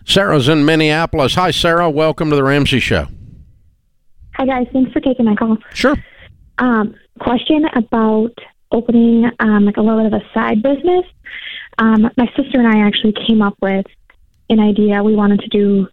Sarah's 0.05 0.49
in 0.49 0.65
Minneapolis. 0.65 1.35
Hi, 1.35 1.51
Sarah. 1.51 1.91
Welcome 1.91 2.31
to 2.31 2.37
the 2.37 2.43
Ramsey 2.43 2.81
Show. 2.81 3.09
Hi 4.35 4.47
guys, 4.47 4.67
thanks 4.73 4.91
for 4.93 5.01
taking 5.01 5.27
my 5.27 5.35
call. 5.35 5.59
Sure. 5.75 5.95
Um, 6.59 6.95
question 7.21 7.67
about 7.75 8.33
opening 8.71 9.31
um, 9.41 9.67
like 9.67 9.77
a 9.77 9.83
little 9.83 10.03
bit 10.03 10.13
of 10.13 10.21
a 10.21 10.25
side 10.33 10.63
business. 10.63 11.05
Um, 11.79 12.11
my 12.17 12.27
sister 12.35 12.59
and 12.59 12.67
I 12.67 12.87
actually 12.87 13.15
came 13.27 13.43
up 13.43 13.57
with 13.61 13.87
an 14.49 14.59
idea 14.59 15.03
we 15.03 15.15
wanted 15.15 15.41
to 15.41 15.49
do 15.49 15.89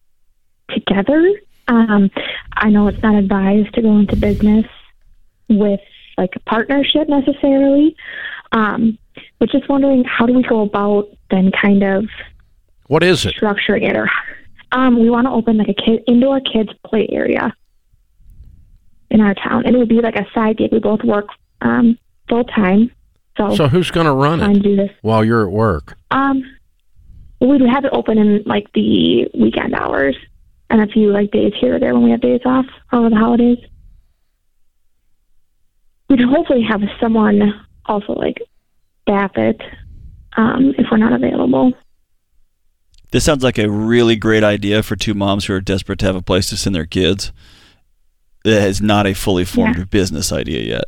together. 0.69 1.21
Um, 1.69 2.09
I 2.53 2.69
know 2.69 2.87
it's 2.87 3.01
not 3.03 3.15
advised 3.15 3.73
to 3.75 3.81
go 3.81 3.97
into 3.97 4.15
business 4.15 4.65
with 5.49 5.79
like 6.17 6.31
a 6.35 6.39
partnership 6.41 7.07
necessarily, 7.07 7.95
um, 8.51 8.97
but 9.39 9.49
just 9.49 9.69
wondering 9.69 10.03
how 10.03 10.25
do 10.25 10.33
we 10.33 10.43
go 10.43 10.61
about 10.61 11.07
then 11.31 11.51
kind 11.51 11.83
of 11.83 12.05
What 12.87 13.03
is 13.03 13.25
it? 13.25 13.35
structuring 13.35 13.87
it 13.89 13.95
or 13.95 14.09
um, 14.71 14.99
we 14.99 15.09
want 15.09 15.25
to 15.27 15.31
open 15.31 15.57
like 15.57 15.69
a 15.69 15.73
kid 15.73 16.03
indoor 16.07 16.39
kids 16.41 16.69
play 16.85 17.07
area 17.11 17.53
in 19.11 19.21
our 19.21 19.33
town. 19.35 19.63
And 19.65 19.75
it 19.75 19.79
would 19.79 19.89
be 19.89 20.01
like 20.01 20.15
a 20.15 20.25
side 20.33 20.57
gig. 20.57 20.71
We 20.71 20.79
both 20.79 21.03
work 21.03 21.27
um, 21.61 21.97
full 22.27 22.43
time 22.45 22.91
so, 23.37 23.55
So 23.55 23.67
who's 23.69 23.89
going 23.91 24.05
to 24.05 24.11
run 24.13 24.41
it 24.41 24.61
do 24.63 24.75
this. 24.75 24.89
while 25.01 25.23
you're 25.23 25.45
at 25.45 25.51
work? 25.51 25.97
um 26.11 26.43
we'd 27.41 27.61
have 27.61 27.85
it 27.85 27.91
open 27.93 28.17
in 28.17 28.43
like 28.45 28.67
the 28.73 29.29
weekend 29.33 29.73
hours 29.73 30.17
and 30.69 30.81
a 30.81 30.87
few 30.87 31.11
like 31.11 31.31
days 31.31 31.53
here 31.59 31.75
or 31.75 31.79
there 31.79 31.93
when 31.93 32.03
we 32.03 32.11
have 32.11 32.21
days 32.21 32.41
off 32.45 32.65
over 32.91 33.09
the 33.09 33.15
holidays 33.15 33.57
we'd 36.09 36.19
hopefully 36.21 36.63
have 36.67 36.81
someone 37.01 37.65
also 37.85 38.13
like 38.13 38.37
staff 39.03 39.31
it 39.35 39.59
um, 40.37 40.73
if 40.77 40.85
we're 40.91 40.97
not 40.97 41.13
available 41.13 41.73
This 43.11 43.23
sounds 43.25 43.43
like 43.43 43.57
a 43.57 43.69
really 43.69 44.15
great 44.15 44.43
idea 44.43 44.83
for 44.83 44.95
two 44.95 45.13
moms 45.13 45.45
who 45.45 45.53
are 45.53 45.61
desperate 45.61 45.99
to 45.99 46.05
have 46.05 46.15
a 46.15 46.21
place 46.21 46.47
to 46.49 46.57
send 46.57 46.75
their 46.75 46.85
kids. 46.85 47.31
It 48.45 48.53
is 48.53 48.81
not 48.81 49.07
a 49.07 49.13
fully 49.15 49.43
formed 49.45 49.77
Yeah. 49.77 49.83
business 49.85 50.31
idea 50.31 50.61
yet. 50.61 50.85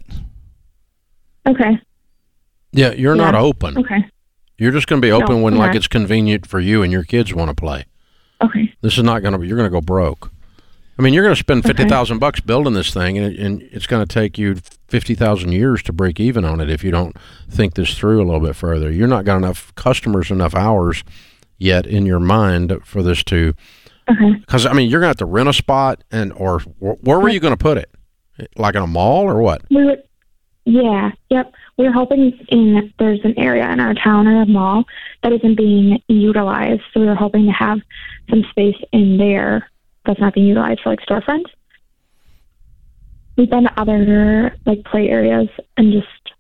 okay 1.48 1.80
Yeah, 2.72 2.92
you're 2.94 3.16
not 3.16 3.36
open. 3.36 3.78
okay 3.80 4.06
You're 4.58 4.72
just 4.72 4.88
going 4.88 5.02
to 5.02 5.06
be 5.06 5.12
open 5.12 5.38
No, 5.38 5.44
when 5.44 5.54
we're 5.56 5.60
like 5.66 5.76
it's 5.76 5.88
convenient 5.88 6.46
for 6.46 6.60
you 6.60 6.84
and 6.84 6.92
your 6.92 7.04
kids 7.04 7.34
want 7.34 7.50
to 7.50 7.56
play. 7.56 7.86
Okay 8.44 8.74
This 8.82 8.98
is 8.98 9.04
not 9.04 9.22
going 9.22 9.34
to 9.34 9.38
be. 9.38 9.48
You're 9.48 9.58
going 9.58 9.70
to 9.70 9.74
go 9.74 9.82
broke. 9.82 10.32
I 11.00 11.04
mean, 11.04 11.14
you're 11.14 11.24
going 11.24 11.34
to 11.36 11.39
spend 11.39 11.60
Okay. 11.66 11.70
fifty 11.70 11.88
thousand 11.89 12.20
bucks 12.20 12.39
building 12.42 12.74
this 12.74 12.94
thing, 12.94 13.18
and, 13.18 13.34
it, 13.34 13.39
and 13.39 13.62
it's 13.72 13.88
going 13.88 14.06
to 14.06 14.14
take 14.14 14.38
you 14.38 14.56
fifty 14.88 15.16
thousand 15.16 15.52
years 15.54 15.82
to 15.84 15.94
break 15.94 16.20
even 16.20 16.46
on 16.46 16.60
it 16.62 16.70
if 16.70 16.84
you 16.84 16.92
don't 16.92 17.16
think 17.50 17.74
this 17.76 17.98
through 17.98 18.22
a 18.22 18.26
little 18.26 18.39
bit 18.42 18.56
further. 18.56 18.92
You're 18.92 19.08
not 19.08 19.26
got 19.26 19.38
enough 19.38 19.74
customers, 19.76 20.30
enough 20.30 20.54
hours 20.54 21.04
yet 21.58 21.86
in 21.88 22.06
your 22.06 22.20
mind 22.20 22.74
for 22.84 23.02
this 23.02 23.24
to. 23.26 23.54
okay 24.10 24.34
Because 24.42 24.66
I 24.66 24.74
mean, 24.74 24.89
you're 24.89 25.00
going 25.00 25.08
to 25.14 25.16
have 25.16 25.18
to 25.18 25.26
rent 25.26 25.50
a 25.50 25.54
spot, 25.54 26.04
and 26.12 26.34
or 26.34 26.60
wh- 26.60 27.02
where 27.04 27.20
were 27.20 27.30
you 27.30 27.39
going 27.39 27.54
to 27.54 27.58
put 27.64 27.78
it? 27.78 27.89
Like 28.56 28.76
in 28.76 28.82
a 28.84 28.88
mall 28.88 29.24
or 29.24 29.42
what? 29.42 29.62
We 29.72 29.84
would, 29.86 30.04
yeah, 30.66 31.12
yep. 31.30 31.52
We 31.82 31.88
are 31.88 31.92
hoping 31.92 32.38
in 32.50 32.94
there's 33.00 33.22
an 33.24 33.34
area 33.40 33.68
in 33.72 33.80
our 33.80 33.96
town 33.96 34.28
or 34.28 34.44
a 34.44 34.46
mall 34.46 34.84
that 35.24 35.34
isn't 35.34 35.56
being 35.56 36.00
utilized, 36.08 36.84
so 36.94 37.00
we 37.00 37.08
were 37.08 37.16
hoping 37.16 37.48
to 37.48 37.52
have 37.52 37.80
some 38.30 38.44
space 38.52 38.76
in 38.92 39.18
there 39.18 39.68
that's 40.06 40.20
not 40.20 40.36
being 40.36 40.46
utilized 40.46 40.82
for 40.84 40.92
like 40.92 41.00
storefronts. 41.00 41.50
We've 43.36 43.50
been 43.50 43.64
to 43.64 43.80
other 43.82 44.56
like 44.68 44.86
play 44.86 45.10
areas 45.10 45.48
and 45.76 45.92
just 45.92 46.36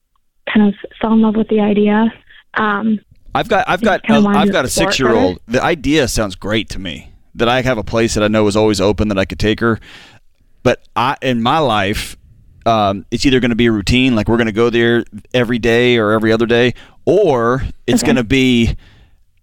kind 0.47 0.67
of 0.67 0.75
fell 1.01 1.13
in 1.13 1.23
love 1.23 1.35
with 1.35 1.47
the 1.47 1.59
idea. 1.59 2.13
Um, 2.53 2.99
I've 3.33 3.49
got 3.49 3.67
I've 3.67 3.81
got 3.81 4.07
a, 4.07 4.13
I've 4.13 4.51
got 4.51 4.65
a 4.65 4.69
six 4.69 4.99
year 4.99 5.09
old. 5.09 5.39
The 5.47 5.63
idea 5.63 6.07
sounds 6.07 6.35
great 6.35 6.69
to 6.69 6.77
me. 6.77 7.13
That 7.33 7.49
I 7.49 7.63
have 7.63 7.79
a 7.79 7.83
place 7.83 8.13
that 8.13 8.23
I 8.23 8.27
know 8.27 8.45
is 8.45 8.55
always 8.55 8.79
open 8.79 9.07
that 9.07 9.17
I 9.17 9.25
could 9.25 9.39
take 9.39 9.59
her. 9.61 9.79
But 10.61 10.87
I 10.95 11.17
in 11.23 11.41
my 11.41 11.57
life, 11.57 12.15
um, 12.65 13.05
it's 13.11 13.25
either 13.25 13.39
going 13.39 13.49
to 13.49 13.55
be 13.55 13.65
a 13.67 13.71
routine, 13.71 14.15
like 14.15 14.27
we're 14.27 14.37
going 14.37 14.47
to 14.47 14.51
go 14.53 14.69
there 14.69 15.03
every 15.33 15.59
day 15.59 15.97
or 15.97 16.11
every 16.11 16.31
other 16.31 16.45
day, 16.45 16.73
or 17.05 17.63
it's 17.87 18.01
Okay. 18.03 18.07
going 18.13 18.15
to 18.17 18.23
be, 18.23 18.75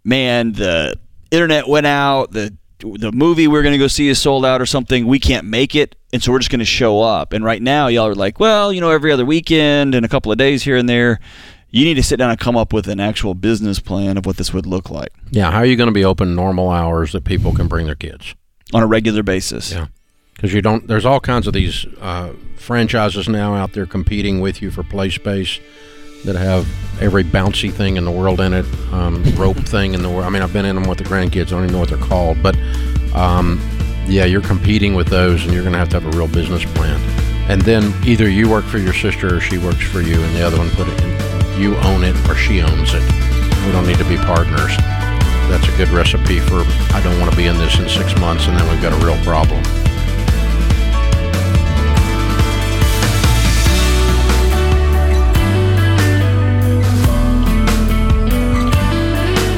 man, 0.04 0.52
the 0.52 0.94
internet 1.30 1.68
went 1.68 1.86
out, 1.86 2.32
the 2.32 2.54
the 2.80 3.10
movie 3.10 3.48
we're 3.48 3.62
going 3.62 3.72
to 3.72 3.78
go 3.78 3.88
see 3.88 4.06
is 4.06 4.20
sold 4.20 4.44
out 4.46 4.60
or 4.60 4.66
something. 4.66 5.04
We 5.08 5.18
can't 5.18 5.44
make 5.46 5.74
it, 5.74 5.96
and 6.12 6.22
so 6.22 6.30
we're 6.30 6.38
just 6.38 6.50
going 6.50 6.60
to 6.60 6.64
show 6.64 7.00
up. 7.02 7.32
And 7.32 7.44
right 7.44 7.60
now, 7.60 7.88
y'all 7.88 8.06
are 8.06 8.14
like, 8.14 8.38
well, 8.38 8.72
you 8.72 8.80
know, 8.80 8.90
every 8.90 9.10
other 9.10 9.24
weekend 9.26 9.96
and 9.96 10.06
a 10.06 10.08
couple 10.08 10.30
of 10.30 10.38
days 10.38 10.62
here 10.62 10.76
and 10.76 10.88
there. 10.88 11.18
You 11.70 11.84
need 11.84 11.94
to 11.96 12.02
sit 12.02 12.16
down 12.16 12.30
and 12.30 12.38
come 12.40 12.56
up 12.56 12.72
with 12.72 12.88
an 12.88 12.98
actual 12.98 13.34
business 13.34 13.78
plan 13.78 14.16
of 14.16 14.24
what 14.24 14.38
this 14.38 14.54
would 14.54 14.64
look 14.64 14.88
like 14.88 15.10
Yeah, 15.30 15.50
how 15.50 15.58
are 15.58 15.66
you 15.66 15.76
going 15.76 15.88
to 15.88 15.92
be 15.92 16.02
open 16.02 16.34
normal 16.34 16.70
hours 16.70 17.12
that 17.12 17.24
people 17.24 17.52
can 17.52 17.68
bring 17.68 17.84
their 17.84 17.94
kids? 17.94 18.34
on 18.72 18.82
a 18.82 18.86
regular 18.86 19.22
basis. 19.22 19.72
Yeah. 19.72 19.88
Because 20.39 20.55
you 20.55 20.62
don't. 20.62 20.86
There's 20.86 21.05
all 21.05 21.18
kinds 21.18 21.49
of 21.49 21.53
these 21.53 21.84
uh, 22.01 22.32
franchises 22.55 23.28
now 23.28 23.57
out 23.57 23.72
there 23.72 23.86
competing 23.86 24.41
with 24.41 24.62
you 24.62 24.70
for 24.70 24.84
play 24.84 25.11
space 25.11 25.59
that 26.24 26.36
have 26.36 26.64
every 27.03 27.24
bouncy 27.24 27.72
thing 27.72 27.97
in 27.97 28.05
the 28.05 28.11
world 28.12 28.41
in 28.41 28.55
it, 28.55 28.64
um, 28.93 29.20
rope 29.34 29.57
thing 29.66 29.95
in 29.95 30.03
the 30.03 30.09
world. 30.09 30.22
I 30.22 30.30
mean, 30.30 30.43
I've 30.43 30.53
been 30.53 30.64
in 30.64 30.76
them 30.76 30.89
with 30.89 30.99
the 30.99 31.05
grandkids. 31.05 31.49
I 31.49 31.51
don't 31.51 31.64
even 31.64 31.72
know 31.72 31.80
what 31.80 31.89
they're 31.89 31.99
called, 31.99 32.41
but 32.41 32.57
um, 33.16 33.61
yeah, 34.07 34.26
you're 34.26 34.41
competing 34.41 34.95
with 34.95 35.09
those, 35.09 35.43
and 35.43 35.53
you're 35.53 35.64
going 35.64 35.72
to 35.72 35.78
have 35.80 35.89
to 35.89 36.01
have 36.01 36.14
a 36.14 36.16
real 36.16 36.28
business 36.28 36.64
plan. 36.72 37.01
And 37.51 37.61
then 37.62 37.93
either 38.07 38.28
you 38.28 38.49
work 38.49 38.64
for 38.64 38.78
your 38.78 38.95
sister 38.95 39.39
or 39.39 39.41
she 39.41 39.59
works 39.59 39.82
for 39.82 40.03
you, 40.03 40.22
and 40.22 40.36
the 40.36 40.47
other 40.47 40.59
one 40.59 40.70
put 40.70 40.86
it. 40.86 41.03
in 41.03 41.61
You 41.61 41.76
own 41.78 42.05
it 42.05 42.14
or 42.28 42.36
she 42.36 42.61
owns 42.61 42.95
it. 42.95 43.03
We 43.66 43.72
don't 43.72 43.89
need 43.89 43.99
to 43.99 44.09
be 44.09 44.16
partners. 44.18 44.76
That's 45.49 45.66
a 45.66 45.76
good 45.76 45.89
recipe 45.89 46.39
for 46.39 46.62
I 46.95 47.01
don't 47.03 47.18
want 47.18 47.32
to 47.32 47.36
be 47.36 47.47
in 47.47 47.57
this 47.57 47.76
in 47.80 47.89
six 47.89 48.14
months, 48.20 48.47
and 48.47 48.57
then 48.57 48.70
we've 48.70 48.82
got 48.82 48.93
a 48.93 49.05
real 49.05 49.20
problem. 49.24 49.64